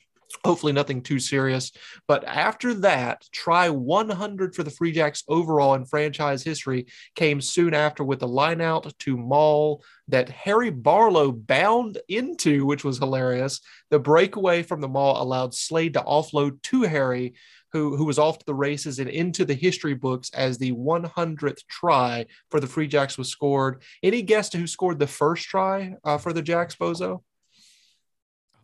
[0.44, 1.72] hopefully nothing too serious.
[2.06, 7.74] But after that, try 100 for the Free Jacks overall in franchise history came soon
[7.74, 13.60] after with a line out to Maul that Harry Barlow bound into, which was hilarious.
[13.90, 17.34] The breakaway from the Maul allowed Slade to offload to Harry.
[17.72, 21.58] Who, who was off to the races and into the history books as the 100th
[21.68, 23.82] try for the Free Jacks was scored.
[24.02, 27.22] Any guess to who scored the first try uh, for the Jacks, Bozo?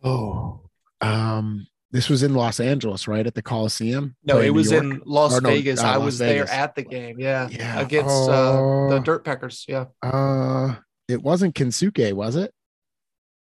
[0.03, 0.63] Oh,
[1.03, 4.15] um, this was in Los Angeles, right at the Coliseum.
[4.23, 5.79] No, it was in Las Or no, Vegas.
[5.79, 6.49] uh, I Las was Vegas.
[6.49, 7.19] there at the game.
[7.19, 7.79] Yeah, Yeah.
[7.79, 8.51] against uh,
[8.89, 9.01] the Oh.
[9.03, 9.65] Dirt Peckers.
[9.67, 9.85] Yeah.
[10.01, 10.75] Uh,
[11.07, 12.51] it wasn't Kensuke, was it?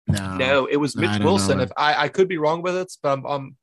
[0.08, 0.36] No.
[0.36, 1.58] No, it was Mitch Wilson.
[1.58, 1.64] know.
[1.64, 3.56] If I, I could be wrong with it, but I'm, I'm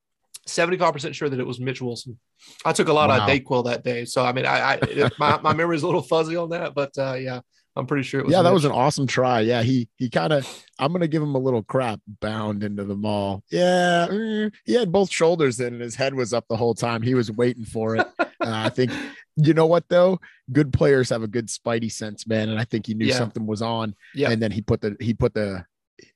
[0.47, 2.17] 75% sure that it was Mitch Wilson.
[2.63, 3.17] I took a lot Wow.
[3.17, 4.05] of Dayquil that day.
[4.05, 6.97] So, I mean, I, I my, my memory is a little fuzzy on that, but
[6.97, 7.41] uh, yeah,
[7.79, 8.33] I'm pretty sure it was.
[8.33, 9.39] yeah, that was an awesome try.
[9.41, 10.47] Yeah, he he kind of.
[10.77, 11.99] I'm gonna give him a little crap.
[12.21, 13.43] Bound into the maul.
[13.51, 17.01] Yeah, mm, he had both shoulders in, and his head was up the whole time.
[17.01, 18.07] He was waiting for it.
[18.19, 18.91] uh, I think.
[19.37, 20.19] You know what though?
[20.51, 23.17] Good players have a good spidey sense, man, and I think he knew Yeah.
[23.17, 23.95] something was on.
[24.13, 24.29] Yeah.
[24.31, 25.65] And then he put the he put the.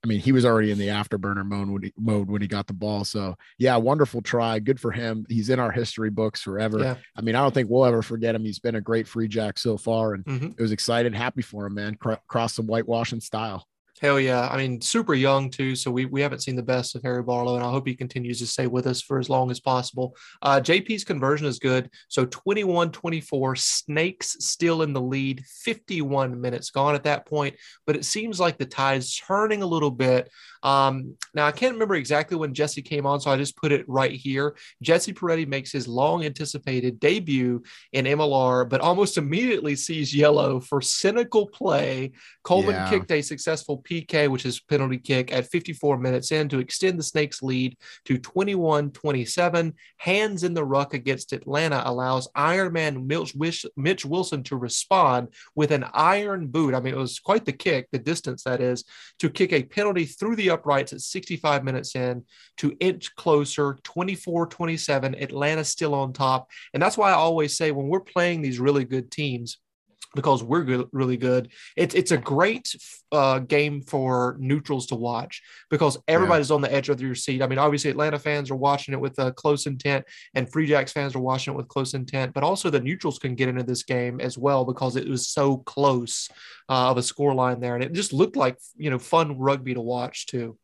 [0.03, 2.67] I mean, he was already in the afterburner mode when he, mode when he got
[2.67, 3.03] the ball.
[3.05, 4.59] So yeah, wonderful try.
[4.59, 5.25] Good for him.
[5.29, 6.79] He's in our history books forever.
[6.79, 6.95] Yeah.
[7.15, 8.43] I mean, I don't think we'll ever forget him.
[8.45, 10.51] He's been a great free jack so far, and Mhm.
[10.57, 11.95] it was excited, happy for him, man.
[11.95, 13.65] Cro- cross some whitewashing style.
[14.03, 14.49] Hell yeah.
[14.51, 15.77] I mean, super young too.
[15.77, 18.37] So we, we haven't seen the best of Harry Barlow, and I hope he continues
[18.39, 20.17] to stay with us for as long as possible.
[20.41, 21.89] Uh, JP's conversion is good.
[22.09, 27.55] So 21 24, Snakes still in the lead, 51 minutes gone at that point.
[27.87, 30.29] But it seems like the tide's turning a little bit.
[30.63, 33.87] Um, now, I can't remember exactly when Jesse came on, so I just put it
[33.87, 34.55] right here.
[34.81, 40.81] Jesse Peretti makes his long anticipated debut in MLR, but almost immediately sees yellow for
[40.81, 42.11] cynical play.
[42.43, 42.89] Coleman Yeah.
[42.89, 47.03] kicked a successful PK, which is penalty kick, at 54 minutes in to extend the
[47.03, 49.73] Snakes' lead to 21 27.
[49.97, 53.05] Hands in the ruck against Atlanta allows Ironman
[53.75, 56.73] Mitch, Wilson to respond with an iron boot.
[56.73, 58.83] I mean, it was quite the kick, the distance that is,
[59.19, 62.23] to kick a penalty through the uprights at 65 minutes in
[62.57, 65.15] to inch closer, 24 27.
[65.15, 66.49] Atlanta still on top.
[66.73, 69.57] And that's why I always say when we're playing these really good teams,
[70.15, 71.51] because we're good, really good.
[71.75, 72.75] It's it's a great
[73.11, 77.41] uh, game for neutrals to watch because everybody's on the edge of your seat.
[77.41, 80.91] I mean, obviously Atlanta fans are watching it with a close intent, and Free Jacks
[80.91, 82.33] fans are watching it with close intent.
[82.33, 85.57] But also the neutrals can get into this game as well because it was so
[85.57, 86.29] close
[86.69, 89.73] uh, of a score line there, and it just looked like you know fun rugby
[89.73, 90.57] to watch too.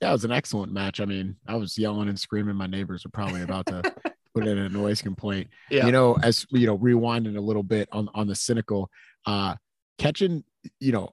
[0.00, 1.00] Yeah, it was an excellent match.
[1.00, 2.54] I mean, I was yelling and screaming.
[2.54, 3.82] My neighbors are probably about to
[4.34, 5.48] put in a noise complaint.
[5.70, 5.86] Yeah.
[5.86, 8.90] You know, as you know, rewinding a little bit on on the cynical,
[9.26, 9.54] uh,
[9.98, 10.44] catching,
[10.80, 11.10] you know,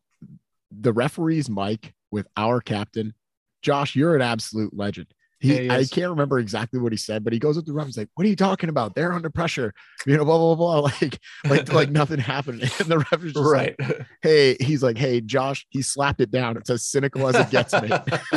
[0.71, 3.13] the referee's mic with our captain,
[3.61, 3.95] Josh.
[3.95, 5.07] You're an absolute legend.
[5.45, 7.85] He, I can't remember exactly what he said, but he goes with the ref.
[7.88, 8.95] He's like, "What are you talking about?
[8.95, 9.73] They're under pressure."
[10.05, 10.81] You know, blah blah blah.
[10.81, 10.91] blah.
[11.01, 12.61] Like, like, like nothing happened.
[12.80, 14.01] And the ref is just like, right.
[14.22, 16.57] hey, he's like, hey, Josh, he slapped it down.
[16.57, 17.89] It's as cynical as it gets me.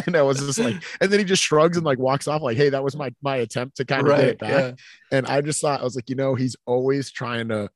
[0.06, 2.56] and I was just like, and then he just shrugs and like walks off, like,
[2.56, 4.50] hey, that was my my attempt to kind of get it back.
[4.50, 4.72] Yeah.
[5.10, 7.70] And I just thought, I was like, you know, he's always trying to,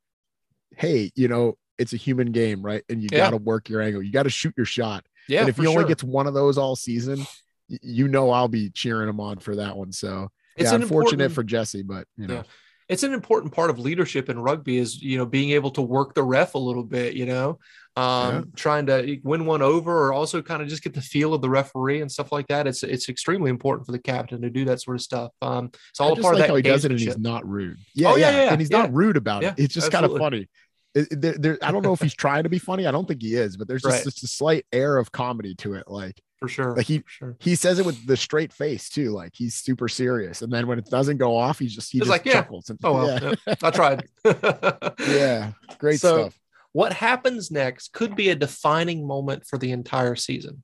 [0.77, 2.83] hey, you know, it's a human game, right?
[2.89, 3.19] And you Yeah.
[3.19, 5.05] got to work your angle, you got to shoot your shot.
[5.27, 5.41] Yeah.
[5.41, 5.87] and if he only sure.
[5.87, 7.25] gets one of those all season,
[7.67, 9.91] you know, I'll be cheering him on for that one.
[9.91, 12.43] So It's yeah, unfortunate for Jesse, but you know, Yeah.
[12.89, 16.13] it's an important part of leadership in rugby is you know being able to work
[16.13, 17.57] the ref a little bit you know
[17.95, 18.41] um Yeah.
[18.55, 21.49] trying to win one over or also kind of just get the feel of the
[21.49, 24.81] referee and stuff like that it's it's extremely important for the captain to do that
[24.81, 26.91] sort of stuff um it's I all just part like of how he does it
[26.91, 27.77] and he's not rude.
[27.95, 29.53] Yeah, Oh, yeah, yeah, and he's not rude about it.
[29.57, 30.49] It's just kind of funny.
[30.95, 32.85] It- there, there- I don't know if he's trying to be funny.
[32.87, 34.03] I don't think he is, but there's just, Right.
[34.03, 35.87] just a slight air of comedy to it.
[35.87, 39.11] Like for sure like he- sure he says it with the straight face too.
[39.11, 42.09] Like he's super serious, and then when it doesn't go off, he's just he Just
[42.09, 42.33] just like, yeah.
[42.41, 42.69] chuckles.
[42.69, 44.03] And, oh well yeah, yeah, i tried
[45.07, 46.39] yeah, great So- stuff.
[46.73, 50.63] what happens next could be a defining moment for the entire season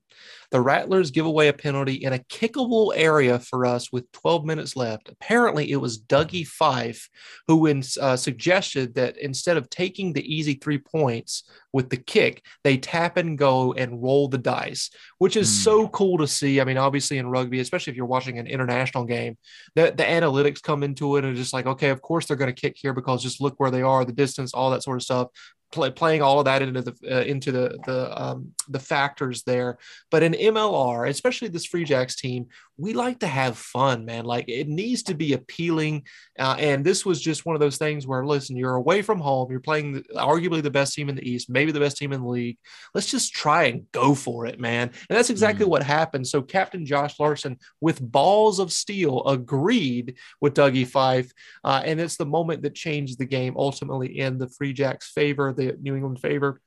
[0.50, 4.74] The Rattlers give away a penalty in a kickable area for us with 12 minutes
[4.76, 5.08] left.
[5.08, 7.08] Apparently, it was Dougie Fife
[7.46, 12.44] who in, uh, suggested that instead of taking the easy three points with the kick,
[12.64, 15.64] they tap and go and roll the dice, which is mm.
[15.64, 16.60] so cool to see.
[16.60, 19.38] I mean, obviously in rugby, especially if you're watching an international game,
[19.76, 22.60] the, the analytics come into it and just like, okay, of course they're going to
[22.60, 25.28] kick here because just look where they are, the distance, all that sort of stuff
[25.70, 29.78] play, playing all of that into the uh, into the the um, the factors there.
[30.10, 32.46] But in MLR, especially this Free Jacks team,
[32.76, 34.24] we like to have fun, man.
[34.24, 36.04] Like it needs to be appealing.
[36.38, 39.50] Uh, and this was just one of those things where, listen, you're away from home,
[39.50, 42.22] you're playing the, arguably the best team in the East, maybe the best team in
[42.22, 42.58] the league.
[42.94, 44.88] Let's just try and go for it, man.
[44.88, 46.26] And that's exactly mm what happened.
[46.26, 51.32] So Captain Josh Larsen, with balls of steel, agreed with Dougie Fife,
[51.62, 55.52] uh, and it's the moment that changed the game ultimately in the Free Jacks' favor
[55.52, 56.60] the New England favor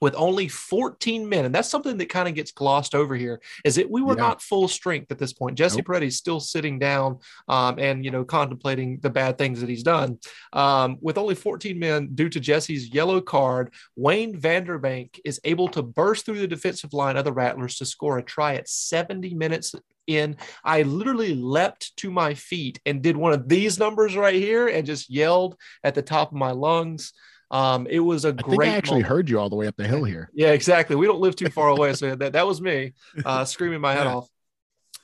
[0.00, 1.44] with only 14 men.
[1.44, 4.22] And that's something that kind of gets glossed over here is that we were yeah.
[4.22, 5.56] not full strength at this point.
[5.56, 5.86] Jesse nope.
[5.86, 7.18] Peretti's still sitting down
[7.48, 10.18] um, and, you know, contemplating the bad things that he's done.
[10.52, 15.82] Um, with only 14 men due to Jesse's yellow card, Wayne Vanderbank is able to
[15.82, 19.74] burst through the defensive line of the Rattlers to score a try at 70 minutes
[20.06, 20.36] in.
[20.62, 24.86] I literally leapt to my feet and did one of these numbers right here and
[24.86, 27.12] just yelled at the top of my lungs.
[27.54, 28.70] Um, it was a I great.
[28.70, 29.08] I actually moment.
[29.08, 30.28] heard you all the way up the hill here.
[30.34, 30.96] Yeah, exactly.
[30.96, 32.94] We don't live too far away, so that that was me
[33.24, 34.28] uh, screaming my head off.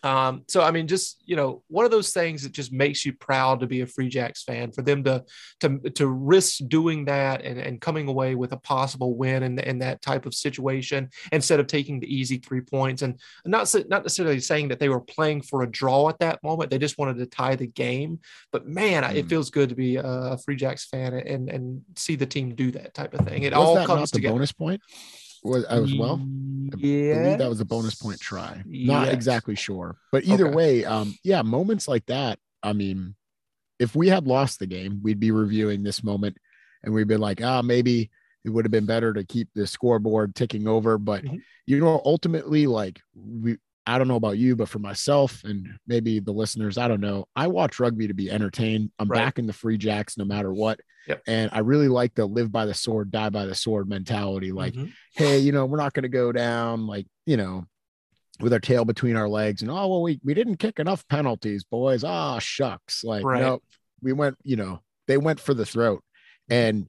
[0.03, 3.13] Um, so I mean, just you know, one of those things that just makes you
[3.13, 4.73] proud to be a Free Jacks fan.
[4.73, 5.25] For them to
[5.61, 9.79] to to risk doing that and, and coming away with a possible win in, in
[9.81, 14.41] that type of situation instead of taking the easy three points, and not not necessarily
[14.41, 16.71] saying that they were playing for a draw at that moment.
[16.71, 18.21] They just wanted to tie the game.
[18.53, 19.15] But man, mm.
[19.15, 22.71] it feels good to be a Free Jacks fan and and see the team do
[22.73, 23.43] that type of thing.
[23.43, 24.35] It Was all comes not the together.
[24.35, 24.81] bonus point
[25.43, 26.21] was as well.
[26.77, 28.63] Yeah, that was a bonus point try.
[28.67, 29.15] Not yes.
[29.15, 30.55] exactly sure, but either okay.
[30.55, 32.39] way, um, yeah, moments like that.
[32.63, 33.17] I mean,
[33.79, 36.37] if we had lost the game, we'd be reviewing this moment,
[36.83, 38.11] and we'd be like, ah, maybe
[38.45, 40.97] it would have been better to keep the scoreboard ticking over.
[40.99, 41.37] But mm-hmm.
[41.67, 43.57] you know, ultimately, like we,
[43.91, 47.27] I don't know about you, but for myself and maybe the listeners, I don't know.
[47.35, 48.93] I watch rugby to be entertained.
[48.99, 49.19] I'm right.
[49.19, 50.79] back in the free jacks no matter what.
[51.09, 51.23] Yep.
[51.27, 54.53] And I really like the live by the sword, die by the sword mentality.
[54.53, 54.91] Like, mm-hmm.
[55.15, 57.65] hey, you know, we're not going to go down like, you know,
[58.39, 61.63] with our tail between our legs and oh well we, we didn't kick enough penalties
[61.63, 63.43] boys ah oh, shucks like right.
[63.43, 63.61] no
[64.01, 66.03] we went you know they went for the throat
[66.49, 66.89] and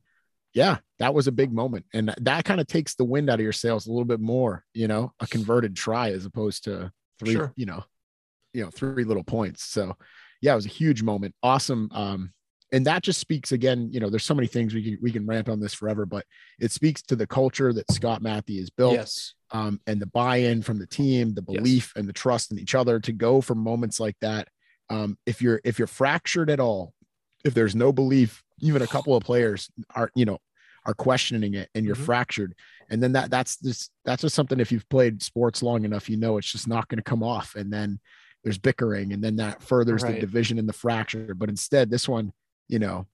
[0.53, 3.43] yeah that was a big moment and that kind of takes the wind out of
[3.43, 7.33] your sails a little bit more you know a converted try as opposed to three
[7.33, 7.53] sure.
[7.55, 7.83] you know
[8.53, 9.95] you know three little points so
[10.41, 12.31] yeah it was a huge moment awesome um
[12.71, 15.25] and that just speaks again you know there's so many things we can we can
[15.25, 16.25] rant on this forever but
[16.59, 19.33] it speaks to the culture that Scott Mathie has built yes.
[19.51, 21.99] um, and the buy-in from the team the belief yes.
[21.99, 24.47] and the trust in each other to go for moments like that
[24.89, 26.93] um, if you're if you're fractured at all
[27.43, 30.37] if there's no belief even a couple of players are you know
[30.85, 32.05] are questioning it and you're mm-hmm.
[32.05, 32.55] fractured
[32.89, 36.17] and then that that's just that's just something if you've played sports long enough you
[36.17, 37.99] know it's just not going to come off and then
[38.43, 40.15] there's bickering and then that furthers right.
[40.15, 42.33] the division and the fracture but instead this one
[42.71, 43.05] you know,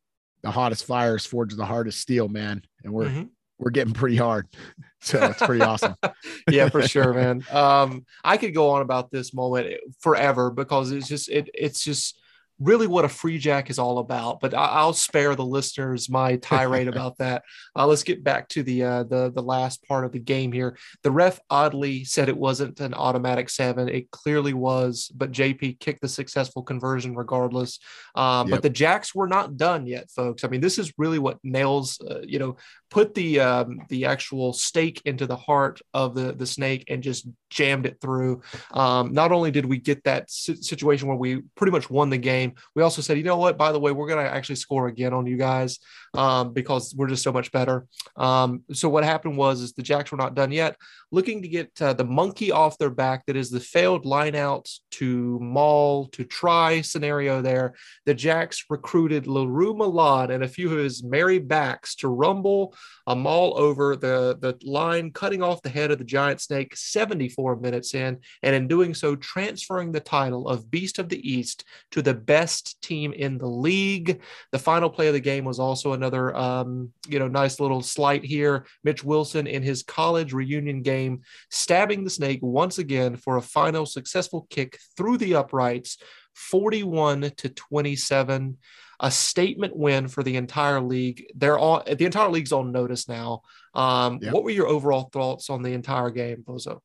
[0.43, 2.61] the hottest fires forge the hardest steel, man.
[2.83, 3.23] And we're mm-hmm.
[3.57, 4.47] we're getting pretty hard.
[4.99, 5.95] So it's pretty awesome.
[6.49, 7.45] yeah, for sure, man.
[7.51, 12.19] Um, I could go on about this moment forever because it's just it it's just
[12.59, 14.39] really what a free jack is all about.
[14.39, 17.43] But I, will spare the listeners my tirade about that.
[17.75, 20.77] Uh, let's get back to the uh, the the last part of the game here.
[21.03, 23.89] The ref oddly said it wasn't an automatic seven.
[23.89, 27.79] It clearly was, but JP kicked the successful conversion regardless.
[28.15, 28.57] Um, yep.
[28.57, 30.43] But the Jacks were not done yet, folks.
[30.43, 32.57] I mean, this is really what nails uh, you know
[32.89, 37.27] put the um, the actual stake into the heart of the the snake and just
[37.49, 38.41] jammed it through.
[38.71, 42.46] Um, not only did we get that situation where we pretty much won the game,
[42.75, 43.57] we also said, you know what?
[43.57, 45.79] By the way, we're going to actually score again on you guys
[46.13, 47.87] um, because we're just so much better.
[48.15, 50.77] Um, so what happened was is the Jacks were not done yet,
[51.11, 53.25] looking to get uh, the monkey off their back.
[53.25, 57.41] That is the failed line out to maul to try scenario.
[57.41, 57.73] There,
[58.05, 62.75] the Jacks recruited Le Roux Malan and a few of his merry backs to rumble
[63.07, 67.57] a maul over the the line, cutting off the head of the giant snake 74
[67.57, 72.01] minutes in, and in doing so, transferring the title of Beast of the East to
[72.01, 72.36] the best
[72.81, 74.21] team in the league.
[74.51, 78.23] The final play of the game was also another, um, you know, nice little slight
[78.23, 78.65] here.
[78.83, 83.85] Mitch Wilson in his college reunion game, stabbing the snake once again for a final
[83.85, 85.97] successful kick through the uprights,
[86.33, 88.57] 41 to 27
[88.99, 91.27] a statement win for the entire league.
[91.35, 93.43] They're all the entire league's on notice now.
[93.75, 96.79] Um, What were your overall thoughts on the entire game, Bozo?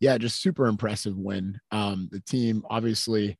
[0.00, 1.60] yeah, just super impressive win.
[1.70, 3.36] Um, the team obviously,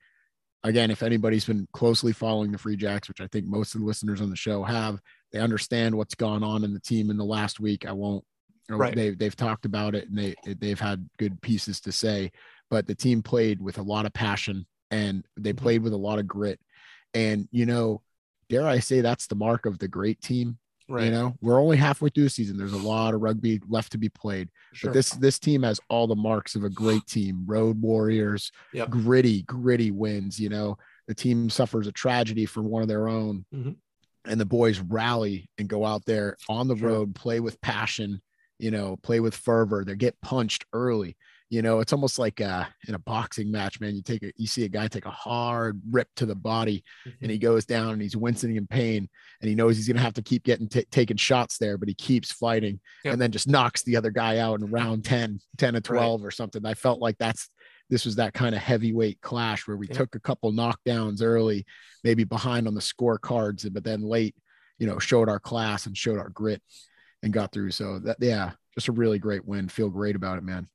[0.66, 3.86] again, if anybody's been closely following the Free Jacks, which I think most of the
[3.86, 5.00] listeners on the show have,
[5.32, 7.86] they understand what's gone on in the team in the last week.
[7.86, 8.24] I won't.
[8.68, 8.94] Right.
[8.96, 12.32] They've they've talked about it and they they've had good pieces to say,
[12.68, 15.56] but the team played with a lot of passion and they Mhm.
[15.58, 16.58] played with a lot of grit.
[17.14, 18.02] And you know,
[18.48, 20.58] dare I say that's the mark of the great team.
[20.88, 22.56] You know, we're only halfway through the season.
[22.56, 24.48] There's a lot of rugby left to be played.
[24.72, 24.90] Sure.
[24.90, 27.44] But this this team has all the marks of a great team.
[27.46, 28.90] Road warriors, Yep.
[28.90, 30.38] gritty, gritty wins.
[30.38, 33.76] You know, the team suffers a tragedy from one of their own, Mhm.
[34.26, 36.88] and the boys rally and go out there on the Sure.
[36.88, 38.20] road, play with passion.
[38.58, 39.84] You know, play with fervor.
[39.84, 41.16] They get punched early.
[41.48, 43.94] You know, it's almost like uh, in a boxing match, man.
[43.94, 46.82] You take a, you see a guy take a hard rip to the body,
[47.22, 49.08] and he goes down and he's wincing in pain
[49.40, 51.88] and he knows he's going to have to keep getting ta taking shots there but
[51.88, 53.12] he keeps fighting Yep.
[53.12, 56.30] and then just knocks the other guy out in round 10 10 to 12 or
[56.30, 57.50] something i felt like that's
[57.90, 59.96] this was that kind of heavyweight clash where we Yep.
[59.96, 61.66] took a couple knockdowns early
[62.02, 64.34] maybe behind on the scorecards but then late
[64.78, 66.62] you know showed our class and showed our grit
[67.22, 70.44] and got through so that yeah just a really great win feel great about it
[70.44, 70.66] man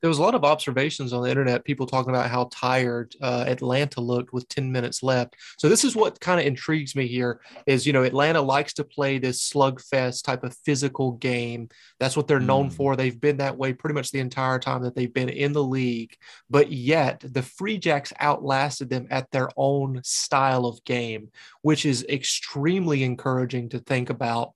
[0.00, 3.44] there was a lot of observations on the internet people talking about how tired uh,
[3.46, 5.36] atlanta looked with 10 minutes left.
[5.58, 8.84] So this is what kind of intrigues me here is you know atlanta likes to
[8.84, 11.68] play this slugfest type of physical game.
[12.00, 12.74] That's what they're known Mm.
[12.74, 12.96] for.
[12.96, 16.16] They've been that way pretty much the entire time that they've been in the league.
[16.48, 21.30] But yet the free jacks outlasted them at their own style of game
[21.62, 24.52] which is extremely encouraging to think about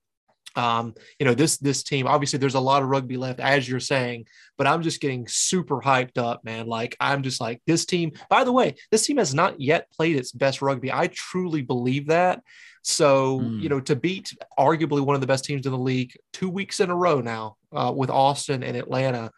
[0.55, 3.79] um, you know this this team obviously there's a lot of rugby left as you're
[3.79, 4.25] saying
[4.57, 6.67] but i'm just getting super hyped up man.
[6.67, 10.15] Like i'm just like this team by the way this team has not yet played
[10.15, 10.91] its best rugby.
[10.91, 12.41] I truly believe that.
[12.81, 13.59] So Hmm.
[13.59, 16.79] you know to beat arguably one of the best teams in the league two weeks
[16.79, 19.31] in a row now uh, with austin and atlanta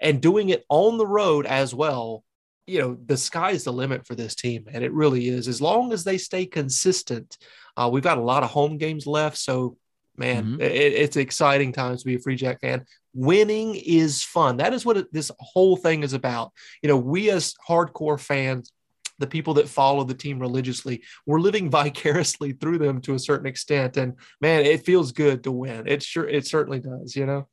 [0.00, 2.22] and doing it on the road as well
[2.66, 5.48] you know the sky's the limit for this team and it really is.
[5.48, 7.36] As long as they stay consistent
[7.76, 9.76] uh, we've got a lot of home games left so
[10.16, 10.60] man Mhm.
[10.62, 12.84] it, it's exciting times to be a free jack fan.
[13.14, 14.56] Winning is fun.
[14.56, 16.52] That is what it, this whole thing is about.
[16.82, 18.72] You know we as hardcore fans
[19.20, 23.46] the people that follow the team religiously we're living vicariously through them to a certain
[23.46, 23.96] extent.
[23.96, 25.86] And man it feels good to win.
[25.86, 27.48] It sure it certainly does you know?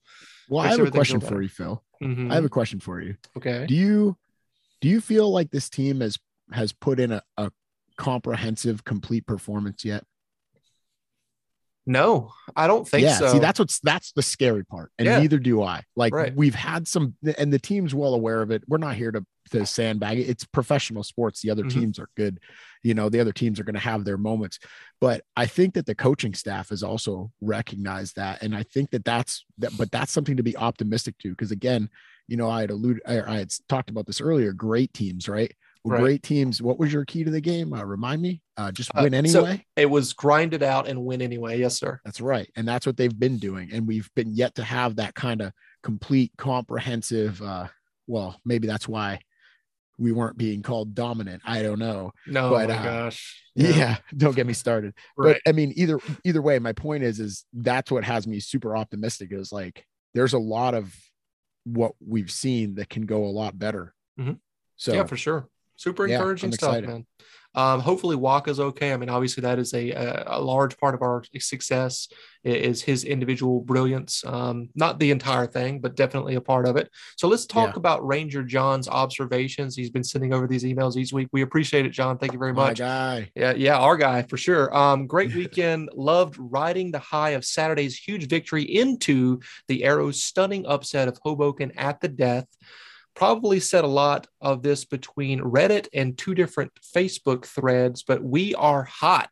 [0.49, 1.83] Well i have a question for you phil.
[2.01, 2.31] Mhm.
[2.31, 3.15] i have a question for you.
[3.37, 3.65] Okay.
[3.67, 4.17] Do you
[4.81, 6.17] do you feel like this team has
[6.51, 7.51] has put in a, a
[7.97, 10.03] comprehensive complete performance yet
[11.87, 13.31] no i don't think yeah so.
[13.33, 15.19] see that's what's that's the scary part and Yeah.
[15.19, 15.81] neither do i.
[15.95, 16.35] Like Right.
[16.35, 18.63] we've had some and the team's well aware of it.
[18.67, 20.29] We're not here to to sandbag it.
[20.29, 21.41] It's professional sports.
[21.41, 21.71] The other Mhm.
[21.73, 22.39] teams are good.
[22.83, 24.59] You know the other teams are going to have their moments.
[24.99, 29.03] But i think that the coaching staff has also recognized that and i think that
[29.03, 31.89] that's that but that's something to be optimistic to because again
[32.27, 35.53] you know i had alluded I, had talked about this earlier great teams right
[35.83, 35.99] Right.
[35.99, 39.01] great teams what was your key to the game uh, remind me uh, just Uh,
[39.09, 42.49] win so- anyway it was grind it out and win anyway yes sir that's right.
[42.55, 43.71] And that's what they've been doing.
[43.73, 45.51] And we've been yet to have that kind of
[45.81, 47.67] complete, comprehensive, uh,
[48.07, 49.19] well, maybe that's why
[49.97, 51.41] we weren't being called dominant.
[51.45, 52.11] I don't know.
[52.27, 53.97] no But, my uh, gosh Yeah.
[54.17, 54.93] don't get me started.
[55.17, 58.39] right But I mean, either either way, my point is, is that's what has me
[58.39, 60.95] super optimistic is like there's a lot of
[61.63, 63.93] what we've seen that can go a lot better.
[64.19, 64.39] Mhm.
[64.77, 65.47] So yeah, for sure.
[65.81, 66.89] Super Yeah, encouraging I'm stuff, excited.
[66.89, 67.05] man.
[67.53, 68.93] Um, hopefully Waaka's okay.
[68.93, 69.91] I mean, obviously that is a,
[70.27, 72.07] a, large part of our success
[72.45, 74.23] is his individual brilliance.
[74.25, 76.89] Um, not the entire thing, but definitely a part of it.
[77.17, 77.79] So let's talk Yeah.
[77.79, 79.75] about Ranger John's observations.
[79.75, 81.27] He's been sending over these emails each week.
[81.33, 82.17] We appreciate it, John.
[82.17, 82.79] Thank you very much.
[82.79, 83.31] my guy.
[83.35, 84.73] Yeah, yeah, our guy for sure.
[84.73, 85.89] Um, great weekend.
[85.93, 91.71] Loved riding the high of Saturday's huge victory into the Arrows' stunning upset of Hoboken
[91.75, 92.45] at the death.
[93.15, 98.55] Probably said a lot of this between Reddit and two different Facebook threads, but we
[98.55, 99.31] are hot.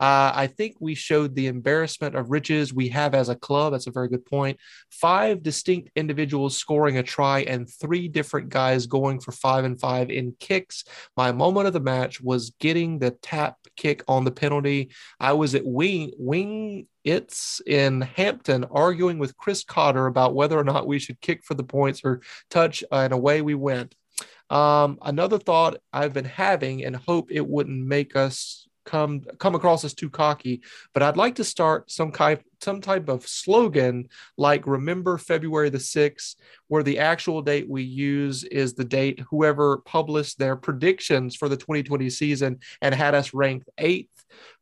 [0.00, 3.72] Uh, I think we showed the embarrassment of riches we have as a club.
[3.72, 4.58] That's a very good point.
[4.90, 10.10] Five distinct individuals scoring a try and three different guys going for five and five
[10.10, 10.84] in kicks.
[11.16, 14.90] My moment of the match was getting the tap kick on the penalty.
[15.18, 20.64] I was at Wing Wing It's in Hampton arguing with Chris Cotter about whether or
[20.64, 22.20] not we should kick for the points or
[22.50, 23.94] touch, and away we went.
[24.50, 29.84] Um, another thought I've been having and hope it wouldn't make us come come across
[29.84, 30.62] as too cocky,
[30.94, 34.08] but I'd like to start some kind some type of slogan
[34.38, 36.36] like remember February the 6th,
[36.68, 41.56] where the actual date we use is the date whoever published their predictions for the
[41.56, 44.18] 2020 season and had us ranked eighth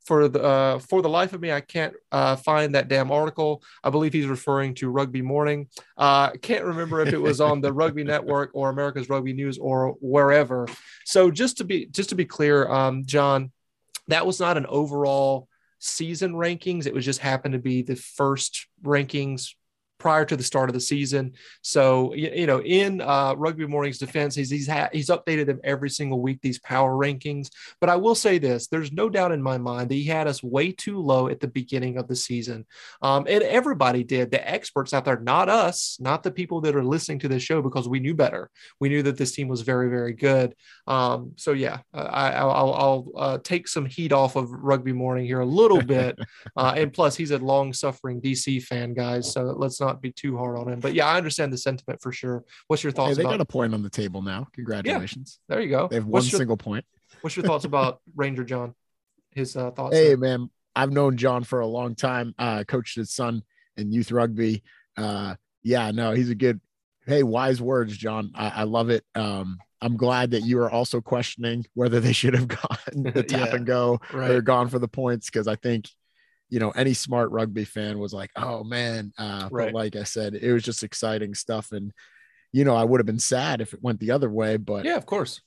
[0.07, 3.63] for the uh, for the life of me, I can't uh, find that damn article.
[3.83, 5.69] I believe he's referring to Rugby Morning.
[5.97, 9.97] Uh, can't remember if it was on the Rugby Network or America's Rugby News or
[10.01, 10.69] wherever.
[11.05, 13.51] So just to be just to be clear, um, John,
[14.09, 16.87] that was not an overall season rankings.
[16.87, 19.51] It was just happened to be the first rankings
[19.99, 21.33] prior to the start of the season.
[21.63, 25.91] So you, know, in uh, Rugby Morning's defense, he's he's ha- he's updated them every
[25.91, 27.49] single week these power rankings.
[27.81, 30.43] But I will say this: there's no doubt in my mind that he had us
[30.43, 32.67] way too low at the beginning of the season,
[33.03, 34.31] um, and everybody did.
[34.31, 37.63] The experts out there, not us, not the people that are listening to this show,
[37.63, 38.51] because we knew better.
[38.81, 40.55] We knew that this team was very very good.
[40.87, 45.41] Um, so yeah, I, will I'll uh, take some heat off of Rugby Morning here
[45.41, 46.19] a little bit,
[46.57, 49.33] uh, and plus he's a long suffering DC fan, guys.
[49.33, 50.81] So let's not not be too hard on him.
[50.81, 52.45] But yeah, I understand the sentiment for sure.
[52.69, 53.11] What's your thoughts?
[53.11, 53.33] Hey, they about...
[53.33, 54.47] got a point on the table now.
[54.53, 55.39] Congratulations.
[55.49, 55.89] Yeah, there you go.
[55.89, 56.85] They have one single point.
[57.21, 58.75] What's your thoughts about Ranger John?
[59.31, 59.97] His uh, thoughts.
[59.97, 60.17] Hey, there?
[60.17, 62.35] man, I've known John for a long time.
[62.39, 63.43] Uh, coached his son
[63.77, 64.63] in youth rugby.
[64.97, 66.61] Uh, yeah, no, he's a good.
[67.07, 68.33] Hey, wise words, John.
[68.35, 69.05] I, I love it.
[69.15, 72.79] Um, I'm glad that you are also questioning whether they should have gone
[73.15, 74.31] the tap yeah, and go right.
[74.31, 75.89] or gone for the points because I think
[76.49, 79.13] you know, any smart rugby fan was like, oh man.
[79.19, 79.73] Uh, right.
[79.73, 81.73] But like I said, it was just exciting stuff.
[81.73, 81.93] And,
[82.53, 84.97] you know, I would have been sad if it went the other way, but yeah,
[84.97, 85.41] of course.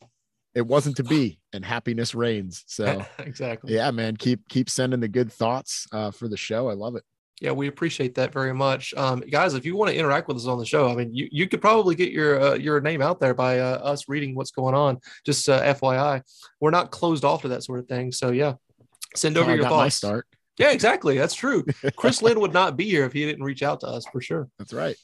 [0.55, 2.63] It wasn't to be and happiness reigns.
[2.67, 3.75] So exactly.
[3.75, 4.17] Yeah, man.
[4.17, 6.69] Keep keep sending the good thoughts uh, for the show.
[6.69, 7.03] I love it.
[7.39, 9.53] Yeah, we appreciate that very much, um, guys.
[9.53, 11.61] If you want to interact with us on the show, I mean, you, you could
[11.61, 14.99] probably get your uh, your name out there by uh, us reading what's going on.
[15.25, 16.21] Just uh, FYI,
[16.59, 18.11] we're not closed off to that sort of thing.
[18.11, 18.55] So yeah,
[19.15, 19.95] send over your thoughts.
[19.95, 20.27] start.
[20.59, 21.17] Yeah, exactly.
[21.17, 21.65] That's true.
[21.95, 24.49] Chris Lind would not be here if he didn't reach out to us for sure.
[24.59, 24.95] That's right.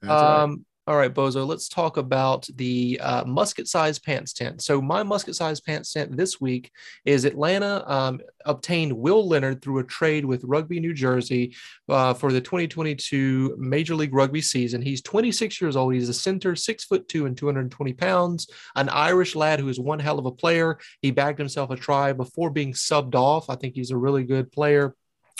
[0.00, 0.58] That's um, right.
[0.88, 4.62] All right, Bozo, let's talk about the uh, musket size pants tent.
[4.62, 6.72] So, my musket size pants tent this week
[7.04, 11.54] is Atlanta um, obtained Will Leonard through a trade with Rugby New Jersey
[11.88, 14.82] uh, for the 2022 Major League Rugby season.
[14.82, 15.94] He's 26 years old.
[15.94, 20.00] He's a center, six foot two and 220 pounds, an Irish lad who is one
[20.00, 20.78] hell of a player.
[21.00, 23.48] He bagged himself a try before being subbed off.
[23.48, 24.96] I think he's a really good player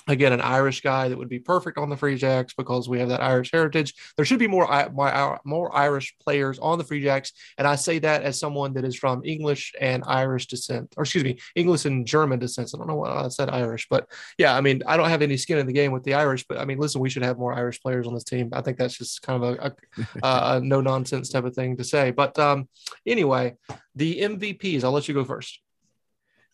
[0.09, 3.09] again an irish guy that would be perfect on the free jacks because we have
[3.09, 3.95] that irish heritage.
[4.17, 4.69] There should be more
[5.45, 8.97] more irish players on the free jacks and i say that as someone that is
[8.97, 12.71] from english and irish descent or excuse me english and german descent.
[12.75, 14.07] I don't know why i said irish but
[14.39, 16.59] yeah i mean i don't have any skin in the game with the irish but
[16.59, 18.51] i mean listen we should have more irish players on this team.
[18.53, 19.75] I think that's just kind of a,
[20.23, 22.11] a, a no nonsense type of thing to say.
[22.11, 22.69] But um
[23.07, 23.55] anyway
[23.95, 25.61] the mvps i'll let you go first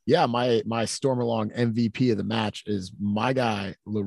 [0.09, 4.02] yeah, my my Stormalong MVP of the match is my guy Le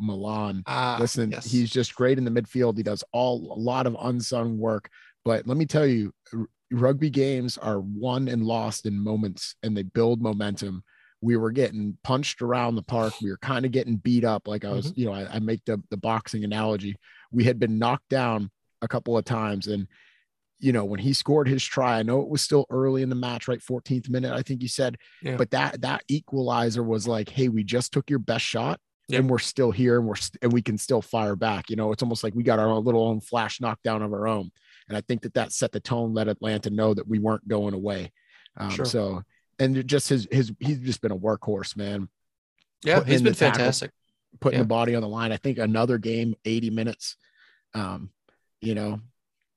[0.00, 0.62] Malan.
[0.66, 1.44] Ah, Listen, yes.
[1.44, 2.78] he's just great in the midfield.
[2.78, 4.88] He does all a lot of unsung work.
[5.26, 6.14] But let me tell you,
[6.72, 10.84] rugby games are won and lost in moments, and they build momentum.
[11.20, 13.12] We were getting punched around the park.
[13.20, 14.48] We were kind of getting beat up.
[14.48, 15.00] Like I was, mm-hmm.
[15.00, 16.96] you know, I, I make the the boxing analogy.
[17.30, 18.50] We had been knocked down
[18.80, 19.86] a couple of times, and
[20.62, 23.16] you know, when he scored his try, I know it was still early in the
[23.16, 23.58] match, right?
[23.58, 25.36] 14th minute, I think you said, yeah.
[25.36, 28.78] but that that equalizer was like, hey, we just took your best shot
[29.08, 29.20] yep.
[29.20, 31.68] and we're still here and we're st- and we can still fire back.
[31.68, 34.28] You know, it's almost like we got our own little own flash knockdown of our
[34.28, 34.52] own.
[34.88, 37.74] And I think that that set the tone, let Atlanta know that we weren't going
[37.74, 38.12] away.
[38.56, 38.84] Um, sure.
[38.84, 39.22] So,
[39.58, 42.08] and just his his he's just been a workhorse, man.
[42.84, 43.90] Yeah, Putting he's been fantastic.
[44.40, 44.62] Putting yeah.
[44.62, 45.32] the body on the line.
[45.32, 47.16] I think another game, 80 minutes.
[47.74, 48.10] Um,
[48.60, 49.00] you know,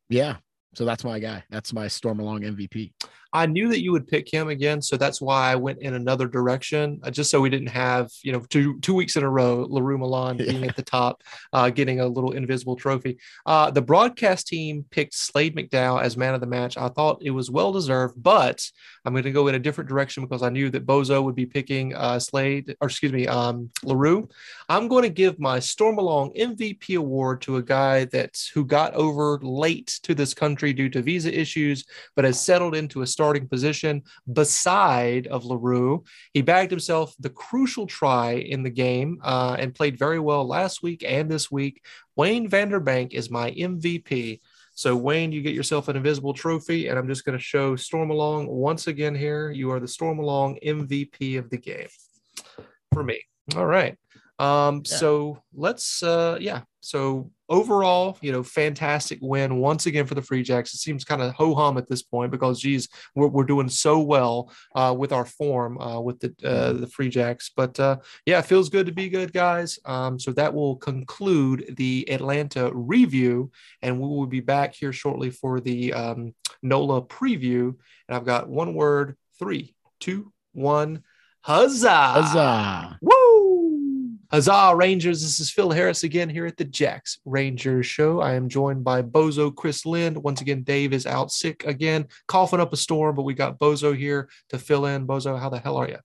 [0.10, 0.38] yeah,
[0.76, 1.44] so that's my guy.
[1.50, 2.92] That's my Stormalong MVP.
[3.36, 6.26] I knew that you would pick him again, so that's why I went in another
[6.26, 9.68] direction, uh, just so we didn't have you know two two weeks in a row,
[9.70, 11.22] Le Roux Malan being at the top,
[11.52, 13.18] uh, getting a little invisible trophy.
[13.46, 16.78] Uh, the broadcast team picked Slade McDowell as man of the match.
[16.78, 18.66] I thought it was well deserved, but
[19.04, 21.46] I'm going to go in a different direction because I knew that Bozo would be
[21.46, 24.30] picking uh, Slade, or excuse me, um, Le Roux.
[24.70, 29.40] I'm going to give my Stormalong MVP award to a guy that's who got over
[29.42, 31.86] late to this country due to visa issues,
[32.16, 36.04] but has settled into a starting position beside of Le Roux.
[36.34, 40.84] He bagged himself the crucial try in the game uh, and played very well last
[40.84, 41.82] week and this week.
[42.16, 44.40] Wayne Vanderbank is my MVP.
[44.78, 48.48] So, Wayne, you get yourself an invisible trophy, and I'm just going to show Stormalong
[48.48, 49.50] once again here.
[49.50, 51.88] You are the Stormalong MVP of the game
[52.94, 53.22] for me.
[53.56, 53.98] All right.
[54.38, 54.98] Um, Yeah.
[54.98, 56.62] so let's uh yeah.
[56.82, 60.74] So overall, you know, fantastic win once again for the Free Jacks.
[60.74, 64.00] It seems kind of ho hum at this point because geez, we're, we're doing so
[64.00, 67.50] well uh with our form uh with the uh the Free Jacks.
[67.56, 69.80] But uh yeah, it feels good to be good, guys.
[69.86, 73.52] Um, so that will conclude the Atlanta review,
[73.82, 77.76] and we will be back here shortly for the um NOLA preview.
[78.08, 81.04] And I've got one word, three, two, one,
[81.42, 81.90] huzzah!
[81.90, 83.00] Huzzah.
[83.02, 83.25] Woo!
[84.32, 85.22] Huzzah, Rangers.
[85.22, 88.22] This is Phil Harris again here at the Jacks Rangers show.
[88.22, 90.18] I am joined by Bozo Chris Lind.
[90.18, 93.96] Once again, Dave is out sick again, coughing up a storm, but we got Bozo
[93.96, 95.06] here to fill in.
[95.06, 96.00] Bozo, how the hell are you?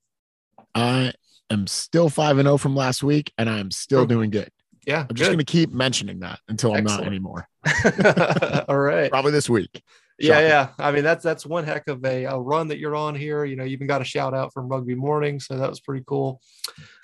[0.75, 1.13] I
[1.51, 4.51] am still 5 and 0 from last week, and I'm still doing good.
[4.87, 7.49] Yeah, I'm just going to keep mentioning that until I'm not anymore.
[8.69, 9.11] All right.
[9.11, 9.83] Probably this week.
[10.21, 10.49] Yeah, Shocking.
[10.49, 10.69] yeah.
[10.79, 13.47] I mean, that's that's one heck of a, a run that you're on here.
[13.47, 16.05] You know, you even got a shout out from Rugby Morning, so that was pretty
[16.07, 16.43] cool.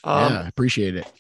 [0.05, 1.11] Um, yeah, I appreciate it.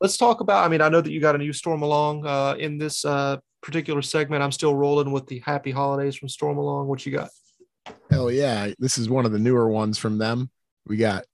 [0.00, 0.64] let's talk about.
[0.64, 4.02] I mean, I know that you got a new Stormalong uh, in this uh, particular
[4.02, 4.42] segment.
[4.42, 6.84] I'm still rolling with the Happy Holidays from Stormalong.
[6.84, 7.30] What you got?
[8.10, 8.70] Hell yeah.
[8.78, 10.50] This is one of the newer ones from them.
[10.86, 11.24] We got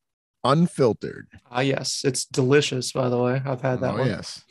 [0.45, 1.27] unfiltered.
[1.51, 2.93] Ah, yes, it's delicious.
[2.93, 4.07] By the way, I've had that oh, one.
[4.07, 4.45] yes.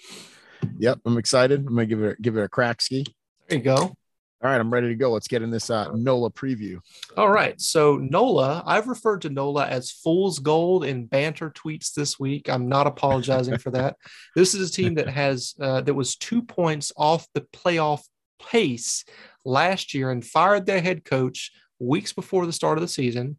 [0.79, 0.99] Yep.
[1.05, 1.61] I'm excited.
[1.61, 3.05] I'm going to give it, give it a crack ski.
[3.47, 3.95] There you go.
[4.43, 4.59] All right.
[4.59, 5.11] I'm ready to go.
[5.11, 6.79] Let's get in this uh, NOLA preview.
[7.15, 7.59] All right.
[7.59, 12.47] So NOLA, I've referred to NOLA as fool's gold in banter tweets this week.
[12.47, 13.95] I'm not apologizing for that.
[14.35, 18.03] This is a team that has uh, that was two points off the playoff
[18.39, 19.03] pace
[19.43, 23.37] last year and fired their head coach weeks before the start of the season.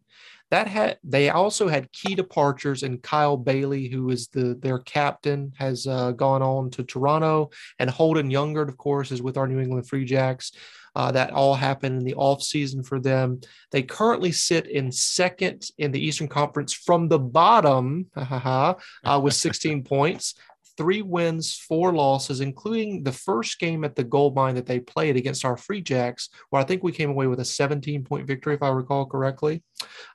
[0.51, 5.53] That had they also had key departures, and Kyle Baillie, who is the their captain,
[5.57, 9.59] has uh, gone on to Toronto, and Holden Younger, of course, is with our New
[9.59, 10.51] England Free Jacks.
[10.95, 13.39] Uh, that all happened in the off season for them.
[13.71, 18.73] They currently sit in second in the Eastern Conference from the bottom uh,
[19.21, 20.35] with 16 points,
[20.79, 25.17] three wins, four losses, including the first game at the gold mine that they played
[25.17, 28.55] against our Free Jacks, where I think we came away with a 17 point victory,
[28.55, 29.61] if I recall correctly.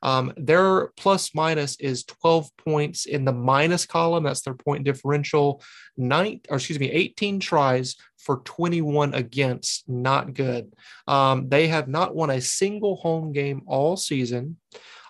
[0.02, 4.24] Um, their plus minus is 12 points in the minus column.
[4.24, 5.62] That's their point differential.
[5.98, 9.86] Nine, or excuse me, 18 tries for 21 against.
[9.86, 10.72] Not good.
[11.06, 14.56] Um, they have not won a single home game all season.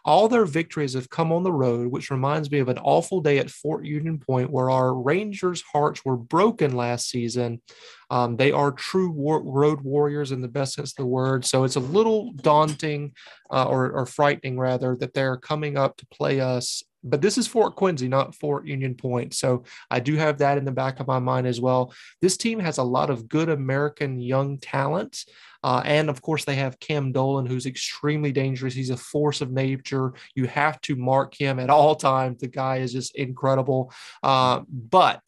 [0.04, 3.38] All their victories have come on the road, which reminds me of an awful day
[3.38, 7.62] at Fort Union Point where our Rangers' hearts were broken last season.
[8.10, 11.44] Um, they are true war- road warriors in the best sense of the word.
[11.44, 13.12] So it's a little daunting
[13.50, 16.82] uh, or, or frightening, rather, that they're coming up to play us.
[17.04, 19.34] But this is Fort Quincy, not Fort Union Point.
[19.34, 21.92] So I do have that in the back of my mind as well.
[22.22, 25.24] This team has a lot of good American young talent.
[25.62, 28.74] Uh, and of course, they have Cam Dolan, who's extremely dangerous.
[28.74, 30.14] He's a force of nature.
[30.34, 32.40] You have to mark him at all times.
[32.40, 33.92] The guy is just incredible.
[34.22, 35.22] Uh, but,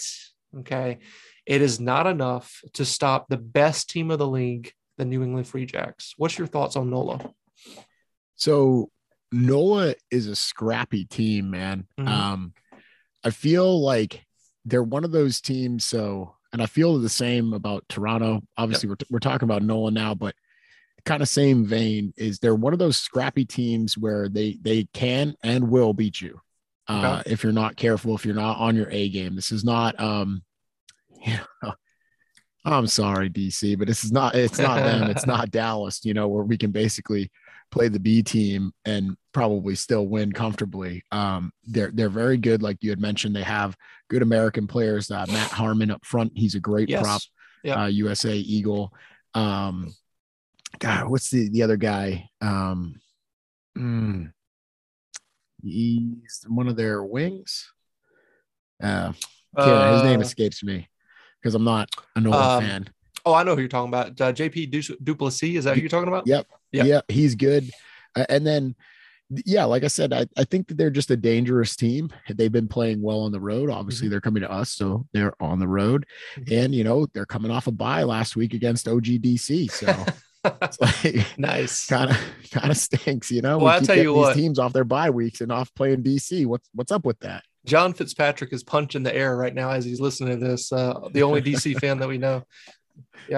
[0.58, 0.98] okay,
[1.44, 5.46] it is not enough to stop the best team of the league, the New England
[5.46, 6.14] Free Jacks.
[6.16, 7.30] What's your thoughts on NOLA?
[8.34, 8.90] So
[9.36, 11.86] NOLA is a scrappy team, man.
[11.98, 12.08] Mhm.
[12.08, 12.54] Um,
[13.24, 14.26] I feel like
[14.64, 15.84] they're one of those teams.
[15.84, 18.42] So, and I feel the same about Toronto.
[18.56, 20.34] Obviously, we're, we're talking about NOLA now, but
[21.04, 25.36] kind of same vein is they're one of those scrappy teams where they they can
[25.42, 26.40] and will beat you
[26.88, 29.34] uh, if you're not careful, if you're not on your A game.
[29.36, 30.42] This is not um,
[31.26, 31.74] you know,
[32.64, 36.28] I'm sorry, DC, but this is not it's not them, it's not Dallas, you know,
[36.28, 37.30] where we can basically
[37.70, 41.02] play the B team and probably still win comfortably.
[41.12, 43.34] Um, they're they're very good, like you had mentioned.
[43.36, 43.76] They have
[44.08, 45.10] good American players.
[45.10, 47.02] Uh, Matt Harmon up front, he's a great Yes.
[47.02, 47.22] prop.
[47.64, 47.82] Yeah.
[47.82, 48.92] Uh, USA Eagle.
[49.34, 49.92] Um,
[50.78, 52.28] God, what's the the other guy?
[52.40, 53.00] Um,
[53.76, 54.30] mm,
[55.62, 57.72] he's one of their wings.
[58.82, 59.12] Uh,
[59.58, 60.88] Karen, his name Uh, escapes me
[61.40, 62.88] because I'm not a NOLA Um, fan.
[63.24, 64.20] Oh, I know who you're talking about.
[64.20, 65.56] Uh, JP Du- Duplessis.
[65.56, 66.26] Is that who you're talking about?
[66.26, 66.46] Yep.
[66.76, 66.84] Yeah.
[66.84, 67.70] Yeah, he's good.
[68.28, 68.74] And then,
[69.28, 72.10] yeah, like I said, I, I think that they're just a dangerous team.
[72.28, 73.70] They've been playing well on the road.
[73.70, 76.06] Obviously, they're coming to us, so they're on the road.
[76.38, 76.64] Mhm.
[76.64, 79.70] And, you know, they're coming off a bye last week against OGDC.
[79.70, 79.92] So
[80.62, 81.86] it's like, nice.
[81.86, 82.18] kind of
[82.52, 83.58] kind of stinks, you know.
[83.58, 84.34] Well, I'll tell you these what.
[84.36, 86.46] teams off their bye weeks and off playing DC.
[86.46, 87.42] What's what's up with that?
[87.64, 90.72] John Fitzpatrick is punching the air right now as he's listening to this.
[90.72, 92.44] Uh, the only DC fan that we know.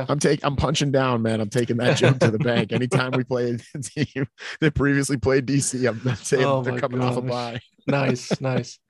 [0.09, 1.41] I'm taking I'm punching down, man.
[1.41, 2.73] I'm taking that joke to the bank.
[2.73, 4.27] Anytime we play a team
[4.61, 7.31] that previously played DC, I'm saying Oh they're coming off a gosh.
[7.31, 7.61] bye.
[7.87, 8.79] Nice, nice.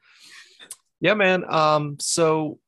[1.01, 1.45] Yeah, man.
[1.49, 2.59] Um, so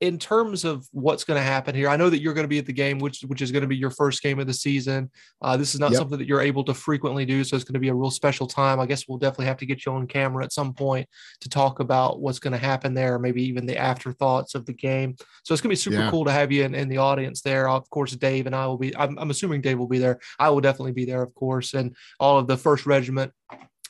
[0.00, 2.58] in terms of what's going to happen here, I know that you're going to be
[2.58, 5.10] at the game, which which is going to be your first game of the season.
[5.40, 5.98] Uh, this is not Yep.
[5.98, 8.46] something that you're able to frequently do, so it's going to be a real special
[8.46, 8.80] time.
[8.80, 11.08] I guess we'll definitely have to get you on camera at some point
[11.40, 15.14] to talk about what's going to happen there, maybe even the afterthoughts of the game.
[15.44, 16.10] So it's going to be super Yeah.
[16.10, 17.68] cool to have you in, in the audience there.
[17.68, 18.94] Of course, Dave and I will be.
[18.96, 20.18] I'm, I'm assuming Dave will be there.
[20.38, 23.32] I will definitely be there, of course, and all of the first regiment.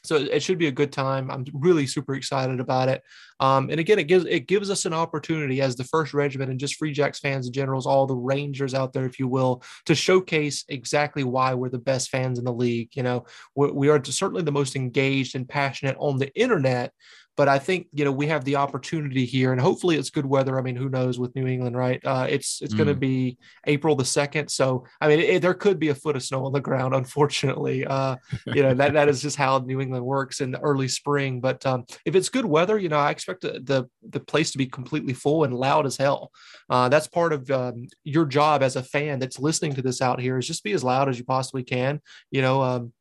[0.05, 1.31] So it should be a good time.
[1.31, 3.03] I'm really super excited about it.
[3.41, 6.61] Um, and again, it gives it gives us an opportunity as the first regiment and
[6.61, 9.95] just Free Jacks fans and generals, all the Rangers out there, if you will, to
[9.95, 12.91] showcase exactly why we're the best fans in the league.
[12.93, 13.25] You know,
[13.55, 16.93] we, we are certainly the most engaged and passionate on the internet.
[17.36, 20.59] But I think you know we have the opportunity here, and hopefully it's good weather.
[20.59, 22.01] I mean, who knows with New England, right?
[22.05, 23.01] Uh, it's it's going to Mm.
[23.01, 26.47] be April the second, so I mean, it, there could be a foot of snow
[26.47, 26.94] on the ground.
[27.02, 28.16] Unfortunately, uh,
[28.47, 31.40] you know that that is just how New England works in the early spring.
[31.40, 34.59] But um, if it's good weather, you know, I expect the the, the place to
[34.59, 36.31] be completely full and loud as hell.
[36.70, 40.20] Uh, that's part of um, your job as a fan that's listening to this out
[40.20, 42.01] here is just be as loud as you possibly can.
[42.31, 42.62] You know.
[42.62, 42.93] Um,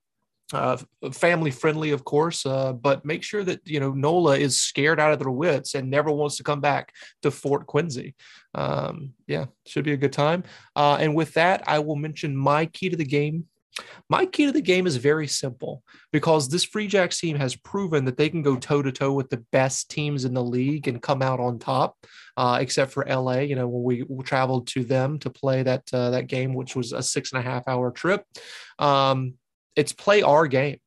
[0.54, 0.78] uh,
[1.12, 5.12] family friendly, of course, uh, but make sure that you know Nola is scared out
[5.12, 8.16] of their wits and never wants to come back to Fort Quincy.
[8.56, 10.44] Um, yeah, should be a good time.
[10.76, 13.46] Uh, and with that, I will mention my key to the game.
[14.08, 15.82] My key to the game is very simple
[16.12, 19.32] because this Free Jacks team has proven that they can go toe to toe with
[19.32, 21.98] the best teams in the league and come out on top.
[22.36, 26.10] Uh, except for LA, you know, when we traveled to them to play that uh,
[26.12, 28.26] that game, which was a six and a half hour trip.
[28.80, 29.36] Um,
[29.76, 30.80] it's play our game.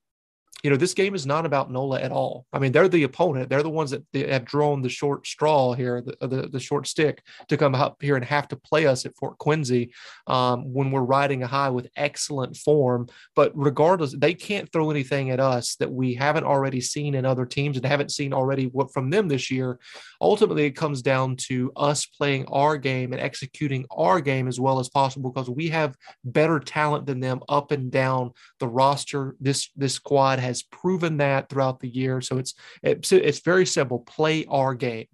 [0.62, 2.47] You know, this game is not about NOLA at all.
[2.53, 3.51] I mean, they're the opponent.
[3.51, 7.23] They're the ones that have drawn the short straw here, the, the, the short stick
[7.49, 9.93] to come up here and have to play us at Fort Quincy
[10.27, 13.07] um, when we're riding a high with excellent form.
[13.35, 17.45] But regardless, they can't throw anything at us that we haven't already seen in other
[17.45, 19.78] teams and haven't seen already what from them this year.
[20.20, 24.78] Ultimately, it comes down to us playing our game and executing our game as well
[24.78, 29.37] as possible because we have better talent than them up and down the roster.
[29.39, 32.20] This this squad has proven that throughout the year.
[32.20, 34.01] So it's it's, it's very simple.
[34.01, 35.06] Play our game.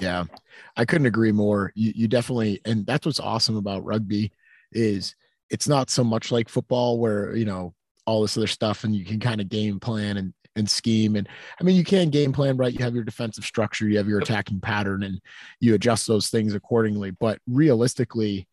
[0.00, 0.24] Yeah,
[0.76, 1.72] I couldn't agree more.
[1.74, 4.32] You, you definitely, and that's what's awesome about rugby
[4.72, 5.14] is
[5.50, 7.74] it's not so much like football where you know
[8.06, 11.28] all this other stuff and you can kind of game plan and and scheme and
[11.60, 12.72] I mean you can game plan right.
[12.72, 15.20] You have your defensive structure, you have your attacking pattern, and
[15.60, 17.10] you adjust those things accordingly.
[17.10, 18.48] But realistically,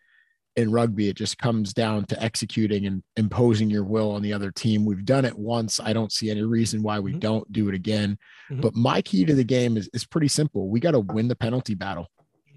[0.55, 4.51] in rugby, it just comes down to executing and imposing your will on the other
[4.51, 4.83] team.
[4.85, 5.79] We've done it once.
[5.79, 7.19] I don't see any reason why we Mhm.
[7.21, 8.17] don't do it again.
[8.49, 8.61] Mhm.
[8.61, 10.67] But my key to the game is, is pretty simple.
[10.69, 12.07] We got to win the penalty battle.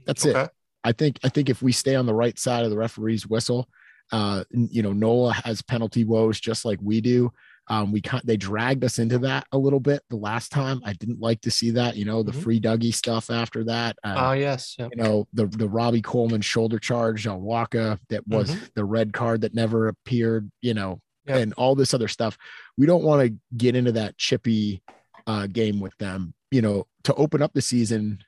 [0.07, 0.37] That's it.
[0.83, 3.69] I think I think if we stay on the right side of the referee's whistle,
[4.13, 7.33] uh, you know, Nola has penalty woes just like we do.
[7.69, 10.81] Um, we can't, they dragged us into that a little bit the last time.
[10.85, 12.43] I didn't like to see that, you know, the Mhm.
[12.43, 13.97] free Dougie stuff after that.
[14.05, 14.77] Uh, Ah, yes.
[14.79, 14.89] Yeah.
[14.95, 19.41] you know, the the Robbie Coleman shoulder charge on Waaka that was the red card
[19.43, 21.37] that never appeared, you know, Yep.
[21.39, 22.37] and all this other stuff.
[22.77, 24.83] We don't want to get into that chippy
[25.27, 28.19] uh, game with them, you know, to open up the season.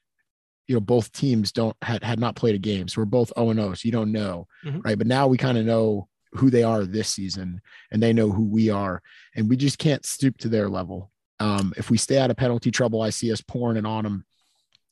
[0.66, 3.50] You know, both teams don't had had not played a game, so we're both 0
[3.50, 3.74] and 0.
[3.74, 4.82] So you don't know, Mhm.
[4.82, 4.96] right?
[4.96, 8.44] But now we kind of know who they are this season, and they know who
[8.44, 9.02] we are,
[9.34, 11.10] and we just can't stoop to their level.
[11.38, 14.24] Um, if we stay out of penalty trouble, I see us pouring it on them.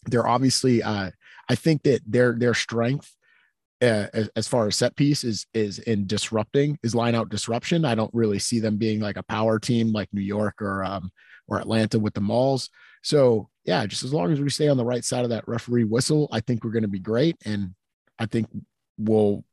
[0.06, 1.10] They're obviously, uh,
[1.48, 3.14] I think that their their strength
[3.82, 7.84] uh, as, as far as set piece is is in disrupting is line out disruption.
[7.84, 11.10] I don't really see them being like a power team like New York or um,
[11.48, 12.70] or Atlanta with the mauls
[13.02, 15.84] So yeah, just as long as we stay on the right side of that referee
[15.84, 17.74] whistle, I think we're going to be great, and
[18.18, 18.48] I think
[18.98, 19.44] we'll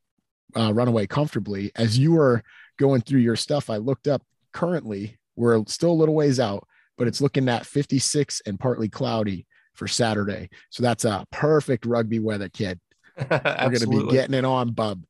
[0.56, 1.72] uh, run away comfortably.
[1.76, 2.42] As you were
[2.78, 4.22] going through your stuff, I looked up.
[4.52, 6.66] Currently, we're still a little ways out,
[6.98, 10.50] but it's looking at 56 and partly cloudy for Saturday.
[10.70, 12.78] So that's a perfect rugby weather, kid.
[13.30, 15.02] We're going to be getting it on, bub.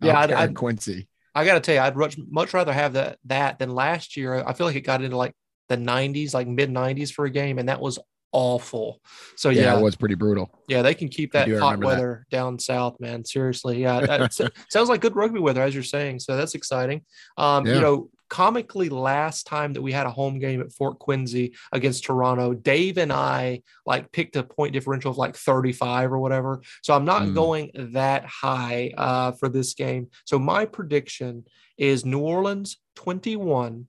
[0.00, 1.08] Yeah, I'd- I'd- Quincy.
[1.32, 4.42] I got to tell you, I'd much, much rather have that that than last year.
[4.44, 5.32] I feel like it got into like
[5.68, 8.00] the 90s, like mid 90s for a game, and that was
[8.32, 9.00] awful.
[9.36, 10.50] So Yeah, yeah, it was pretty brutal.
[10.68, 11.86] yeah, they can keep that hot remember that.
[11.86, 13.24] weather down south, man.
[13.24, 14.32] Seriously, yeah, that
[14.70, 16.20] sounds like good rugby weather as you're saying.
[16.20, 17.02] So that's exciting.
[17.36, 17.74] Um, Yeah.
[17.76, 22.04] you know, comically, last time that we had a home game at Fort Quincy against
[22.04, 26.62] Toronto, Dave and I like picked a point differential of like 35 or whatever.
[26.82, 27.34] So I'm not Mm.
[27.34, 30.08] going that high uh, for this game.
[30.26, 31.44] So my prediction
[31.76, 33.88] is New Orleans 21,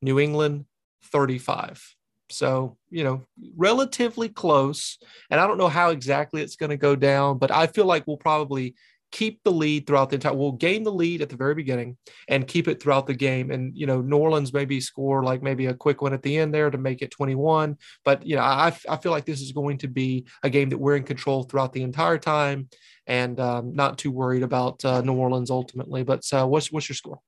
[0.00, 0.64] New England
[1.02, 1.94] 35.
[2.30, 3.26] So, you know,
[3.56, 4.98] relatively close.
[5.30, 8.06] And I don't know how exactly it's going to go down, but I feel like
[8.06, 8.74] we'll probably
[9.10, 10.34] keep the lead throughout the entire.
[10.34, 11.96] We'll gain the lead at the very beginning
[12.28, 13.50] and keep it throughout the game.
[13.50, 16.52] And you know, New Orleans maybe score like maybe a quick one at the end
[16.52, 17.76] there to make it 21.
[18.04, 20.78] But you know, I I feel like this is going to be a game that
[20.78, 22.68] we're in control throughout the entire time,
[23.06, 26.02] and um, not too worried about uh, New Orleans ultimately.
[26.02, 27.20] But uh, what's what's your score?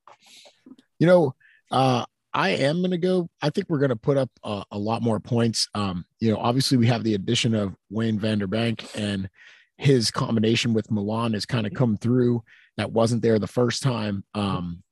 [0.99, 1.35] You know,
[1.71, 3.29] uh, I am going to go.
[3.43, 5.69] I think we're going to put up a, a, lot more points.
[5.75, 9.29] Um, you know, obviously we have the addition of Wayne van der Bank and
[9.77, 12.45] his combination with Malan has kind of come through.
[12.77, 14.25] That wasn't there the first time.
[14.35, 14.83] Um,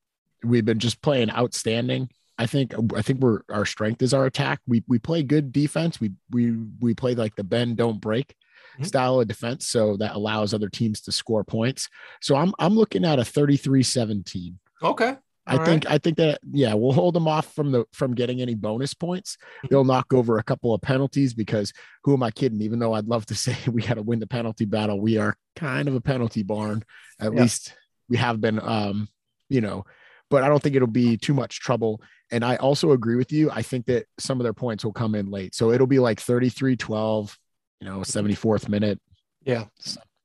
[0.43, 2.09] we've been just playing outstanding.
[2.37, 4.61] I think I think we're our strength is our attack.
[4.65, 5.99] We we play good defense.
[5.99, 8.29] We we we play like the bend don't break
[8.73, 8.83] mm-hmm.
[8.85, 11.89] style of defense, so that allows other teams to score points.
[12.21, 14.55] So I'm I'm looking at a 33-17.
[14.81, 15.17] Okay.
[15.49, 15.95] I All think right.
[15.95, 19.35] I think that yeah, we'll hold them off from the from getting any bonus points.
[19.35, 19.67] Mm-hmm.
[19.69, 21.73] They'll knock over a couple of penalties because
[22.03, 22.61] who am I kidding?
[22.61, 25.35] Even though I'd love to say we got to win the penalty battle, we are
[25.55, 26.83] kind of a penalty barn.
[27.19, 27.41] At yeah.
[27.41, 27.75] least
[28.07, 29.09] we have been um,
[29.49, 29.85] you know,
[30.29, 32.01] but I don't think it'll be too much trouble.
[32.31, 33.49] And I also agree with you.
[33.49, 35.55] I think that some of their points will come in late.
[35.55, 37.35] So it'll be like 33-12,
[37.81, 38.99] you know, 74th minute.
[39.43, 39.65] Yeah.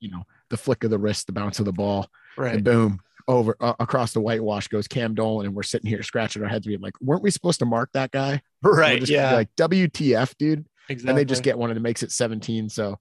[0.00, 2.06] You know, the flick of the wrist, the bounce of the ball,
[2.36, 2.56] right.
[2.56, 6.42] and boom, over uh, across the whitewash goes Cam Dolan, and we're sitting here scratching
[6.42, 9.06] our heads, being like, "Weren't we supposed to mark that guy?" Right?
[9.08, 9.34] Yeah.
[9.34, 10.66] Like WTF, dude.
[10.88, 11.10] Exactly.
[11.10, 12.68] And they just get one, and it makes it 17.
[12.68, 12.98] So,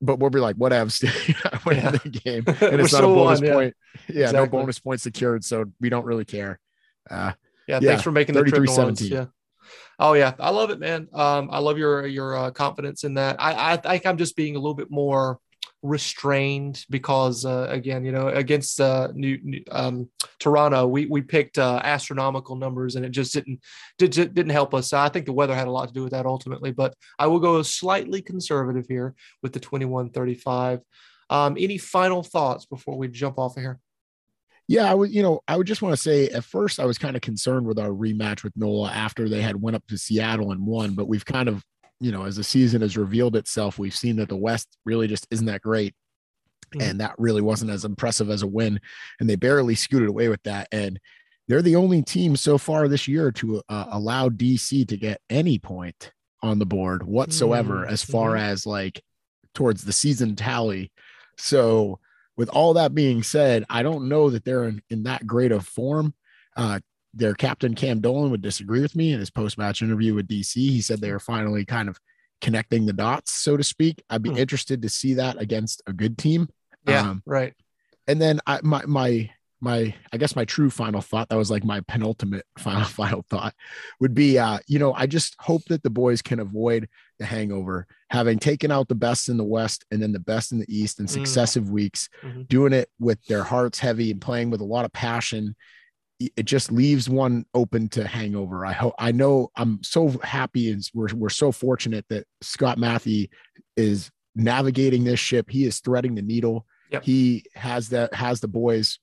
[0.00, 1.02] but we'll be like, "Whatevs."
[1.66, 1.90] win yeah.
[1.90, 3.76] the game, and it's not a bonus on, point.
[4.08, 4.40] Yeah, yeah exactly.
[4.40, 6.58] no bonus points secured, so we don't really care.
[7.10, 7.32] Uh,
[7.66, 8.68] yeah, yeah, thanks for making the trip.
[8.68, 9.10] 17.
[9.10, 9.26] Yeah.
[9.98, 11.08] Oh yeah, I love it, man.
[11.12, 13.36] Um, I love your your uh, confidence in that.
[13.38, 15.38] I I think I'm just being a little bit more
[15.82, 21.80] restrained because uh, again you know against uh, New, um, Toronto we we picked uh,
[21.82, 23.60] astronomical numbers and it just didn't
[23.98, 24.92] did, didn't help us.
[24.92, 27.40] I think the weather had a lot to do with that ultimately but I will
[27.40, 30.80] go slightly conservative here with the 2135
[31.32, 33.80] um, any final thoughts before we jump off of here?
[34.68, 36.98] Yeah, I would, you know, I would just want to say at first I was
[36.98, 40.52] kind of concerned with our rematch with NOLA after they had went up to Seattle
[40.52, 41.64] and won, but we've kind of
[42.02, 45.26] you know, as the season has revealed itself, we've seen that the West really just
[45.30, 45.94] isn't that great.
[46.74, 46.82] Mm-hmm.
[46.82, 48.80] And that really wasn't as impressive as a win.
[49.20, 50.66] And they barely scooted away with that.
[50.72, 50.98] And
[51.46, 55.58] they're the only team so far this year to uh, allow DC to get any
[55.58, 56.12] point
[56.42, 57.92] on the board whatsoever, mm-hmm.
[57.92, 58.44] as far mm-hmm.
[58.44, 59.00] as like
[59.54, 60.90] towards the season tally.
[61.38, 62.00] So,
[62.36, 65.66] with all that being said, I don't know that they're in, in that great of
[65.66, 66.14] form.
[66.56, 66.80] Uh,
[67.14, 70.54] their captain Cam Dolan would disagree with me in his post-match interview with DC.
[70.54, 71.98] He said they are finally kind of
[72.40, 74.02] connecting the dots, so to speak.
[74.10, 74.38] I'd be hmm.
[74.38, 76.48] interested to see that against a good team.
[76.86, 77.54] Yeah, um, right.
[78.06, 79.30] And then I, my my
[79.62, 83.54] my I guess my true final thought that was like my penultimate final final thought
[84.00, 86.88] would be uh you know I just hope that the boys can avoid
[87.20, 90.58] the hangover having taken out the best in the west and then the best in
[90.58, 91.10] the east in mm.
[91.10, 91.70] successive mm.
[91.70, 92.42] weeks mm-hmm.
[92.42, 95.54] doing it with their hearts heavy and playing with a lot of passion
[96.36, 98.66] it just leaves one open to hangover.
[98.66, 103.30] I hope I know I'm so happy and we're we're so fortunate that Scott Mathie
[103.76, 105.50] is navigating this ship.
[105.50, 106.66] He is threading the needle.
[106.90, 107.04] Yep.
[107.04, 108.98] He has that has the boys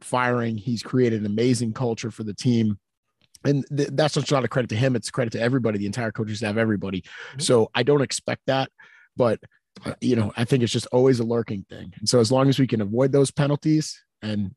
[0.00, 0.56] firing.
[0.56, 2.78] He's created an amazing culture for the team.
[3.44, 4.96] And th- that's just not a credit to him.
[4.96, 7.02] It's credit to everybody, the entire coaches have everybody.
[7.02, 7.40] Mm-hmm.
[7.40, 8.70] So I don't expect that,
[9.16, 9.38] but
[9.84, 11.92] uh, you know, I think it's just always a lurking thing.
[11.98, 14.54] And so as long as we can avoid those penalties and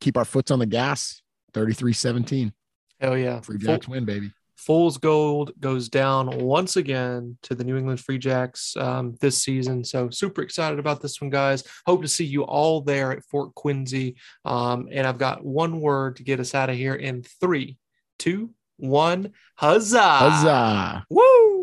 [0.00, 1.22] keep our foots on the gas,
[1.54, 2.52] 33 17.
[3.00, 3.40] Hell yeah.
[3.40, 4.30] Free Jacks win, baby.
[4.56, 9.84] Fool's Gold goes down once again to the New England Free Jacks um, this season.
[9.84, 11.64] So super excited about this one, guys.
[11.86, 14.16] Hope to see you all there at Fort Quincy.
[14.44, 17.76] Um, and I've got one word to get us out of here in three,
[18.18, 19.32] two, one.
[19.56, 20.00] Huzzah!
[20.00, 21.04] Huzzah!
[21.10, 21.53] Woo!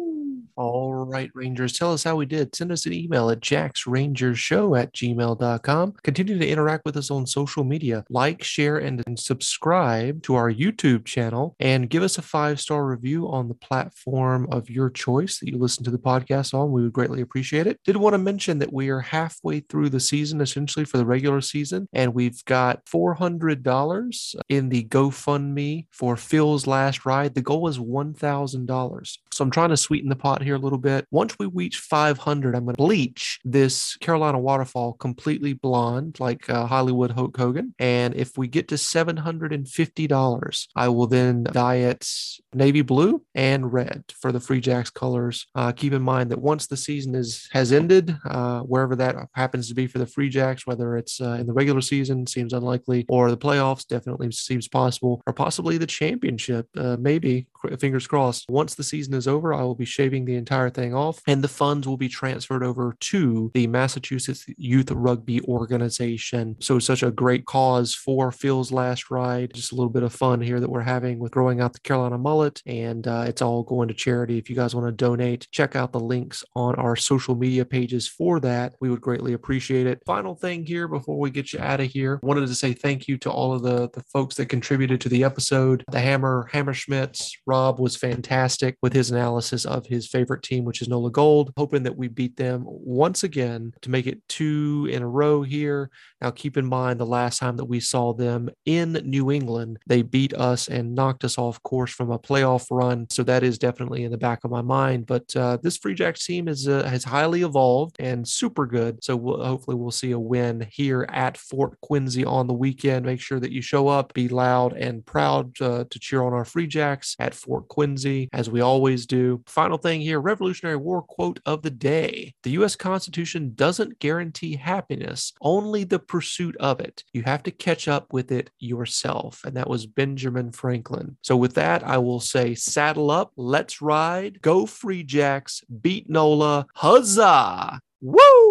[0.56, 2.56] All right, Rangers, tell us how we did.
[2.56, 5.94] Send us an email at jacksrangershow at gmail.com.
[6.04, 8.04] Continue to interact with us on social media.
[8.10, 13.28] Like, share, and, subscribe to our YouTube channel and give us a five star review
[13.30, 16.72] on the platform of your choice that you listen to the podcast on.
[16.72, 17.80] We would greatly appreciate it.
[17.84, 21.42] Did want to mention that we are halfway through the season, essentially for the regular
[21.42, 27.36] season, and we've got $400 in the GoFundMe for Phil's last ride.
[27.36, 29.18] The goal is $1,000.
[29.34, 31.06] So I'm trying to sweeten the pot here a little bit.
[31.12, 36.66] Once we reach 500, I'm going to bleach this Carolina waterfall completely blonde, like uh,
[36.66, 37.74] Hollywood Hulk Hogan.
[37.80, 42.08] And if we get to $750, I will then dye it
[42.54, 45.48] navy blue and red for the Free Jacks colors.
[45.56, 49.70] Uh, keep in mind that once the season is has ended, uh, wherever that happens
[49.70, 53.06] to be for the Free Jacks, whether it's uh, in the regular season, seems unlikely,
[53.08, 57.48] or the playoffs, definitely seems possible, or possibly the championship, uh, maybe
[57.80, 58.50] fingers crossed.
[58.50, 61.48] Once the season is over, I will be shaving the entire thing off, and the
[61.48, 66.56] funds will be transferred over to the Massachusetts Youth Rugby Organization.
[66.60, 69.54] So, such a great cause for Phil's last ride.
[69.54, 72.18] Just a little bit of fun here that we're having with growing out the Carolina
[72.18, 74.38] mullet, and uh, it's all going to charity.
[74.38, 78.08] If you guys want to donate, check out the links on our social media pages
[78.08, 78.76] for that.
[78.80, 80.02] We would greatly appreciate it.
[80.06, 83.18] Final thing here before we get you out of here, wanted to say thank you
[83.20, 85.84] to all of the, the folks that contributed to the episode.
[85.92, 90.88] The Hammer, Hammerschmidts, Rob was fantastic with his analysis of his favorite team, which is
[90.88, 91.52] Nola Gold.
[91.58, 95.90] Hoping that we beat them once again to make it two in a row here.
[96.22, 100.02] Now, keep in mind the last time that we saw them in New England, they
[100.02, 103.08] beat us and knocked us off course from a playoff run.
[103.10, 105.08] So that is definitely in the back of my mind.
[105.08, 109.04] But uh, this Free Jacks team is uh, has highly evolved and super good.
[109.04, 113.06] So we'll, hopefully we'll see a win here at Fort Quincy on the weekend.
[113.06, 116.46] Make sure that you show up, be loud and proud uh, to cheer on our
[116.46, 119.42] Free Jacks at Fort Quincy, as we always do.
[119.48, 122.76] Final thing here Revolutionary War quote of the day The U.S.
[122.76, 127.06] Constitution doesn't guarantee happiness, only the pursuit of it.
[127.14, 129.46] You have to catch up with it yourself.
[129.46, 131.16] And that was Benjamin Franklin.
[131.22, 136.68] So, with that, I will say saddle up, let's ride, go Free Jacks, beat NOLA,
[136.76, 137.80] huzzah!
[138.02, 138.51] Woo!